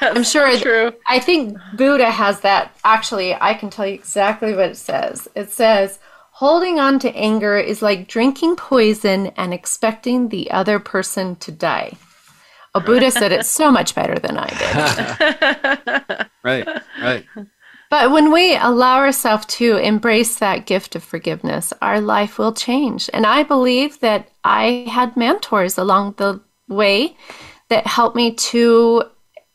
I'm 0.00 0.24
sure. 0.24 0.56
True. 0.58 0.92
I 1.06 1.18
think 1.18 1.56
Buddha 1.76 2.10
has 2.10 2.40
that. 2.40 2.76
Actually, 2.84 3.34
I 3.34 3.54
can 3.54 3.70
tell 3.70 3.86
you 3.86 3.94
exactly 3.94 4.52
what 4.54 4.70
it 4.70 4.76
says. 4.76 5.28
It 5.34 5.50
says, 5.50 5.98
holding 6.30 6.80
on 6.80 6.98
to 7.00 7.16
anger 7.16 7.56
is 7.56 7.82
like 7.82 8.08
drinking 8.08 8.56
poison 8.56 9.28
and 9.36 9.54
expecting 9.54 10.28
the 10.28 10.50
other 10.50 10.78
person 10.78 11.36
to 11.36 11.52
die. 11.52 11.92
A 12.74 12.80
Buddha 12.80 13.10
said 13.10 13.32
it 13.32 13.44
so 13.44 13.70
much 13.70 13.94
better 13.94 14.18
than 14.18 14.38
I 14.38 14.48
did. 14.48 16.26
right, 16.42 16.66
right. 17.00 17.26
But 17.90 18.10
when 18.10 18.32
we 18.32 18.56
allow 18.56 18.96
ourselves 18.96 19.44
to 19.56 19.76
embrace 19.76 20.38
that 20.38 20.64
gift 20.64 20.96
of 20.96 21.04
forgiveness, 21.04 21.74
our 21.82 22.00
life 22.00 22.38
will 22.38 22.54
change. 22.54 23.10
And 23.12 23.26
I 23.26 23.42
believe 23.42 24.00
that 24.00 24.30
I 24.42 24.86
had 24.88 25.14
mentors 25.14 25.76
along 25.76 26.14
the 26.16 26.40
way 26.68 27.18
that 27.72 27.86
helped 27.86 28.14
me 28.14 28.34
to 28.34 29.02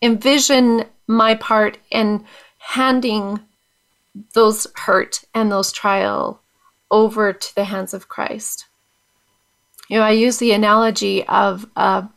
envision 0.01 0.83
my 1.05 1.35
part 1.35 1.77
in 1.91 2.25
handing 2.57 3.39
those 4.33 4.65
hurt 4.73 5.23
and 5.35 5.51
those 5.51 5.71
trial 5.71 6.41
over 6.89 7.31
to 7.31 7.55
the 7.55 7.65
hands 7.65 7.93
of 7.93 8.07
Christ. 8.07 8.65
You 9.87 9.99
know, 9.99 10.03
I 10.03 10.13
use 10.13 10.37
the 10.37 10.51
analogy 10.51 11.27
of 11.27 11.67
uh, 11.75 12.07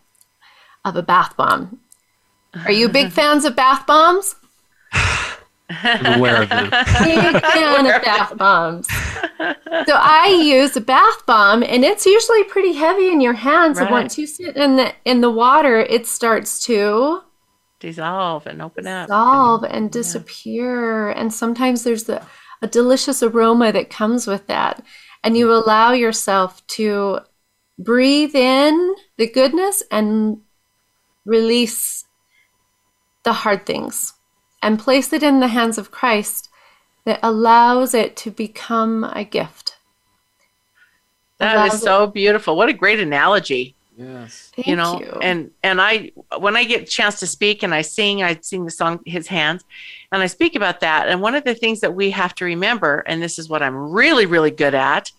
of 0.86 0.96
a 0.96 1.02
bath 1.02 1.36
bomb. 1.36 1.80
Are 2.64 2.72
you 2.72 2.88
big 2.88 3.12
fans 3.20 3.44
of 3.44 3.54
bath 3.54 3.86
bombs? 3.86 4.36
I'm 5.70 6.18
aware 6.18 6.42
of 6.42 6.48
them. 6.48 6.64
Big 7.02 7.42
fan 7.42 7.86
of 7.86 8.02
bath 8.02 8.36
bombs. 8.36 8.88
So 9.86 9.94
I 9.96 10.26
use 10.44 10.76
a 10.76 10.82
bath 10.82 11.24
bomb, 11.24 11.62
and 11.62 11.82
it's 11.84 12.04
usually 12.04 12.44
pretty 12.44 12.74
heavy 12.74 13.08
in 13.08 13.22
your 13.22 13.32
hands. 13.32 13.78
Right. 13.78 13.86
And 13.86 13.92
once 13.92 14.18
you 14.18 14.26
sit 14.26 14.54
in 14.54 14.76
the 14.76 14.92
in 15.06 15.22
the 15.22 15.30
water, 15.30 15.78
it 15.78 16.06
starts 16.06 16.62
to 16.64 17.22
dissolve 17.78 18.46
and 18.46 18.60
open 18.60 18.86
up, 18.86 19.06
dissolve 19.06 19.62
and, 19.64 19.72
and 19.72 19.90
disappear. 19.90 21.08
Yeah. 21.08 21.18
And 21.18 21.32
sometimes 21.32 21.84
there's 21.84 22.06
a, 22.10 22.26
a 22.60 22.66
delicious 22.66 23.22
aroma 23.22 23.72
that 23.72 23.88
comes 23.88 24.26
with 24.26 24.46
that, 24.48 24.84
and 25.24 25.36
you 25.38 25.50
allow 25.50 25.92
yourself 25.92 26.66
to 26.68 27.20
breathe 27.78 28.34
in 28.34 28.94
the 29.16 29.26
goodness 29.26 29.82
and 29.90 30.42
release 31.24 32.04
the 33.24 33.32
hard 33.32 33.64
things 33.64 34.12
and 34.62 34.78
place 34.78 35.12
it 35.12 35.22
in 35.22 35.40
the 35.40 35.48
hands 35.48 35.78
of 35.78 35.90
Christ 35.90 36.48
that 37.04 37.20
allows 37.22 37.94
it 37.94 38.16
to 38.16 38.30
become 38.30 39.04
a 39.04 39.24
gift. 39.24 39.76
That 41.38 41.72
is 41.72 41.80
so 41.80 42.04
it- 42.04 42.14
beautiful. 42.14 42.56
What 42.56 42.68
a 42.68 42.74
great 42.74 43.00
analogy. 43.00 43.74
Yes. 43.96 44.52
Thank 44.56 44.68
you 44.68 44.76
know, 44.76 44.98
you. 44.98 45.18
and 45.20 45.50
and 45.62 45.78
I 45.78 46.12
when 46.38 46.56
I 46.56 46.64
get 46.64 46.82
a 46.82 46.86
chance 46.86 47.20
to 47.20 47.26
speak 47.26 47.62
and 47.62 47.74
I 47.74 47.82
sing, 47.82 48.22
I 48.22 48.38
sing 48.40 48.64
the 48.64 48.70
song 48.70 49.00
His 49.04 49.26
Hands, 49.26 49.62
and 50.10 50.22
I 50.22 50.26
speak 50.26 50.56
about 50.56 50.80
that. 50.80 51.08
And 51.08 51.20
one 51.20 51.34
of 51.34 51.44
the 51.44 51.54
things 51.54 51.80
that 51.80 51.94
we 51.94 52.10
have 52.10 52.34
to 52.36 52.46
remember, 52.46 53.00
and 53.06 53.22
this 53.22 53.38
is 53.38 53.50
what 53.50 53.62
I'm 53.62 53.76
really, 53.76 54.24
really 54.24 54.50
good 54.50 54.74
at, 54.74 55.12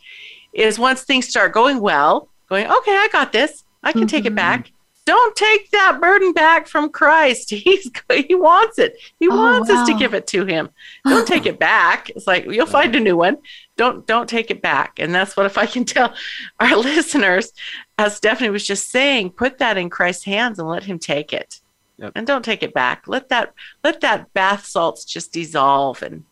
is 0.53 0.79
once 0.79 1.03
things 1.03 1.27
start 1.27 1.53
going 1.53 1.79
well, 1.79 2.29
going, 2.49 2.65
okay, 2.65 2.95
I 2.95 3.07
got 3.11 3.31
this. 3.31 3.63
I 3.83 3.91
can 3.91 4.01
mm-hmm. 4.01 4.07
take 4.07 4.25
it 4.25 4.29
mm-hmm. 4.29 4.35
back 4.35 4.71
don't 5.11 5.35
take 5.35 5.69
that 5.71 5.99
burden 5.99 6.31
back 6.31 6.69
from 6.69 6.89
Christ. 6.89 7.49
He's 7.49 7.91
he 8.09 8.33
wants 8.33 8.79
it. 8.79 8.95
He 9.19 9.27
oh, 9.27 9.35
wants 9.35 9.69
wow. 9.69 9.81
us 9.81 9.87
to 9.89 9.97
give 9.97 10.13
it 10.13 10.25
to 10.27 10.45
him. 10.45 10.69
Don't 11.05 11.27
take 11.27 11.45
it 11.45 11.59
back. 11.59 12.09
It's 12.11 12.27
like 12.27 12.45
you'll 12.45 12.65
find 12.65 12.95
a 12.95 12.99
new 13.01 13.17
one. 13.17 13.39
Don't 13.75 14.07
don't 14.07 14.29
take 14.29 14.51
it 14.51 14.61
back. 14.61 14.99
And 14.99 15.13
that's 15.13 15.35
what 15.35 15.45
if 15.45 15.57
I 15.57 15.65
can 15.65 15.83
tell 15.95 16.13
our 16.61 16.77
listeners, 16.77 17.51
as 17.97 18.15
Stephanie 18.15 18.51
was 18.51 18.65
just 18.65 18.89
saying, 18.89 19.31
put 19.31 19.57
that 19.57 19.77
in 19.77 19.89
Christ's 19.89 20.23
hands 20.23 20.59
and 20.59 20.69
let 20.69 20.85
him 20.85 20.97
take 20.97 21.33
it. 21.33 21.59
Yep. 21.97 22.13
And 22.15 22.25
don't 22.25 22.45
take 22.45 22.63
it 22.63 22.73
back. 22.73 23.05
Let 23.05 23.27
that 23.29 23.53
let 23.83 23.99
that 23.99 24.33
bath 24.33 24.65
salts 24.65 25.03
just 25.03 25.33
dissolve 25.33 26.01
and 26.03 26.23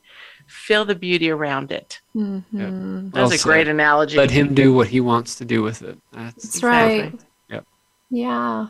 feel 0.47 0.85
the 0.85 0.95
beauty 0.95 1.29
around 1.29 1.73
it. 1.73 1.99
Mm-hmm. 2.15 3.03
Yep. 3.03 3.13
That's 3.13 3.33
also, 3.33 3.35
a 3.35 3.43
great 3.43 3.67
analogy. 3.67 4.15
Let 4.15 4.31
him 4.31 4.55
do 4.55 4.73
what 4.73 4.87
he 4.87 5.01
wants 5.01 5.35
to 5.35 5.45
do 5.45 5.63
with 5.63 5.81
it. 5.81 5.97
That's, 6.13 6.43
That's 6.43 6.63
right. 6.63 7.13
Yeah. 8.09 8.67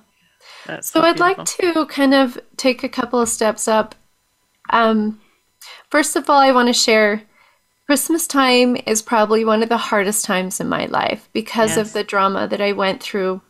That's 0.66 0.90
so, 0.90 1.02
so 1.02 1.06
I'd 1.06 1.20
like 1.20 1.44
to 1.46 1.86
kind 1.88 2.14
of 2.14 2.40
take 2.58 2.84
a 2.84 2.90
couple 2.90 3.20
of 3.20 3.30
steps 3.30 3.68
up. 3.68 3.96
Um, 4.70 5.20
first 5.90 6.16
of 6.16 6.30
all, 6.30 6.40
I 6.40 6.52
want 6.52 6.68
to 6.68 6.74
share 6.74 7.24
Christmas 7.90 8.28
time 8.28 8.78
is 8.86 9.02
probably 9.02 9.44
one 9.44 9.64
of 9.64 9.70
the 9.70 9.78
hardest 9.78 10.24
times 10.24 10.60
in 10.60 10.70
my 10.70 10.86
life 10.86 11.28
because 11.34 11.72
yes. 11.72 11.78
of 11.80 11.94
the 11.94 12.04
drama 12.04 12.48
that 12.48 12.62
I 12.62 12.72
went 12.72 13.02
through. 13.02 13.42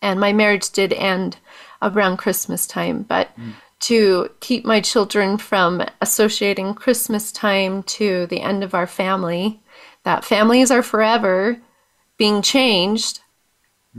And 0.00 0.20
my 0.20 0.32
marriage 0.32 0.70
did 0.70 0.92
end 0.92 1.38
around 1.82 2.18
Christmas 2.18 2.66
time, 2.66 3.02
but 3.02 3.36
mm. 3.36 3.54
to 3.80 4.30
keep 4.40 4.64
my 4.64 4.80
children 4.80 5.36
from 5.36 5.82
associating 6.00 6.74
Christmas 6.74 7.32
time 7.32 7.82
to 7.84 8.26
the 8.26 8.40
end 8.40 8.62
of 8.62 8.74
our 8.74 8.86
family, 8.86 9.60
that 10.04 10.24
families 10.24 10.70
are 10.70 10.82
forever 10.82 11.58
being 12.16 12.40
changed, 12.40 13.20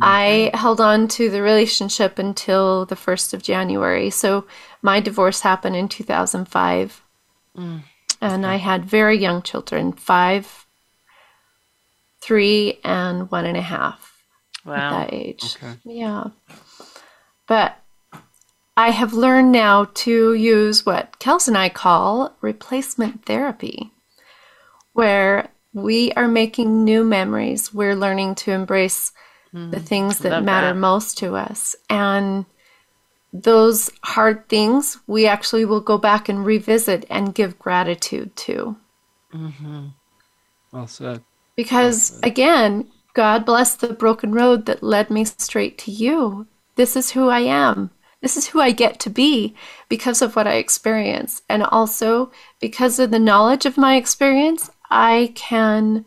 I 0.01 0.51
held 0.53 0.81
on 0.81 1.07
to 1.09 1.29
the 1.29 1.41
relationship 1.41 2.19
until 2.19 2.85
the 2.85 2.95
1st 2.95 3.33
of 3.33 3.41
January. 3.43 4.09
So 4.09 4.45
my 4.81 4.99
divorce 4.99 5.41
happened 5.41 5.75
in 5.75 5.87
2005. 5.87 7.01
Mm. 7.57 7.83
And 8.21 8.45
I 8.45 8.57
had 8.57 8.85
very 8.85 9.17
young 9.17 9.41
children 9.41 9.93
five, 9.93 10.65
three, 12.21 12.79
and 12.83 13.29
one 13.31 13.45
and 13.45 13.57
a 13.57 13.61
half 13.61 14.13
Wow. 14.65 14.73
at 14.73 14.89
that 14.89 15.13
age. 15.13 15.55
Okay. 15.57 15.75
Yeah. 15.85 16.25
But 17.47 17.77
I 18.75 18.89
have 18.89 19.13
learned 19.13 19.51
now 19.51 19.85
to 19.93 20.33
use 20.33 20.85
what 20.85 21.19
Kells 21.19 21.47
and 21.47 21.57
I 21.57 21.69
call 21.69 22.35
replacement 22.41 23.25
therapy, 23.25 23.91
where 24.93 25.49
we 25.73 26.11
are 26.13 26.27
making 26.27 26.83
new 26.83 27.03
memories. 27.03 27.73
We're 27.73 27.95
learning 27.95 28.35
to 28.35 28.51
embrace 28.51 29.11
the 29.56 29.80
things 29.80 30.20
that 30.20 30.32
love 30.32 30.43
matter 30.43 30.74
that. 30.74 30.80
most 30.80 31.18
to 31.20 31.36
us. 31.36 31.76
And 31.89 32.45
those 33.32 33.89
hard 34.03 34.47
things 34.49 34.99
we 35.08 35.28
actually 35.28 35.66
will 35.66 35.82
go 35.82 35.97
back 35.97 36.28
and 36.30 36.45
revisit 36.45 37.06
and 37.10 37.34
give 37.34 37.58
gratitude 37.60 38.36
to. 38.36 38.76
Mm-hmm. 39.34 39.88
Well 40.72 40.88
said. 40.88 41.24
Because 41.56 42.20
again, 42.22 42.89
God 43.14 43.45
bless 43.45 43.76
the 43.76 43.93
broken 43.93 44.34
road 44.34 44.66
that 44.66 44.84
led 44.84 45.10
me 45.10 45.24
straight 45.24 45.78
to 45.80 45.91
you. 45.91 46.47
This 46.76 46.97
is 46.97 47.12
who 47.12 47.30
I 47.30 47.39
am. 47.39 47.91
This 48.22 48.36
is 48.36 48.47
who 48.47 48.60
I 48.60 48.72
get 48.72 48.99
to 49.01 49.10
be 49.10 49.56
because 49.88 50.22
of 50.22 50.36
what 50.36 50.47
I 50.47 50.56
experience. 50.56 51.43
And 51.47 51.64
also 51.64 52.32
because 52.60 52.99
of 52.99 53.12
the 53.12 53.20
knowledge 53.20 53.66
of 53.66 53.78
my 53.78 53.95
experience, 53.95 54.70
I 54.89 55.32
can 55.36 56.06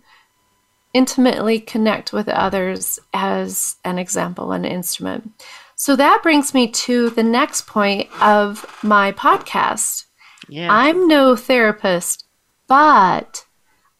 intimately 0.94 1.60
connect 1.60 2.12
with 2.12 2.28
others 2.28 2.98
as 3.12 3.76
an 3.84 3.98
example, 3.98 4.52
an 4.52 4.64
instrument. 4.64 5.32
So 5.76 5.94
that 5.96 6.22
brings 6.22 6.54
me 6.54 6.68
to 6.68 7.10
the 7.10 7.22
next 7.22 7.66
point 7.66 8.08
of 8.20 8.66
my 8.82 9.12
podcast. 9.12 10.06
Yeah. 10.48 10.68
I'm 10.70 11.06
no 11.06 11.36
therapist, 11.36 12.24
but 12.66 13.44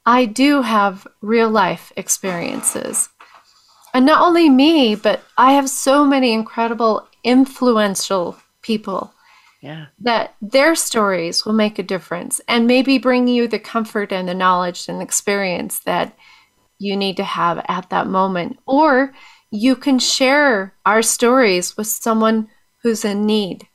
I 0.05 0.25
do 0.25 0.63
have 0.63 1.07
real 1.21 1.51
life 1.51 1.93
experiences. 1.97 3.09
And 3.95 4.07
not 4.07 4.23
only 4.23 4.49
me, 4.49 4.95
but 4.95 5.23
I 5.37 5.53
have 5.53 5.69
so 5.69 6.05
many 6.05 6.33
incredible, 6.33 7.07
influential 7.23 8.37
people 8.63 9.13
yeah. 9.61 9.87
that 10.01 10.35
their 10.41 10.75
stories 10.75 11.45
will 11.45 11.53
make 11.53 11.79
a 11.79 11.83
difference 11.83 12.41
and 12.49 12.67
maybe 12.67 12.99
bring 12.99 13.29
you 13.29 13.49
the 13.49 13.59
comfort 13.59 14.13
and 14.13 14.29
the 14.29 14.35
knowledge 14.35 14.89
and 14.89 15.03
experience 15.03 15.81
that 15.81 16.17
you 16.79 16.97
need 16.97 17.17
to 17.17 17.25
have 17.25 17.65
at 17.69 17.91
that 17.91 18.07
moment. 18.07 18.59
Or 18.67 19.13
you 19.51 19.77
can 19.77 19.99
share 19.99 20.75
our 20.85 21.03
stories 21.03 21.77
with 21.77 21.87
someone 21.87 22.49
who's 22.83 23.05
in 23.05 23.27
need 23.27 23.67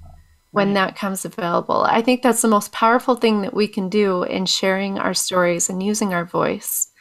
when 0.52 0.76
that 0.76 0.96
comes 0.96 1.26
available. 1.26 1.84
I 1.84 2.04
think 2.04 2.22
that's 2.22 2.44
the 2.44 2.48
most 2.48 2.72
powerful 2.72 3.16
thing 3.16 3.42
that 3.42 3.56
we 3.56 3.68
can 3.68 3.90
do 3.90 4.22
in 4.22 4.46
sharing 4.46 5.00
our 5.00 5.16
stories 5.16 5.68
and 5.68 5.82
using 5.82 6.14
our 6.14 6.26
voice 6.26 6.92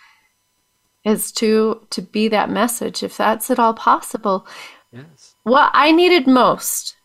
is 1.04 1.32
to 1.32 1.86
to 1.90 2.00
be 2.00 2.28
that 2.28 2.48
message 2.48 3.02
if 3.02 3.16
that's 3.16 3.50
at 3.50 3.58
all 3.58 3.74
possible. 3.74 4.46
Yes. 4.90 5.34
What 5.42 5.70
I 5.74 5.92
needed 5.92 6.26
most 6.26 6.96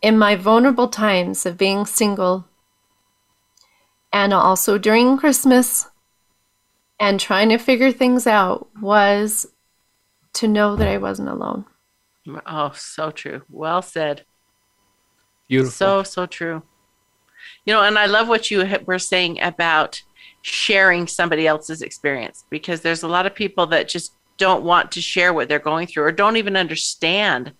in 0.00 0.16
my 0.16 0.34
vulnerable 0.34 0.88
times 0.88 1.44
of 1.44 1.58
being 1.58 1.84
single 1.84 2.46
and 4.12 4.32
also 4.32 4.78
during 4.78 5.18
Christmas 5.18 5.88
and 7.02 7.18
trying 7.18 7.48
to 7.48 7.58
figure 7.58 7.90
things 7.90 8.28
out 8.28 8.68
was 8.80 9.48
to 10.34 10.46
know 10.46 10.76
that 10.76 10.86
I 10.86 10.98
wasn't 10.98 11.28
alone. 11.28 11.64
Oh, 12.46 12.70
so 12.76 13.10
true. 13.10 13.42
Well 13.50 13.82
said. 13.82 14.24
Beautiful. 15.48 15.72
So, 15.72 16.02
so 16.04 16.26
true. 16.26 16.62
You 17.66 17.72
know, 17.72 17.82
and 17.82 17.98
I 17.98 18.06
love 18.06 18.28
what 18.28 18.52
you 18.52 18.64
were 18.86 19.00
saying 19.00 19.42
about 19.42 20.00
sharing 20.42 21.08
somebody 21.08 21.44
else's 21.44 21.82
experience 21.82 22.44
because 22.50 22.82
there's 22.82 23.02
a 23.02 23.08
lot 23.08 23.26
of 23.26 23.34
people 23.34 23.66
that 23.66 23.88
just 23.88 24.12
don't 24.38 24.62
want 24.62 24.92
to 24.92 25.00
share 25.00 25.32
what 25.34 25.48
they're 25.48 25.58
going 25.58 25.88
through 25.88 26.04
or 26.04 26.12
don't 26.12 26.36
even 26.36 26.56
understand 26.56 27.52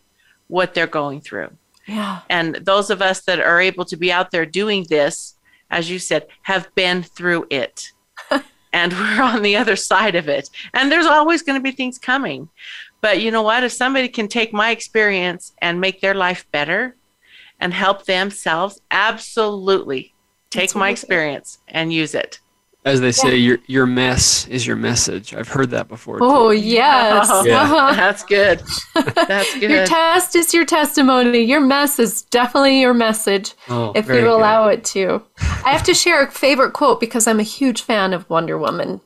what 0.47 0.73
they're 0.73 0.87
going 0.87 1.21
through. 1.21 1.51
Yeah. 1.89 2.21
And 2.31 2.55
those 2.55 2.91
of 2.91 3.03
us 3.03 3.23
that 3.23 3.41
are 3.41 3.61
able 3.61 3.87
to 3.87 3.97
be 3.97 4.13
out 4.13 4.31
there 4.31 4.47
doing 4.47 4.87
this, 4.89 5.35
as 5.69 5.91
you 5.91 5.99
said, 5.99 6.29
have 6.43 6.73
been 6.77 7.03
through 7.03 7.47
it. 7.51 7.91
And 8.73 8.93
we're 8.99 9.23
on 9.23 9.43
the 9.43 9.57
other 9.57 9.77
side 9.77 10.15
of 10.15 10.29
it. 10.29 10.51
And 10.75 10.91
there's 10.91 11.07
always 11.07 11.43
going 11.43 11.59
to 11.59 11.63
be 11.63 11.73
things 11.73 11.99
coming. 11.99 12.49
But 13.01 13.21
you 13.21 13.31
know 13.31 13.43
what? 13.43 13.65
If 13.65 13.73
somebody 13.73 14.09
can 14.09 14.29
take 14.29 14.53
my 14.53 14.71
experience 14.71 15.53
and 15.59 15.81
make 15.81 16.01
their 16.01 16.15
life 16.15 16.47
better 16.53 16.97
and 17.59 17.75
help 17.75 18.05
themselves, 18.05 18.81
absolutely 18.91 20.15
take 20.51 20.75
my 20.75 20.91
experience 20.91 21.59
and 21.67 21.93
use 21.93 22.15
it. 22.15 22.39
As 22.85 23.01
they 23.01 23.13
say, 23.13 23.37
your 23.37 23.59
your 23.67 23.87
mess 23.87 24.49
is 24.49 24.67
your 24.67 24.75
message. 24.75 25.35
I've 25.35 25.47
heard 25.47 25.71
that 25.71 25.87
before. 25.87 26.19
too. 26.19 26.25
Oh, 26.25 26.51
yes. 26.51 27.31
Yeah. 27.47 27.63
Uh-huh. 27.63 27.93
That's 27.97 28.25
good. 28.25 28.61
That's 29.15 29.55
good. 29.61 29.71
Your 29.71 29.87
test 29.87 30.35
is 30.35 30.53
your 30.53 30.65
testimony. 30.65 31.43
Your 31.43 31.61
mess 31.61 32.01
is 32.01 32.23
definitely 32.23 32.81
your 32.81 32.93
message 32.95 33.55
Oh, 33.69 33.93
if 33.95 34.07
very 34.07 34.19
you 34.19 34.25
good. 34.25 34.35
allow 34.35 34.67
it 34.67 34.85
to. 34.87 35.23
I 35.65 35.71
have 35.71 35.85
to 35.85 35.95
share 35.95 36.25
a 36.25 36.31
favorite 36.31 36.73
quote 36.73 36.99
because 36.99 37.29
I'm 37.29 37.39
a 37.39 37.45
huge 37.45 37.83
fan 37.83 38.13
of 38.13 38.29
Wonder 38.29 38.59
Woman. 38.59 39.01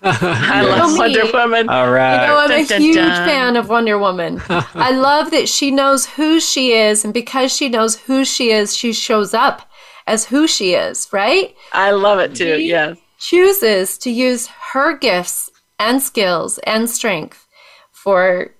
I 0.00 0.62
You 0.62 0.68
know 0.70 0.76
love. 0.86 0.96
Wonder 0.96 1.24
Woman. 1.32 1.68
All 1.68 1.90
right. 1.90 2.22
You 2.22 2.28
know, 2.28 2.38
I'm 2.38 2.50
a 2.50 2.56
Dun, 2.56 2.66
dun, 2.66 2.80
huge 2.80 2.94
dun. 2.94 3.28
fan 3.28 3.56
of 3.56 3.68
Wonder 3.68 3.98
Woman. 3.98 4.40
I 4.48 4.92
love 4.92 5.32
that 5.32 5.50
she 5.50 5.70
knows 5.70 6.06
who 6.06 6.40
she 6.40 6.72
is, 6.72 7.04
and 7.04 7.12
because 7.12 7.54
she 7.54 7.68
knows 7.68 7.96
who 7.96 8.24
she 8.24 8.52
is, 8.52 8.74
she 8.74 8.94
shows 8.94 9.34
up 9.34 9.68
as 10.06 10.24
who 10.24 10.46
she 10.46 10.72
is, 10.72 11.08
right? 11.12 11.54
I 11.72 11.90
love 11.90 12.20
it 12.20 12.34
too. 12.34 12.56
She 12.56 12.68
Yes. 12.68 12.96
Chooses 13.18 13.98
to 13.98 14.10
use 14.10 14.46
her 14.46 14.96
gifts 14.96 15.50
and 15.78 16.02
skills 16.02 16.58
and 16.58 16.88
strength 16.88 17.46
for 17.90 18.54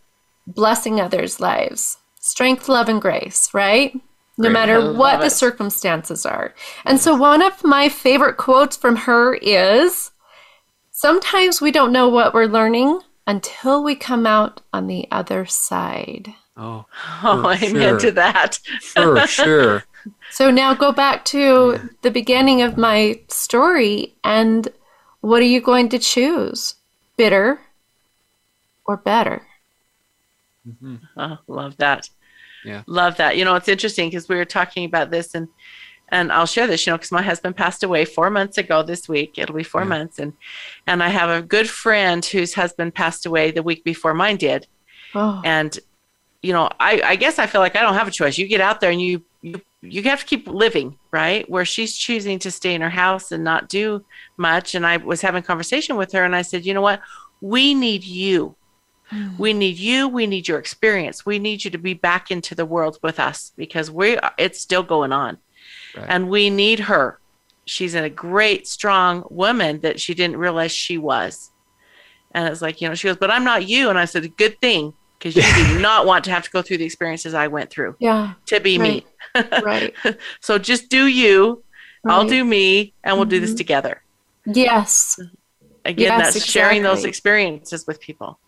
blessing 0.47 1.01
others' 1.01 1.41
lives. 1.41 1.99
Strength, 2.21 2.69
love, 2.69 2.89
and 2.89 3.01
grace, 3.01 3.53
right? 3.55 3.95
No 4.37 4.49
Great. 4.49 4.53
matter 4.53 4.93
what 4.93 5.21
the 5.21 5.27
it. 5.27 5.31
circumstances 5.31 6.25
are. 6.25 6.55
And 6.85 7.01
so, 7.01 7.15
one 7.15 7.43
of 7.43 7.65
my 7.65 7.89
favorite 7.89 8.37
quotes 8.37 8.77
from 8.77 8.97
her 8.97 9.35
is 9.35 10.11
Sometimes 10.91 11.61
we 11.61 11.71
don't 11.71 11.93
know 11.93 12.09
what 12.09 12.35
we're 12.35 12.47
learning 12.47 13.01
until 13.27 13.85
we 13.85 13.95
come 13.95 14.27
out 14.27 14.61
on 14.73 14.89
the 14.89 15.07
other 15.13 15.47
side. 15.47 16.35
Oh, 16.59 16.85
Oh, 17.23 17.43
For 17.43 17.65
amen 17.65 17.71
sure. 17.71 17.99
to 18.01 18.11
that. 18.13 18.59
for 18.83 19.27
sure. 19.27 19.85
So 20.31 20.51
now 20.51 20.75
go 20.75 20.93
back 20.93 21.25
to 21.27 21.91
the 22.03 22.11
beginning 22.11 22.63
of 22.63 22.79
my 22.79 23.21
story 23.29 24.15
and 24.25 24.67
what 25.21 25.43
are 25.43 25.47
you 25.47 25.61
going 25.61 25.89
to 25.91 25.99
choose? 25.99 26.77
Bitter 27.17 27.61
or 28.87 28.97
better? 28.97 29.43
Mm-hmm. 30.67 30.97
Oh, 31.17 31.39
love 31.47 31.77
that. 31.79 32.09
Yeah. 32.65 32.83
Love 32.87 33.17
that. 33.17 33.37
You 33.37 33.45
know, 33.45 33.55
it's 33.57 33.69
interesting 33.69 34.09
because 34.09 34.29
we 34.29 34.37
were 34.37 34.45
talking 34.45 34.85
about 34.85 35.11
this 35.11 35.35
and 35.35 35.49
and 36.11 36.33
I'll 36.33 36.47
share 36.47 36.67
this, 36.67 36.87
you 36.87 36.93
know, 36.93 36.97
because 36.97 37.13
my 37.13 37.21
husband 37.23 37.55
passed 37.57 37.83
away 37.83 38.07
four 38.07 38.31
months 38.31 38.57
ago 38.57 38.83
this 38.83 39.09
week. 39.11 39.35
It'll 39.39 39.55
be 39.57 39.63
four 39.63 39.83
Yeah. 39.83 39.89
months. 39.89 40.19
And 40.19 40.33
and 40.87 41.03
I 41.03 41.09
have 41.09 41.29
a 41.29 41.43
good 41.43 41.69
friend 41.69 42.25
whose 42.25 42.55
husband 42.55 42.95
passed 42.95 43.27
away 43.27 43.51
the 43.51 43.63
week 43.63 43.85
before 43.85 44.15
mine 44.15 44.37
did. 44.37 44.67
Oh, 45.15 45.41
And, 45.45 45.79
you 46.43 46.53
know, 46.53 46.69
I, 46.79 47.01
I 47.05 47.17
guess 47.17 47.39
I 47.39 47.47
feel 47.47 47.61
like 47.61 47.77
I 47.77 47.83
don't 47.83 47.95
have 47.95 48.09
a 48.09 48.13
choice. 48.13 48.39
You 48.39 48.47
get 48.47 48.61
out 48.61 48.81
there 48.81 48.91
and 48.91 49.01
you 49.01 49.23
you 49.43 49.61
you 49.81 50.03
have 50.05 50.21
to 50.21 50.27
keep 50.27 50.49
living, 50.49 50.99
right? 51.13 51.49
Where 51.49 51.65
she's 51.65 51.97
choosing 51.97 52.39
to 52.41 52.51
stay 52.51 52.75
in 52.75 52.81
her 52.81 52.91
house 52.91 53.31
and 53.31 53.45
not 53.45 53.69
do 53.69 54.05
much. 54.37 54.75
And 54.75 54.85
I 54.85 54.97
was 54.97 55.21
having 55.21 55.43
a 55.43 55.47
conversation 55.47 55.97
with 55.97 56.13
her 56.13 56.25
and 56.25 56.35
I 56.35 56.43
said, 56.43 56.67
you 56.67 56.75
know 56.75 56.81
what? 56.81 57.01
We 57.41 57.75
need 57.75 58.03
you. 58.03 58.57
Hmm. 59.07 59.37
We 59.39 59.53
need 59.53 59.79
you. 59.79 60.09
We 60.09 60.27
need 60.27 60.49
your 60.49 60.59
experience. 60.59 61.25
We 61.25 61.39
need 61.39 61.65
you 61.65 61.71
to 61.71 61.79
be 61.79 61.95
back 61.95 62.31
into 62.31 62.55
the 62.55 62.67
world 62.67 62.99
with 63.03 63.21
us 63.21 63.53
because 63.57 63.91
we 63.91 64.19
it's 64.37 64.61
still 64.61 64.83
going 64.83 65.13
on. 65.13 65.39
Right. 65.97 66.07
And 66.09 66.29
we 66.29 66.51
need 66.51 66.81
her. 66.81 67.21
She's 67.65 67.95
a 67.95 68.09
great, 68.09 68.67
strong 68.67 69.25
woman 69.31 69.81
that 69.81 70.01
she 70.01 70.15
didn't 70.15 70.39
realize 70.39 70.73
she 70.73 70.99
was. 70.99 71.53
And 72.33 72.49
it's 72.49 72.63
like, 72.63 72.81
you 72.81 72.89
know, 72.89 72.95
she 72.95 73.09
goes, 73.09 73.17
but 73.17 73.31
I'm 73.31 73.45
not 73.45 73.69
you. 73.69 73.91
And 73.91 73.99
I 73.99 74.05
said, 74.05 74.37
good 74.37 74.61
thing, 74.61 74.93
because 75.19 75.37
you 75.37 75.43
do 75.43 75.79
not 75.81 76.07
want 76.07 76.25
to 76.25 76.31
have 76.31 76.45
to 76.45 76.51
go 76.51 76.63
through 76.63 76.79
the 76.79 76.85
experiences 76.85 77.35
I 77.35 77.49
went 77.49 77.71
through 77.71 77.97
yeah, 77.99 78.35
to 78.47 78.61
be 78.61 78.79
me. 78.79 79.05
right. 79.63 79.95
So 80.41 80.59
just 80.59 80.89
do 80.89 81.07
you. 81.07 81.63
I'll 82.07 82.27
do 82.27 82.45
me, 82.45 82.95
and 83.05 83.17
we'll 83.17 83.27
do 83.27 83.41
this 83.41 83.53
Mhm. 83.55 83.57
together. 83.59 84.03
Yes. 84.47 85.19
Again, 85.85 86.19
Yes, 86.19 86.35
that's 86.35 86.45
sharing 86.47 86.83
those 86.83 87.05
experiences 87.05 87.87
with 87.87 88.01
people. 88.01 88.39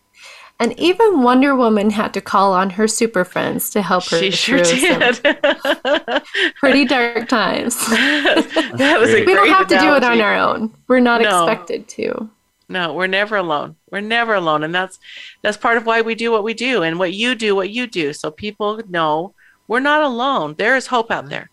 And 0.59 0.79
even 0.79 1.21
Wonder 1.23 1.55
Woman 1.55 1.89
had 1.89 2.13
to 2.13 2.21
call 2.21 2.53
on 2.53 2.69
her 2.71 2.87
super 2.87 3.25
friends 3.25 3.69
to 3.71 3.81
help 3.81 4.07
her 4.09 4.19
She 4.19 4.31
sure 4.31 4.61
did. 4.61 5.19
pretty 6.59 6.85
dark 6.85 7.27
times. 7.27 7.75
that 7.87 8.97
was 8.99 9.09
a 9.09 9.25
we 9.25 9.33
don't 9.33 9.49
have 9.49 9.67
to 9.67 9.77
do 9.79 9.95
it 9.95 10.03
on 10.03 10.21
our 10.21 10.35
own. 10.35 10.71
We're 10.87 10.99
not 10.99 11.21
No. 11.21 11.45
expected 11.47 11.87
to. 11.89 12.29
No, 12.71 12.93
we're 12.93 13.07
never 13.07 13.35
alone. 13.35 13.75
We're 13.91 14.01
never 14.01 14.33
alone, 14.33 14.63
and 14.63 14.73
that's 14.73 14.97
that's 15.41 15.57
part 15.57 15.77
of 15.77 15.85
why 15.85 16.01
we 16.01 16.15
do 16.15 16.31
what 16.31 16.43
we 16.43 16.53
do, 16.53 16.83
and 16.83 16.97
what 16.97 17.13
you 17.13 17.35
do, 17.35 17.55
what 17.55 17.69
you 17.69 17.85
do, 17.87 18.13
so 18.13 18.31
people 18.31 18.81
know 18.89 19.33
we're 19.67 19.79
not 19.79 20.01
alone. 20.03 20.55
There 20.57 20.75
is 20.75 20.87
hope 20.87 21.11
out 21.11 21.29
there. 21.29 21.49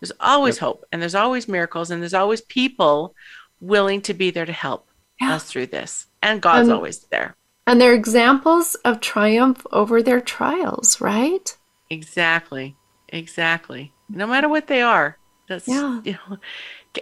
There's 0.00 0.12
always 0.20 0.56
yep. 0.56 0.60
hope, 0.60 0.84
and 0.92 1.00
there's 1.02 1.14
always 1.14 1.48
miracles, 1.48 1.90
and 1.90 2.00
there's 2.02 2.14
always 2.14 2.42
people 2.42 3.14
willing 3.60 4.00
to 4.02 4.14
be 4.14 4.30
there 4.30 4.46
to 4.46 4.52
help 4.52 4.88
yeah. 5.20 5.34
us 5.34 5.44
through 5.44 5.66
this, 5.66 6.06
and 6.22 6.42
God's 6.42 6.68
always 6.68 7.00
there. 7.06 7.34
And 7.66 7.80
they're 7.80 7.94
examples 7.94 8.74
of 8.76 9.00
triumph 9.00 9.66
over 9.72 10.02
their 10.02 10.20
trials, 10.20 11.00
right? 11.00 11.56
Exactly, 11.90 12.76
exactly. 13.08 13.92
No 14.08 14.26
matter 14.26 14.48
what 14.48 14.66
they 14.66 14.82
are, 14.82 15.18
that's 15.48 15.66
yeah. 15.66 16.00
You 16.04 16.12
know, 16.12 16.38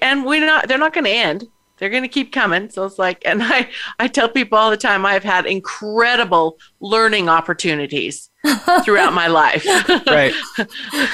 and 0.01 0.25
we're 0.25 0.45
not. 0.45 0.69
They're 0.69 0.79
not 0.79 0.93
going 0.93 1.05
to 1.05 1.11
end 1.11 1.49
they're 1.77 1.91
going 1.91 2.03
to 2.03 2.09
keep 2.09 2.33
coming. 2.33 2.71
So 2.71 2.85
it's 2.85 2.99
like 2.99 3.23
and 3.25 3.43
i 3.43 3.69
i 3.99 4.09
tell 4.09 4.29
people 4.29 4.59
all 4.59 4.71
the 4.71 4.77
time 4.77 5.05
i've 5.05 5.25
had 5.25 5.47
incredible 5.47 6.59
learning 6.81 7.29
opportunities 7.29 8.31
throughout 8.85 9.13
my 9.13 9.27
life. 9.27 9.67
Right. 10.07 10.33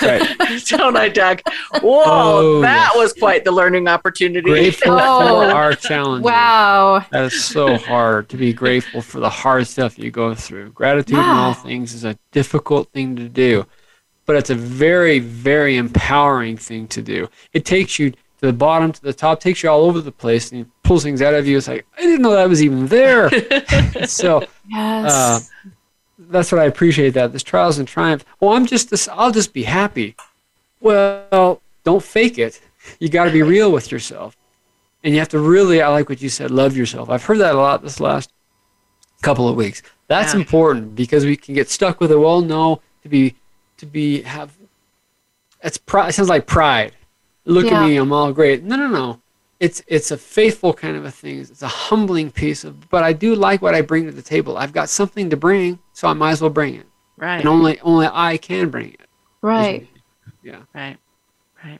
Right. 0.02 0.62
Don't 0.66 0.96
i 0.96 1.08
doug? 1.08 1.40
Whoa 1.80 2.02
oh, 2.04 2.60
that 2.60 2.90
yes. 2.94 2.96
was 2.96 3.12
quite 3.14 3.44
the 3.44 3.52
learning 3.52 3.88
opportunity. 3.88 4.50
Grateful 4.50 4.92
oh, 4.92 5.48
for 5.48 5.54
our 5.54 5.74
challenge 5.74 6.24
wow. 6.24 7.04
That 7.10 7.24
is 7.24 7.44
so 7.44 7.76
hard 7.76 8.28
to 8.30 8.36
be 8.36 8.52
grateful 8.52 9.00
for 9.02 9.20
the 9.20 9.30
hard 9.30 9.66
stuff 9.66 9.98
you 9.98 10.10
go 10.10 10.34
through. 10.34 10.72
Gratitude 10.72 11.18
in 11.18 11.24
all 11.24 11.54
things 11.54 11.94
is 11.94 12.04
a 12.04 12.18
difficult 12.32 12.90
thing 12.92 13.16
to 13.16 13.28
do 13.28 13.66
but 14.24 14.36
it's 14.36 14.50
a 14.50 14.54
very 14.54 15.18
very 15.18 15.76
empowering 15.76 16.56
thing 16.56 16.86
to 16.88 17.02
do. 17.02 17.28
It 17.52 17.64
takes 17.64 17.98
you 17.98 18.12
to 18.42 18.48
the 18.48 18.52
bottom 18.52 18.90
to 18.90 19.00
the 19.00 19.12
top, 19.12 19.38
takes 19.38 19.62
you 19.62 19.70
all 19.70 19.84
over 19.84 20.00
the 20.00 20.10
place, 20.10 20.50
and 20.50 20.68
pulls 20.82 21.04
things 21.04 21.22
out 21.22 21.32
of 21.32 21.46
you. 21.46 21.56
It's 21.56 21.68
like 21.68 21.86
I 21.96 22.00
didn't 22.02 22.22
know 22.22 22.32
that 22.32 22.48
was 22.48 22.60
even 22.60 22.88
there. 22.88 23.30
so, 24.06 24.44
yes. 24.68 25.12
Uh, 25.12 25.40
that's 26.18 26.50
what 26.50 26.60
I 26.60 26.64
appreciate. 26.64 27.10
That 27.10 27.32
this 27.32 27.44
trials 27.44 27.78
and 27.78 27.86
triumph. 27.86 28.24
Oh, 28.40 28.52
I'm 28.52 28.66
just 28.66 28.90
this. 28.90 29.06
I'll 29.06 29.30
just 29.30 29.52
be 29.52 29.62
happy. 29.62 30.16
Well, 30.80 31.62
don't 31.84 32.02
fake 32.02 32.36
it. 32.36 32.60
You 32.98 33.08
got 33.08 33.26
to 33.26 33.30
be 33.30 33.42
real 33.42 33.70
with 33.70 33.92
yourself, 33.92 34.36
and 35.04 35.14
you 35.14 35.20
have 35.20 35.28
to 35.28 35.38
really. 35.38 35.80
I 35.80 35.88
like 35.88 36.08
what 36.08 36.20
you 36.20 36.28
said. 36.28 36.50
Love 36.50 36.76
yourself. 36.76 37.10
I've 37.10 37.24
heard 37.24 37.38
that 37.38 37.54
a 37.54 37.58
lot 37.58 37.82
this 37.82 38.00
last 38.00 38.32
couple 39.22 39.48
of 39.48 39.54
weeks. 39.54 39.84
That's 40.08 40.34
yeah. 40.34 40.40
important 40.40 40.96
because 40.96 41.24
we 41.24 41.36
can 41.36 41.54
get 41.54 41.70
stuck 41.70 42.00
with 42.00 42.10
it. 42.10 42.16
Well, 42.16 42.40
no, 42.40 42.80
to 43.04 43.08
be 43.08 43.36
to 43.76 43.86
be 43.86 44.22
have. 44.22 44.52
It's 45.62 45.78
pride. 45.78 46.08
It 46.08 46.14
sounds 46.14 46.28
like 46.28 46.48
pride 46.48 46.92
look 47.44 47.66
yeah. 47.66 47.82
at 47.82 47.88
me, 47.88 47.96
I'm 47.96 48.12
all 48.12 48.32
great. 48.32 48.62
No, 48.62 48.76
no, 48.76 48.88
no. 48.88 49.20
It's 49.60 49.82
it's 49.86 50.10
a 50.10 50.16
faithful 50.16 50.74
kind 50.74 50.96
of 50.96 51.04
a 51.04 51.10
thing. 51.10 51.38
It's 51.38 51.62
a 51.62 51.68
humbling 51.68 52.30
piece 52.32 52.64
of. 52.64 52.90
But 52.90 53.04
I 53.04 53.12
do 53.12 53.34
like 53.34 53.62
what 53.62 53.74
I 53.74 53.80
bring 53.80 54.06
to 54.06 54.12
the 54.12 54.22
table. 54.22 54.58
I've 54.58 54.72
got 54.72 54.88
something 54.88 55.30
to 55.30 55.36
bring, 55.36 55.78
so 55.92 56.08
I 56.08 56.14
might 56.14 56.32
as 56.32 56.40
well 56.40 56.50
bring 56.50 56.74
it. 56.74 56.86
Right. 57.16 57.38
And 57.38 57.48
only 57.48 57.78
only 57.80 58.08
I 58.10 58.38
can 58.38 58.70
bring 58.70 58.94
it. 58.94 59.08
Right. 59.40 59.88
Yeah. 60.42 60.62
Right. 60.74 60.96
Right. 61.64 61.78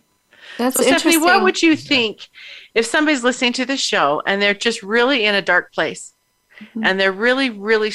That's 0.59 0.77
so, 0.77 0.85
Stephanie. 0.85 1.19
What 1.19 1.43
would 1.43 1.61
you 1.61 1.75
think 1.75 2.29
if 2.75 2.87
somebody's 2.87 3.25
listening 3.25 3.53
to 3.55 3.67
the 3.67 3.77
show 3.77 4.23
and 4.27 4.41
they're 4.41 4.55
just 4.55 4.85
really 4.85 5.25
in 5.25 5.35
a 5.35 5.43
dark 5.43 5.73
place, 5.73 6.15
mm-hmm. 6.61 6.85
and 6.85 7.01
they're 7.01 7.11
really, 7.11 7.51
really 7.51 7.91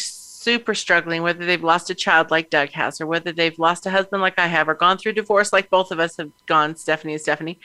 super 0.48 0.74
struggling, 0.74 1.24
whether 1.24 1.46
they've 1.46 1.64
lost 1.64 1.90
a 1.90 1.94
child 1.94 2.32
like 2.32 2.50
Doug 2.50 2.70
has, 2.70 3.02
or 3.02 3.06
whether 3.06 3.34
they've 3.34 3.60
lost 3.60 3.86
a 3.86 3.90
husband 3.90 4.22
like 4.22 4.40
I 4.40 4.48
have, 4.48 4.70
or 4.70 4.76
gone 4.76 4.98
through 4.98 5.12
divorce 5.12 5.52
like 5.52 5.70
both 5.70 5.92
of 5.92 6.00
us 6.00 6.16
have 6.16 6.32
gone, 6.46 6.74
Stephanie 6.78 7.12
and 7.12 7.22
Stephanie. 7.22 7.60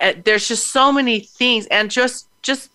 Uh, 0.00 0.12
there's 0.24 0.46
just 0.46 0.70
so 0.70 0.92
many 0.92 1.18
things, 1.18 1.66
and 1.66 1.90
just 1.90 2.28
just 2.40 2.70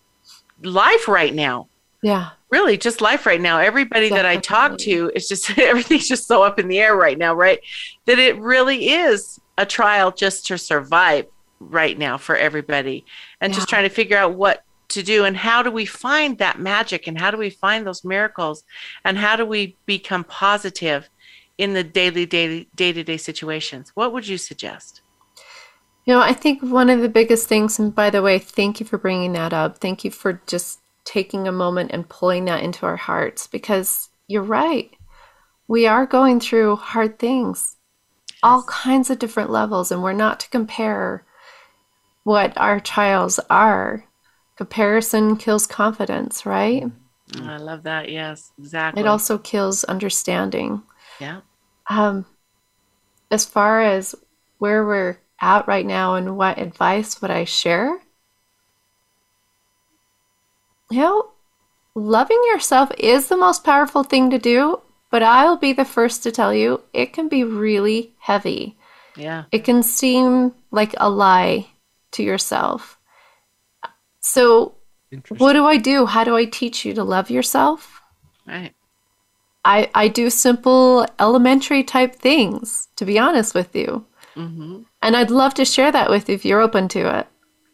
life 0.62 1.08
right 1.08 1.34
now. 1.34 1.70
Yeah. 2.04 2.32
Really, 2.50 2.78
just 2.78 3.00
life 3.00 3.26
right 3.26 3.40
now. 3.40 3.60
Everybody 3.60 4.10
Definitely. 4.10 4.30
that 4.30 4.38
I 4.38 4.42
talk 4.42 4.78
to, 4.80 5.10
it's 5.16 5.30
just 5.30 5.58
everything's 5.58 6.10
just 6.10 6.28
so 6.28 6.44
up 6.44 6.60
in 6.60 6.68
the 6.68 6.80
air 6.80 6.98
right 6.98 7.18
now, 7.18 7.34
right? 7.34 7.62
That 8.08 8.20
it 8.20 8.38
really 8.40 8.90
is 8.90 9.40
a 9.58 9.66
trial 9.66 10.12
just 10.12 10.48
to 10.48 10.58
survive 10.58 11.28
right 11.62 11.98
now 11.98 12.18
for 12.18 12.36
everybody, 12.36 13.06
and 13.40 13.54
yeah. 13.54 13.56
just 13.56 13.70
trying 13.70 13.88
to 13.88 13.96
figure 13.96 14.18
out 14.18 14.34
what 14.34 14.66
to 14.90 15.04
do 15.04 15.24
and 15.24 15.38
how 15.38 15.64
do 15.64 15.72
we 15.72 15.86
find 15.86 16.38
that 16.38 16.60
magic 16.60 17.08
and 17.08 17.20
how 17.20 17.32
do 17.32 17.38
we 17.38 17.50
find 17.50 17.86
those 17.86 18.04
miracles 18.04 18.64
and 19.06 19.18
how 19.18 19.36
do 19.36 19.46
we 19.46 19.76
become 19.86 20.24
positive 20.24 21.10
in 21.58 21.74
the 21.74 21.84
daily 21.84 22.26
daily 22.26 22.68
day-to-day 22.76 23.18
situations? 23.18 23.92
What 23.94 24.14
would 24.14 24.28
you 24.28 24.38
suggest? 24.38 25.02
You 26.06 26.16
know 26.16 26.22
i 26.22 26.34
think 26.34 26.64
one 26.64 26.90
of 26.90 27.02
the 27.02 27.10
biggest 27.10 27.48
things 27.48 27.78
and 27.78 27.94
by 27.94 28.10
the 28.10 28.24
way 28.24 28.40
thank 28.40 28.80
you 28.80 28.86
for 28.86 28.98
bringing 28.98 29.34
that 29.34 29.54
up. 29.54 29.78
Thank 29.78 30.04
you 30.04 30.12
for 30.12 30.42
just 30.48 30.80
taking 31.06 31.48
a 31.48 31.52
moment 31.52 31.92
and 31.94 32.10
pulling 32.10 32.46
that 32.46 32.64
into 32.64 32.86
our 32.86 32.96
hearts 32.96 33.48
because 33.48 34.10
you're 34.28 34.44
right. 34.44 34.92
We 35.68 35.88
are 35.88 36.06
going 36.06 36.40
through 36.40 36.78
hard 36.78 37.20
things 37.20 37.76
yes. 38.28 38.38
all 38.42 38.64
kinds 38.64 39.10
of 39.10 39.20
different 39.20 39.52
levels 39.52 39.92
and 39.92 40.02
we're 40.02 40.14
not 40.14 40.40
to 40.40 40.50
compare 40.50 41.26
what 42.24 42.58
our 42.58 42.80
trials 42.80 43.40
are 43.50 44.09
Comparison 44.60 45.38
kills 45.38 45.66
confidence, 45.66 46.45
right? 46.45 46.84
I 47.41 47.55
love 47.55 47.84
that. 47.84 48.12
Yes, 48.12 48.51
exactly. 48.60 49.01
It 49.01 49.07
also 49.07 49.38
kills 49.38 49.86
understanding. 49.86 50.84
Yeah. 51.18 51.39
Um, 51.89 52.26
as 53.32 53.45
far 53.45 53.82
as 53.82 54.16
where 54.57 54.86
we're 54.86 55.18
at 55.39 55.66
right 55.66 55.86
now 55.86 56.16
and 56.16 56.36
what 56.36 56.57
advice 56.57 57.22
would 57.22 57.32
I 57.32 57.45
share? 57.45 58.01
You 60.91 60.99
know, 60.99 61.30
loving 61.95 62.43
yourself 62.51 62.91
is 62.97 63.30
the 63.30 63.38
most 63.38 63.64
powerful 63.64 64.03
thing 64.03 64.30
to 64.30 64.39
do, 64.39 64.82
but 65.10 65.24
I'll 65.24 65.55
be 65.55 65.72
the 65.72 65.86
first 65.86 66.22
to 66.24 66.34
tell 66.34 66.53
you 66.53 66.82
it 66.91 67.14
can 67.14 67.30
be 67.30 67.45
really 67.45 68.14
heavy. 68.20 68.78
Yeah. 69.16 69.45
It 69.53 69.64
can 69.64 69.84
seem 69.84 70.53
like 70.70 70.93
a 70.97 71.10
lie 71.10 71.68
to 72.12 72.24
yourself. 72.24 72.99
So, 74.32 74.75
what 75.38 75.53
do 75.53 75.65
I 75.65 75.77
do? 75.77 76.05
How 76.05 76.23
do 76.23 76.36
I 76.36 76.45
teach 76.45 76.86
you 76.86 76.93
to 76.93 77.03
love 77.03 77.32
yourself? 77.32 78.01
Right. 78.45 78.75
I, 79.65 79.89
I 79.95 80.07
do 80.07 80.30
simple 80.30 81.05
elementary 81.19 81.84
type 81.84 82.15
things, 82.15 82.88
to 82.97 83.05
be 83.05 83.17
honest 83.17 83.55
with 83.55 83.75
you. 83.75 84.05
Mm-hmm. 84.36 84.84
And 85.01 85.15
I'd 85.17 85.32
love 85.32 85.55
to 85.55 85.65
share 85.65 85.91
that 85.91 86.09
with 86.11 86.30
you 86.30 86.36
if 86.36 86.45
you're 86.45 86.61
open 86.61 86.88
to 86.89 87.19
it. 87.19 87.27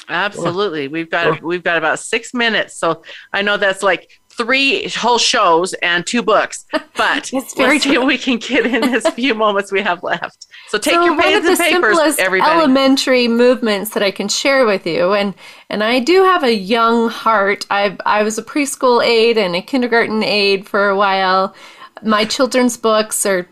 Absolutely. 0.07 0.87
We've 0.87 1.09
got 1.09 1.41
we've 1.41 1.63
got 1.63 1.77
about 1.77 1.99
six 1.99 2.33
minutes. 2.33 2.77
So 2.77 3.03
I 3.33 3.41
know 3.41 3.57
that's 3.57 3.83
like 3.83 4.09
three 4.38 4.88
whole 4.89 5.17
shows 5.17 5.73
and 5.75 6.05
two 6.05 6.21
books, 6.21 6.65
but 6.95 7.29
let's 7.33 7.53
see 7.53 7.97
what 7.97 8.07
we 8.07 8.17
can 8.17 8.38
get 8.38 8.65
in 8.65 8.81
this 8.81 9.07
few 9.09 9.33
moments 9.36 9.71
we 9.71 9.81
have 9.81 10.03
left. 10.03 10.47
So 10.67 10.77
take 10.77 10.95
so 10.95 11.05
your 11.05 11.19
pens 11.19 11.45
and 11.45 11.57
papers, 11.57 12.17
everybody. 12.17 12.51
Elementary 12.51 13.27
movements 13.27 13.91
that 13.91 14.03
I 14.03 14.11
can 14.11 14.27
share 14.27 14.65
with 14.65 14.86
you, 14.86 15.13
and 15.13 15.33
and 15.69 15.83
I 15.83 15.99
do 15.99 16.23
have 16.23 16.43
a 16.43 16.53
young 16.53 17.09
heart. 17.09 17.65
I 17.69 17.97
I 18.05 18.23
was 18.23 18.38
a 18.38 18.43
preschool 18.43 19.03
aide 19.03 19.38
and 19.38 19.55
a 19.55 19.61
kindergarten 19.61 20.23
aide 20.23 20.67
for 20.67 20.89
a 20.89 20.97
while. 20.97 21.55
My 22.03 22.25
children's 22.25 22.77
books 22.77 23.25
are 23.25 23.47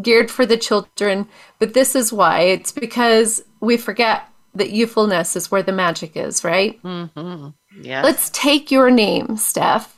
geared 0.00 0.30
for 0.30 0.46
the 0.46 0.56
children, 0.56 1.26
but 1.58 1.74
this 1.74 1.96
is 1.96 2.12
why. 2.12 2.40
It's 2.42 2.72
because 2.72 3.42
we 3.60 3.76
forget 3.76 4.28
that 4.54 4.70
youthfulness 4.70 5.36
is 5.36 5.50
where 5.50 5.62
the 5.62 5.72
magic 5.72 6.16
is, 6.16 6.44
right? 6.44 6.80
Mm-hmm. 6.82 7.48
Yeah. 7.82 8.02
Let's 8.02 8.30
take 8.30 8.70
your 8.70 8.90
name, 8.90 9.36
Steph 9.36 9.97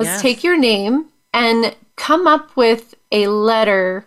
Let's 0.00 0.12
yes. 0.12 0.22
take 0.22 0.42
your 0.42 0.56
name 0.56 1.10
and 1.34 1.76
come 1.96 2.26
up 2.26 2.56
with 2.56 2.94
a 3.12 3.26
letter 3.26 4.06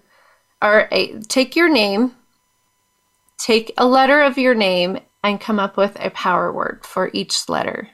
or 0.59 0.87
a, 0.91 1.19
take 1.27 1.55
your 1.55 1.69
name, 1.69 2.15
take 3.37 3.71
a 3.77 3.85
letter 3.85 4.19
of 4.23 4.39
your 4.39 4.55
name 4.55 4.97
and 5.23 5.39
come 5.39 5.59
up 5.59 5.77
with 5.77 5.95
a 6.03 6.09
power 6.09 6.51
word 6.51 6.79
for 6.83 7.11
each 7.13 7.47
letter. 7.47 7.89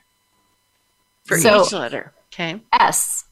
For 1.26 1.38
so, 1.38 1.66
each 1.66 1.74
letter. 1.74 2.14
Okay. 2.34 2.62
S. 2.72 3.26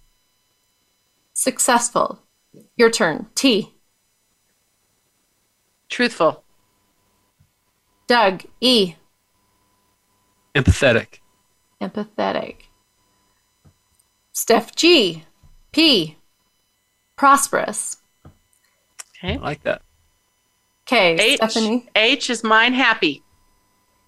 Successful. 1.31 2.21
Your 2.75 2.91
turn. 2.91 3.27
T. 3.35 3.73
Truthful. 5.87 6.43
Doug. 8.07 8.43
E. 8.59 8.95
Empathetic. 10.53 11.19
Empathetic. 11.81 12.66
Steph 14.37 14.75
G. 14.75 15.23
P. 15.71 16.15
Prosperous. 17.15 17.97
Okay. 19.17 19.33
I 19.33 19.37
like 19.37 19.63
that. 19.63 19.81
Okay, 20.83 21.15
H, 21.15 21.37
Stephanie. 21.37 21.89
H 21.95 22.29
is 22.29 22.43
mine 22.43 22.73
happy. 22.73 23.23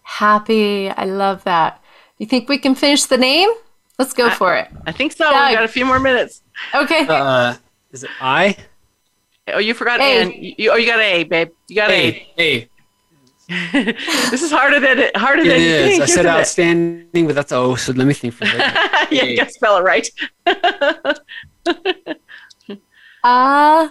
Happy. 0.04 0.88
I 0.92 1.06
love 1.06 1.44
that. 1.46 1.82
You 2.20 2.28
think 2.28 2.48
we 2.48 2.60
can 2.60 2.76
finish 2.76 3.06
the 3.06 3.18
name? 3.18 3.50
Let's 3.98 4.14
go 4.14 4.28
I, 4.28 4.30
for 4.36 4.56
it. 4.56 4.68
I 4.86 4.92
think 4.92 5.14
so. 5.14 5.32
Doug. 5.32 5.50
We 5.50 5.56
got 5.56 5.64
a 5.64 5.68
few 5.68 5.84
more 5.84 6.00
minutes. 6.00 6.44
Okay. 6.76 7.08
Uh, 7.10 7.56
is 7.92 8.04
it 8.04 8.12
I? 8.22 8.56
Oh, 9.48 9.58
you 9.58 9.74
forgot 9.74 10.00
A. 10.00 10.56
You, 10.60 10.72
oh, 10.72 10.76
you 10.76 10.86
got 10.86 11.00
A, 11.00 11.24
babe. 11.24 11.50
You 11.68 11.76
got 11.76 11.90
A. 11.90 12.28
A. 12.38 12.42
a. 12.42 12.69
this 13.72 14.42
is 14.44 14.52
harder 14.52 14.80
than 14.80 15.00
it 15.00 15.18
harder 15.18 15.42
It 15.42 15.48
than 15.50 15.62
you 15.62 15.70
think. 15.88 16.04
I 16.04 16.06
said 16.06 16.20
isn't 16.22 16.26
it? 16.26 16.30
outstanding, 16.30 17.26
but 17.26 17.34
that's 17.36 17.52
oh. 17.52 17.76
So 17.76 17.92
let 17.94 18.06
me 18.08 18.14
think 18.14 18.34
for 18.36 18.44
a 18.46 18.48
second. 18.52 19.08
yeah, 19.12 19.24
you 19.24 19.38
gotta 19.38 19.50
spell 19.52 19.78
it 19.78 19.82
right. 19.82 20.10
Uh, 23.22 23.90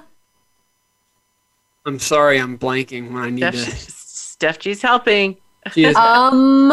I'm 1.84 1.98
sorry, 1.98 2.38
I'm 2.38 2.56
blanking 2.58 3.12
when 3.12 3.22
I 3.22 3.28
need 3.28 3.40
Steph, 3.54 3.54
to. 3.54 3.92
Steph 3.92 4.58
G's 4.58 4.80
helping. 4.80 5.36
She 5.72 5.84
is 5.84 5.94
um, 5.96 6.72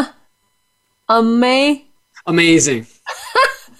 ama- 1.09 1.81
amazing. 2.27 2.87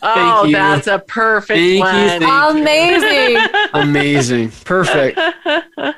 Oh, 0.02 0.44
you. 0.46 0.54
that's 0.54 0.88
a 0.88 1.00
perfect 1.00 1.58
Thank 1.58 1.74
you, 1.76 1.80
one. 1.80 2.20
thank 2.22 2.56
amazing. 2.58 3.46
Amazing. 3.74 4.52
Perfect. 4.66 5.20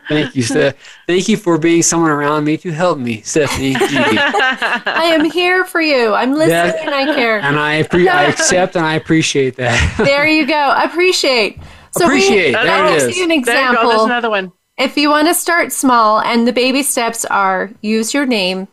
Thank 0.10 0.36
you, 0.36 0.44
Steph. 0.44 0.76
Thank 1.08 1.28
you 1.30 1.38
for 1.38 1.58
being 1.58 1.82
someone 1.84 2.10
around 2.12 2.44
me 2.46 2.58
to 2.58 2.72
help 2.72 2.98
me, 2.98 3.22
Stephanie. 3.22 3.76
I 3.78 5.12
am 5.14 5.26
here 5.30 5.66
for 5.66 5.82
you. 5.82 6.14
I'm 6.14 6.32
listening 6.34 6.50
That- 6.50 6.80
and 6.86 6.96
I 6.96 7.06
care. 7.16 7.40
And 7.40 7.58
I 7.60 7.84
appre- 7.84 8.08
I 8.08 8.26
accept 8.26 8.76
and 8.76 8.86
I 8.86 8.96
appreciate 8.96 9.56
that. 9.58 9.78
There 10.06 10.26
you 10.28 10.46
go. 10.48 10.74
Appreciate. 10.84 11.60
So 11.92 12.06
Appreciate. 12.06 12.48
We, 12.48 12.52
There 12.54 12.64
that 12.66 12.86
it 12.86 12.94
gives 12.94 13.04
is. 13.06 13.18
you 13.18 13.24
an 13.24 13.30
there 13.30 13.38
you 13.38 13.44
go. 13.46 13.52
There's 13.52 13.66
example. 13.74 14.06
another 14.06 14.30
one. 14.30 14.52
If 14.78 14.96
you 14.98 15.10
want 15.10 15.28
to 15.28 15.34
start 15.34 15.72
small, 15.72 16.20
and 16.22 16.48
the 16.48 16.54
baby 16.54 16.84
steps 16.84 17.26
are 17.26 17.72
use 17.82 18.14
your 18.14 18.26
name, 18.28 18.68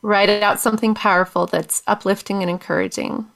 write 0.00 0.30
out 0.30 0.58
something 0.60 0.94
powerful 0.94 1.46
that's 1.46 1.82
uplifting 1.86 2.40
and 2.42 2.50
encouraging. 2.50 3.26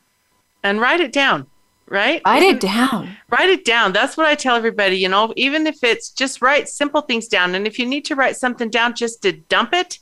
And 0.66 0.80
write 0.80 1.00
it 1.00 1.12
down, 1.12 1.46
right? 1.88 2.20
Write 2.26 2.42
it 2.42 2.60
down. 2.60 3.16
Write 3.30 3.48
it 3.50 3.64
down. 3.64 3.92
That's 3.92 4.16
what 4.16 4.26
I 4.26 4.34
tell 4.34 4.56
everybody. 4.56 4.96
You 4.96 5.08
know, 5.08 5.32
even 5.36 5.66
if 5.66 5.84
it's 5.84 6.10
just 6.10 6.42
write 6.42 6.68
simple 6.68 7.02
things 7.02 7.28
down. 7.28 7.54
And 7.54 7.66
if 7.66 7.78
you 7.78 7.86
need 7.86 8.04
to 8.06 8.16
write 8.16 8.36
something 8.36 8.68
down 8.68 8.94
just 8.94 9.22
to 9.22 9.32
dump 9.32 9.72
it, 9.72 10.00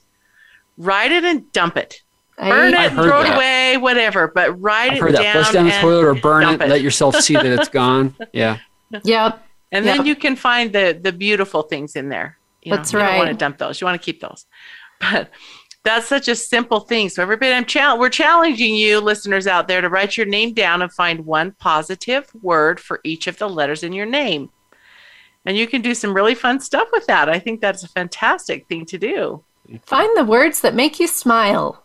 write 0.78 1.12
it 1.12 1.22
and 1.24 1.50
dump 1.52 1.76
it. 1.76 2.00
Burn 2.38 2.48
I- 2.48 2.68
it, 2.68 2.74
I've 2.86 2.92
heard 2.92 3.04
throw 3.08 3.20
it 3.22 3.34
away, 3.34 3.76
whatever. 3.76 4.28
But 4.28 4.60
write 4.60 4.92
I've 4.92 4.96
it 4.96 5.00
heard 5.00 5.14
that. 5.16 5.22
down. 5.22 5.32
Flush 5.34 5.52
down 5.52 5.66
the 5.66 5.72
toilet 5.72 6.04
or 6.04 6.14
burn 6.14 6.42
dump 6.42 6.62
it, 6.62 6.68
Let 6.68 6.80
yourself 6.82 7.16
see 7.16 7.34
that 7.34 7.46
it's 7.46 7.68
gone. 7.68 8.14
Yeah. 8.32 8.58
Yep. 9.02 9.46
And 9.72 9.84
then 9.84 10.06
you 10.06 10.14
can 10.16 10.36
find 10.36 10.72
the 10.72 10.98
the 11.00 11.12
beautiful 11.12 11.62
things 11.62 11.96
in 11.96 12.08
there. 12.08 12.38
You 12.62 12.70
know, 12.70 12.76
That's 12.78 12.92
you 12.92 12.98
don't 13.00 13.18
want 13.18 13.28
to 13.28 13.34
dump 13.34 13.58
those. 13.58 13.80
You 13.80 13.86
want 13.86 14.00
to 14.00 14.04
keep 14.04 14.20
those. 14.20 14.46
But 15.00 15.30
that's 15.84 16.06
such 16.06 16.28
a 16.28 16.34
simple 16.34 16.80
thing. 16.80 17.08
So 17.10 17.22
everybody, 17.22 17.52
I'm 17.52 17.66
chal- 17.66 17.98
we're 17.98 18.08
challenging 18.08 18.74
you, 18.74 19.00
listeners 19.00 19.46
out 19.46 19.68
there, 19.68 19.80
to 19.80 19.88
write 19.88 20.16
your 20.16 20.26
name 20.26 20.54
down 20.54 20.82
and 20.82 20.92
find 20.92 21.26
one 21.26 21.52
positive 21.52 22.30
word 22.42 22.80
for 22.80 23.00
each 23.04 23.26
of 23.26 23.36
the 23.38 23.48
letters 23.48 23.82
in 23.82 23.92
your 23.92 24.06
name. 24.06 24.50
And 25.44 25.56
you 25.58 25.66
can 25.66 25.82
do 25.82 25.94
some 25.94 26.14
really 26.14 26.34
fun 26.34 26.58
stuff 26.60 26.88
with 26.90 27.06
that. 27.06 27.28
I 27.28 27.38
think 27.38 27.60
that's 27.60 27.84
a 27.84 27.88
fantastic 27.88 28.66
thing 28.66 28.86
to 28.86 28.98
do. 28.98 29.44
Find 29.82 30.16
the 30.16 30.24
words 30.24 30.62
that 30.62 30.74
make 30.74 30.98
you 30.98 31.06
smile. 31.06 31.84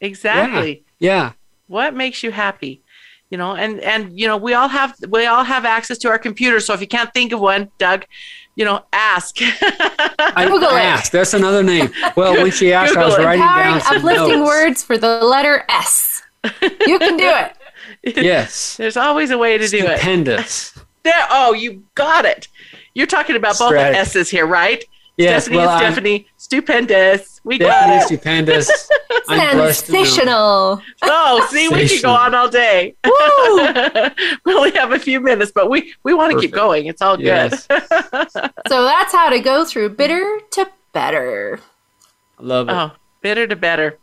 Exactly. 0.00 0.84
Yeah. 1.00 1.32
what 1.66 1.94
makes 1.94 2.22
you 2.22 2.30
happy 2.30 2.82
you 3.30 3.38
know 3.38 3.54
and 3.54 3.80
and 3.80 4.18
you 4.18 4.26
know 4.26 4.36
we 4.36 4.54
all 4.54 4.68
have 4.68 4.94
we 5.08 5.24
all 5.26 5.44
have 5.44 5.64
access 5.64 5.96
to 5.98 6.08
our 6.08 6.18
computers 6.18 6.66
so 6.66 6.74
if 6.74 6.80
you 6.80 6.86
can't 6.88 7.12
think 7.14 7.32
of 7.32 7.40
one 7.40 7.70
doug 7.78 8.04
you 8.60 8.66
know 8.66 8.84
ask 8.92 9.36
I 9.40 10.44
Google 10.46 10.68
it. 10.76 10.82
asked. 10.82 11.12
That's 11.12 11.32
another 11.34 11.62
name. 11.62 11.90
Well, 12.14 12.34
when 12.34 12.50
she 12.52 12.72
asked, 12.74 12.94
I 12.94 13.04
was 13.06 13.14
Google 13.14 13.24
it. 13.24 13.26
writing 13.26 13.42
Empowering, 13.42 13.70
down 13.70 13.80
some 13.80 13.96
uplifting 13.96 14.38
notes. 14.40 14.46
words 14.48 14.82
for 14.84 14.98
the 14.98 15.24
letter 15.24 15.64
S. 15.70 16.22
You 16.86 16.98
can 16.98 17.16
do 17.16 17.26
it. 17.44 17.52
Yes. 18.16 18.76
there's 18.76 18.96
always 18.96 19.30
a 19.30 19.36
way 19.38 19.58
to 19.58 19.66
do 19.66 19.78
it 19.78 19.98
Stupendous. 19.98 20.78
there 21.02 21.26
oh 21.30 21.52
you 21.52 21.82
got 21.94 22.24
it 22.24 22.48
you're 22.94 23.06
talking 23.06 23.36
about 23.36 23.58
both 23.58 23.72
the 23.72 23.78
s's 23.98 24.30
here 24.30 24.46
right 24.46 24.82
Yes. 25.16 25.44
stephanie 25.44 25.56
well, 25.58 25.68
and 25.70 25.84
I'm 25.86 25.92
stephanie 25.92 26.26
stupendous 26.38 27.29
we 27.44 27.58
got 27.58 27.66
definitely 27.68 27.96
it 27.96 28.06
stupendous. 28.06 28.90
I'm 29.28 29.56
blessed 29.56 29.86
to 29.86 29.92
know. 29.92 29.98
Sensational. 30.04 30.82
oh 31.02 31.46
see 31.50 31.68
we 31.68 31.88
could 31.88 32.02
go 32.02 32.10
on 32.10 32.34
all 32.34 32.48
day 32.48 32.94
we 34.44 34.54
only 34.54 34.70
have 34.72 34.92
a 34.92 34.98
few 34.98 35.20
minutes 35.20 35.52
but 35.54 35.70
we 35.70 35.94
we 36.02 36.12
want 36.14 36.32
to 36.32 36.38
keep 36.40 36.52
going 36.52 36.86
it's 36.86 37.00
all 37.02 37.16
good 37.16 37.24
Yes. 37.26 37.66
So 38.68 38.84
that's 38.84 39.12
how 39.12 39.30
to 39.30 39.40
go 39.40 39.64
through 39.64 39.90
bitter 39.90 40.40
to 40.52 40.68
better. 40.92 41.60
I 42.38 42.42
love 42.42 42.68
it. 42.68 42.72
Oh, 42.72 42.92
bitter 43.20 43.46
to 43.46 43.56
better. 43.56 43.98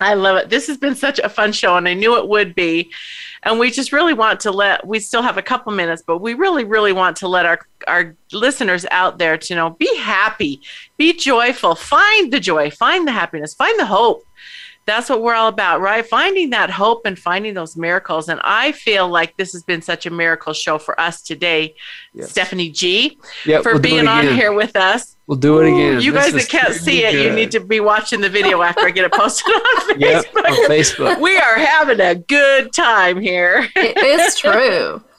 I 0.00 0.14
love 0.14 0.36
it. 0.36 0.48
This 0.50 0.66
has 0.66 0.76
been 0.76 0.94
such 0.94 1.18
a 1.18 1.28
fun 1.28 1.52
show, 1.52 1.76
and 1.76 1.88
I 1.88 1.94
knew 1.94 2.16
it 2.18 2.28
would 2.28 2.54
be. 2.54 2.90
And 3.44 3.58
we 3.58 3.70
just 3.70 3.92
really 3.92 4.14
want 4.14 4.40
to 4.40 4.50
let, 4.50 4.86
we 4.86 4.98
still 4.98 5.22
have 5.22 5.36
a 5.36 5.42
couple 5.42 5.72
minutes, 5.72 6.02
but 6.06 6.18
we 6.18 6.34
really, 6.34 6.64
really 6.64 6.92
want 6.92 7.16
to 7.18 7.28
let 7.28 7.46
our, 7.46 7.60
our 7.86 8.16
listeners 8.32 8.86
out 8.90 9.18
there 9.18 9.36
to 9.36 9.54
know 9.54 9.70
be 9.70 9.96
happy, 9.98 10.60
be 10.96 11.12
joyful, 11.12 11.74
find 11.74 12.32
the 12.32 12.40
joy, 12.40 12.70
find 12.70 13.06
the 13.06 13.12
happiness, 13.12 13.54
find 13.54 13.78
the 13.78 13.86
hope. 13.86 14.24
That's 14.86 15.08
what 15.08 15.22
we're 15.22 15.34
all 15.34 15.48
about, 15.48 15.80
right? 15.80 16.06
Finding 16.06 16.50
that 16.50 16.68
hope 16.70 17.02
and 17.06 17.18
finding 17.18 17.54
those 17.54 17.76
miracles. 17.76 18.28
And 18.28 18.40
I 18.44 18.72
feel 18.72 19.08
like 19.08 19.36
this 19.36 19.52
has 19.52 19.62
been 19.62 19.80
such 19.80 20.04
a 20.04 20.10
miracle 20.10 20.52
show 20.52 20.78
for 20.78 20.98
us 21.00 21.22
today, 21.22 21.74
Yes. 22.12 22.30
Stephanie 22.30 22.70
G, 22.70 23.18
Yep, 23.46 23.62
for 23.62 23.72
we'll 23.72 23.80
being 23.82 24.06
on 24.06 24.26
here 24.26 24.52
with 24.52 24.76
us. 24.76 25.13
We'll 25.26 25.38
do 25.38 25.58
it 25.60 25.68
again. 25.68 26.00
You 26.02 26.12
This 26.12 26.24
guys 26.24 26.32
that 26.34 26.48
can't 26.50 26.74
see 26.74 27.04
it, 27.04 27.14
you 27.14 27.32
need 27.34 27.50
to 27.52 27.60
be 27.60 27.80
watching 27.80 28.20
the 28.20 28.28
video 28.28 28.60
after 28.62 28.82
I 28.84 28.90
get 28.90 29.04
it 29.06 29.12
posted 29.12 29.46
on 29.54 29.98
Yep, 30.00 30.24
Facebook. 30.26 30.44
on 30.44 30.68
Facebook. 30.70 31.20
We 31.20 31.36
are 31.38 31.58
having 31.58 32.00
a 32.00 32.14
good 32.14 32.72
time 32.74 33.20
here. 33.20 33.66
It 33.74 33.96
is 33.96 34.36
true. 34.36 35.02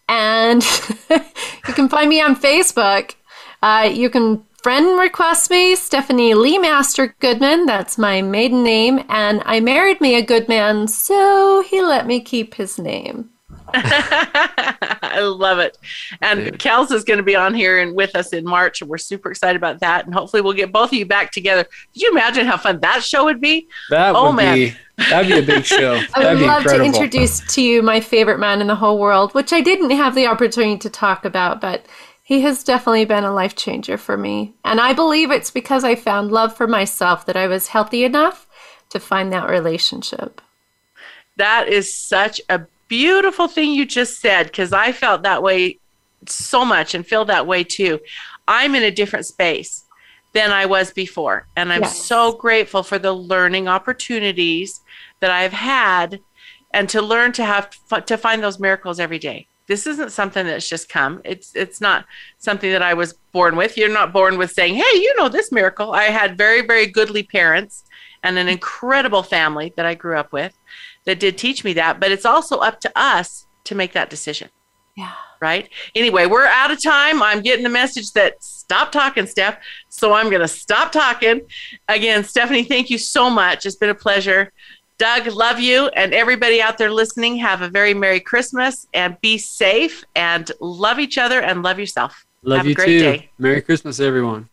And 0.08 0.62
you 1.10 1.74
can 1.74 1.88
find 1.88 2.08
me 2.08 2.20
on 2.20 2.34
Facebook. 2.34 3.14
Uh, 3.62 3.90
you 3.92 4.10
can 4.10 4.44
friend 4.62 4.98
request 4.98 5.50
me, 5.50 5.74
Stephanie 5.76 6.34
Lee 6.34 6.58
Master 6.58 7.14
Goodman. 7.20 7.66
That's 7.66 7.96
my 7.96 8.22
maiden 8.22 8.62
name. 8.62 9.04
And 9.08 9.42
I 9.46 9.60
married 9.60 10.00
me 10.00 10.16
a 10.16 10.22
good 10.22 10.48
man, 10.48 10.88
so 10.88 11.62
he 11.62 11.80
let 11.80 12.06
me 12.06 12.20
keep 12.20 12.54
his 12.54 12.78
name. 12.78 13.30
I 13.74 15.20
love 15.20 15.58
it. 15.58 15.76
And 16.20 16.44
Dude. 16.44 16.58
Kells 16.58 16.90
is 16.90 17.04
going 17.04 17.18
to 17.18 17.22
be 17.22 17.36
on 17.36 17.54
here 17.54 17.78
and 17.80 17.94
with 17.94 18.14
us 18.16 18.32
in 18.32 18.44
March, 18.44 18.80
and 18.80 18.90
we're 18.90 18.98
super 18.98 19.30
excited 19.30 19.56
about 19.56 19.80
that. 19.80 20.04
And 20.06 20.14
hopefully, 20.14 20.42
we'll 20.42 20.52
get 20.52 20.72
both 20.72 20.90
of 20.90 20.94
you 20.98 21.06
back 21.06 21.32
together. 21.32 21.64
Could 21.64 22.02
you 22.02 22.10
imagine 22.10 22.46
how 22.46 22.56
fun 22.56 22.80
that 22.80 23.02
show 23.02 23.24
would 23.24 23.40
be? 23.40 23.68
That 23.90 24.14
Oh, 24.14 24.28
would 24.28 24.36
man. 24.36 24.54
be 24.56 24.74
that'd 25.08 25.30
be 25.30 25.38
a 25.38 25.42
big 25.42 25.64
show. 25.64 25.94
I 26.14 26.22
That'd 26.22 26.38
would 26.38 26.44
be 26.44 26.46
love 26.46 26.64
to 26.64 26.82
introduce 26.82 27.40
to 27.54 27.62
you 27.62 27.82
my 27.82 28.00
favorite 28.00 28.38
man 28.38 28.60
in 28.60 28.66
the 28.66 28.74
whole 28.74 28.98
world, 28.98 29.32
which 29.34 29.52
I 29.52 29.60
didn't 29.60 29.90
have 29.90 30.14
the 30.14 30.26
opportunity 30.26 30.78
to 30.78 30.90
talk 30.90 31.24
about, 31.24 31.60
but 31.60 31.86
he 32.22 32.42
has 32.42 32.62
definitely 32.62 33.06
been 33.06 33.24
a 33.24 33.32
life 33.34 33.56
changer 33.56 33.98
for 33.98 34.16
me. 34.16 34.54
And 34.64 34.80
I 34.80 34.92
believe 34.92 35.30
it's 35.32 35.50
because 35.50 35.82
I 35.82 35.96
found 35.96 36.30
love 36.30 36.56
for 36.56 36.68
myself 36.68 37.26
that 37.26 37.36
I 37.36 37.48
was 37.48 37.66
healthy 37.68 38.04
enough 38.04 38.46
to 38.90 39.00
find 39.00 39.32
that 39.32 39.48
relationship. 39.50 40.40
That 41.36 41.68
is 41.68 41.92
such 41.92 42.40
a 42.48 42.60
beautiful 42.90 43.46
thing 43.46 43.70
you 43.70 43.86
just 43.86 44.20
said 44.20 44.46
because 44.46 44.72
I 44.72 44.92
felt 44.92 45.22
that 45.22 45.42
way 45.42 45.78
so 46.26 46.64
much 46.64 46.94
and 46.94 47.06
feel 47.06 47.24
that 47.26 47.46
way 47.46 47.64
too. 47.64 48.00
I'm 48.46 48.74
in 48.74 48.82
a 48.82 48.90
different 48.90 49.24
space 49.24 49.84
than 50.34 50.50
I 50.50 50.66
was 50.66 50.92
before. 50.92 51.46
And 51.56 51.72
I'm 51.72 51.82
Yes. 51.82 52.04
so 52.04 52.32
grateful 52.32 52.82
for 52.82 52.98
the 52.98 53.12
learning 53.12 53.68
opportunities 53.68 54.80
that 55.20 55.30
I've 55.30 55.52
had 55.52 56.20
and 56.72 56.88
to 56.90 57.00
learn 57.00 57.32
to 57.32 57.44
have 57.44 57.70
to 58.06 58.16
find 58.16 58.42
those 58.42 58.60
miracles 58.60 59.00
every 59.00 59.18
day. 59.18 59.46
This 59.66 59.86
isn't 59.86 60.10
something 60.10 60.46
that's 60.46 60.68
just 60.68 60.88
come. 60.88 61.20
It's 61.24 61.54
it's 61.54 61.80
not 61.80 62.04
something 62.38 62.72
that 62.72 62.82
I 62.82 62.94
was 62.94 63.14
born 63.32 63.54
with. 63.54 63.76
You're 63.76 63.88
not 63.88 64.12
born 64.12 64.36
with 64.36 64.50
saying, 64.50 64.74
"Hey, 64.74 64.94
you 64.94 65.14
know 65.16 65.28
this 65.28 65.52
miracle." 65.52 65.92
I 65.92 66.04
had 66.04 66.36
very 66.36 66.62
very 66.66 66.86
goodly 66.86 67.22
parents 67.22 67.84
and 68.22 68.36
an 68.36 68.48
incredible 68.48 69.22
family 69.22 69.72
that 69.76 69.86
I 69.86 69.94
grew 69.94 70.16
up 70.16 70.32
with 70.32 70.52
that 71.06 71.18
did 71.20 71.38
teach 71.38 71.64
me 71.64 71.72
that, 71.74 71.98
but 72.00 72.10
it's 72.12 72.24
also 72.26 72.58
up 72.58 72.80
to 72.80 72.92
us 72.94 73.46
to 73.64 73.74
make 73.74 73.92
that 73.92 74.10
decision 74.10 74.48
Yeah. 74.96 75.12
right? 75.40 75.68
Anyway, 75.94 76.26
we're 76.26 76.46
out 76.46 76.70
of 76.70 76.82
time. 76.82 77.22
I'm 77.22 77.40
getting 77.40 77.62
the 77.64 77.70
message 77.70 78.12
that 78.12 78.42
stop 78.42 78.92
talking, 78.92 79.26
Steph. 79.26 79.58
So 79.88 80.12
I'm 80.12 80.28
going 80.28 80.42
to 80.42 80.48
stop 80.48 80.92
talking. 80.92 81.40
Again, 81.88 82.24
Stephanie, 82.24 82.64
thank 82.64 82.90
you 82.90 82.98
so 82.98 83.30
much. 83.30 83.64
It's 83.66 83.76
been 83.76 83.90
a 83.90 83.94
pleasure. 83.94 84.52
Doug, 84.98 85.26
love 85.28 85.58
you. 85.58 85.88
And 85.88 86.12
everybody 86.12 86.60
out 86.60 86.76
there 86.76 86.90
listening, 86.90 87.36
have 87.38 87.62
a 87.62 87.68
very 87.70 87.94
Merry 87.94 88.20
Christmas 88.20 88.86
and 88.92 89.18
be 89.22 89.38
safe 89.38 90.04
and 90.14 90.50
love 90.60 90.98
each 90.98 91.16
other 91.16 91.40
and 91.40 91.62
love 91.62 91.78
yourself. 91.78 92.26
Love 92.42 92.58
have 92.58 92.66
you 92.66 92.72
a 92.72 92.74
great 92.74 92.86
too. 92.86 93.00
day. 93.00 93.30
Merry 93.38 93.62
Christmas, 93.62 93.98
everyone. 94.00 94.48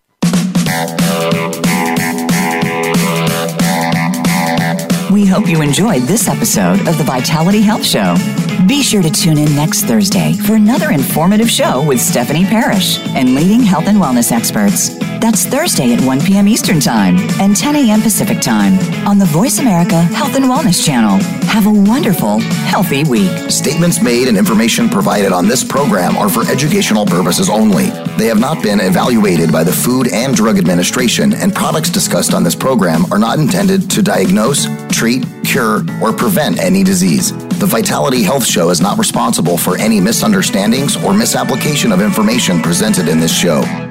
We 5.17 5.25
hope 5.25 5.49
you 5.49 5.63
enjoyed 5.63 6.03
this 6.03 6.27
episode 6.27 6.87
of 6.87 6.95
the 6.99 7.03
Vitality 7.03 7.59
Health 7.59 7.83
Show. 7.83 8.46
Be 8.67 8.83
sure 8.83 9.01
to 9.01 9.09
tune 9.09 9.37
in 9.37 9.55
next 9.55 9.83
Thursday 9.83 10.33
for 10.33 10.55
another 10.55 10.91
informative 10.91 11.49
show 11.49 11.81
with 11.87 12.01
Stephanie 12.01 12.43
Parrish 12.43 12.99
and 13.15 13.33
leading 13.33 13.61
health 13.61 13.87
and 13.87 13.97
wellness 13.97 14.33
experts. 14.33 14.89
That's 15.19 15.45
Thursday 15.45 15.93
at 15.93 16.01
1 16.01 16.21
p.m. 16.21 16.49
Eastern 16.49 16.81
Time 16.81 17.15
and 17.39 17.55
10 17.55 17.77
a.m. 17.77 18.01
Pacific 18.01 18.41
Time 18.41 18.77
on 19.07 19.19
the 19.19 19.25
Voice 19.25 19.59
America 19.59 20.01
Health 20.01 20.35
and 20.35 20.45
Wellness 20.45 20.85
Channel. 20.85 21.17
Have 21.47 21.65
a 21.65 21.71
wonderful, 21.71 22.39
healthy 22.39 23.05
week. 23.05 23.31
Statements 23.49 24.01
made 24.01 24.27
and 24.27 24.37
information 24.37 24.89
provided 24.89 25.31
on 25.31 25.47
this 25.47 25.63
program 25.63 26.17
are 26.17 26.29
for 26.29 26.45
educational 26.51 27.05
purposes 27.05 27.49
only. 27.49 27.85
They 28.17 28.25
have 28.25 28.39
not 28.39 28.61
been 28.61 28.81
evaluated 28.81 29.49
by 29.49 29.63
the 29.63 29.71
Food 29.71 30.11
and 30.11 30.35
Drug 30.35 30.57
Administration, 30.57 31.33
and 31.33 31.55
products 31.55 31.89
discussed 31.89 32.33
on 32.33 32.43
this 32.43 32.55
program 32.55 33.11
are 33.13 33.19
not 33.19 33.39
intended 33.39 33.89
to 33.91 34.01
diagnose, 34.01 34.67
treat, 34.89 35.25
cure, 35.45 35.83
or 36.01 36.11
prevent 36.11 36.59
any 36.59 36.83
disease. 36.83 37.31
The 37.57 37.65
Vitality 37.65 38.21
Health 38.21 38.45
Show 38.57 38.71
is 38.71 38.81
not 38.81 38.97
responsible 38.97 39.55
for 39.55 39.77
any 39.77 40.01
misunderstandings 40.01 40.95
or 41.03 41.13
misapplication 41.13 41.91
of 41.91 42.01
information 42.01 42.59
presented 42.59 43.07
in 43.07 43.19
this 43.19 43.31
show. 43.31 43.86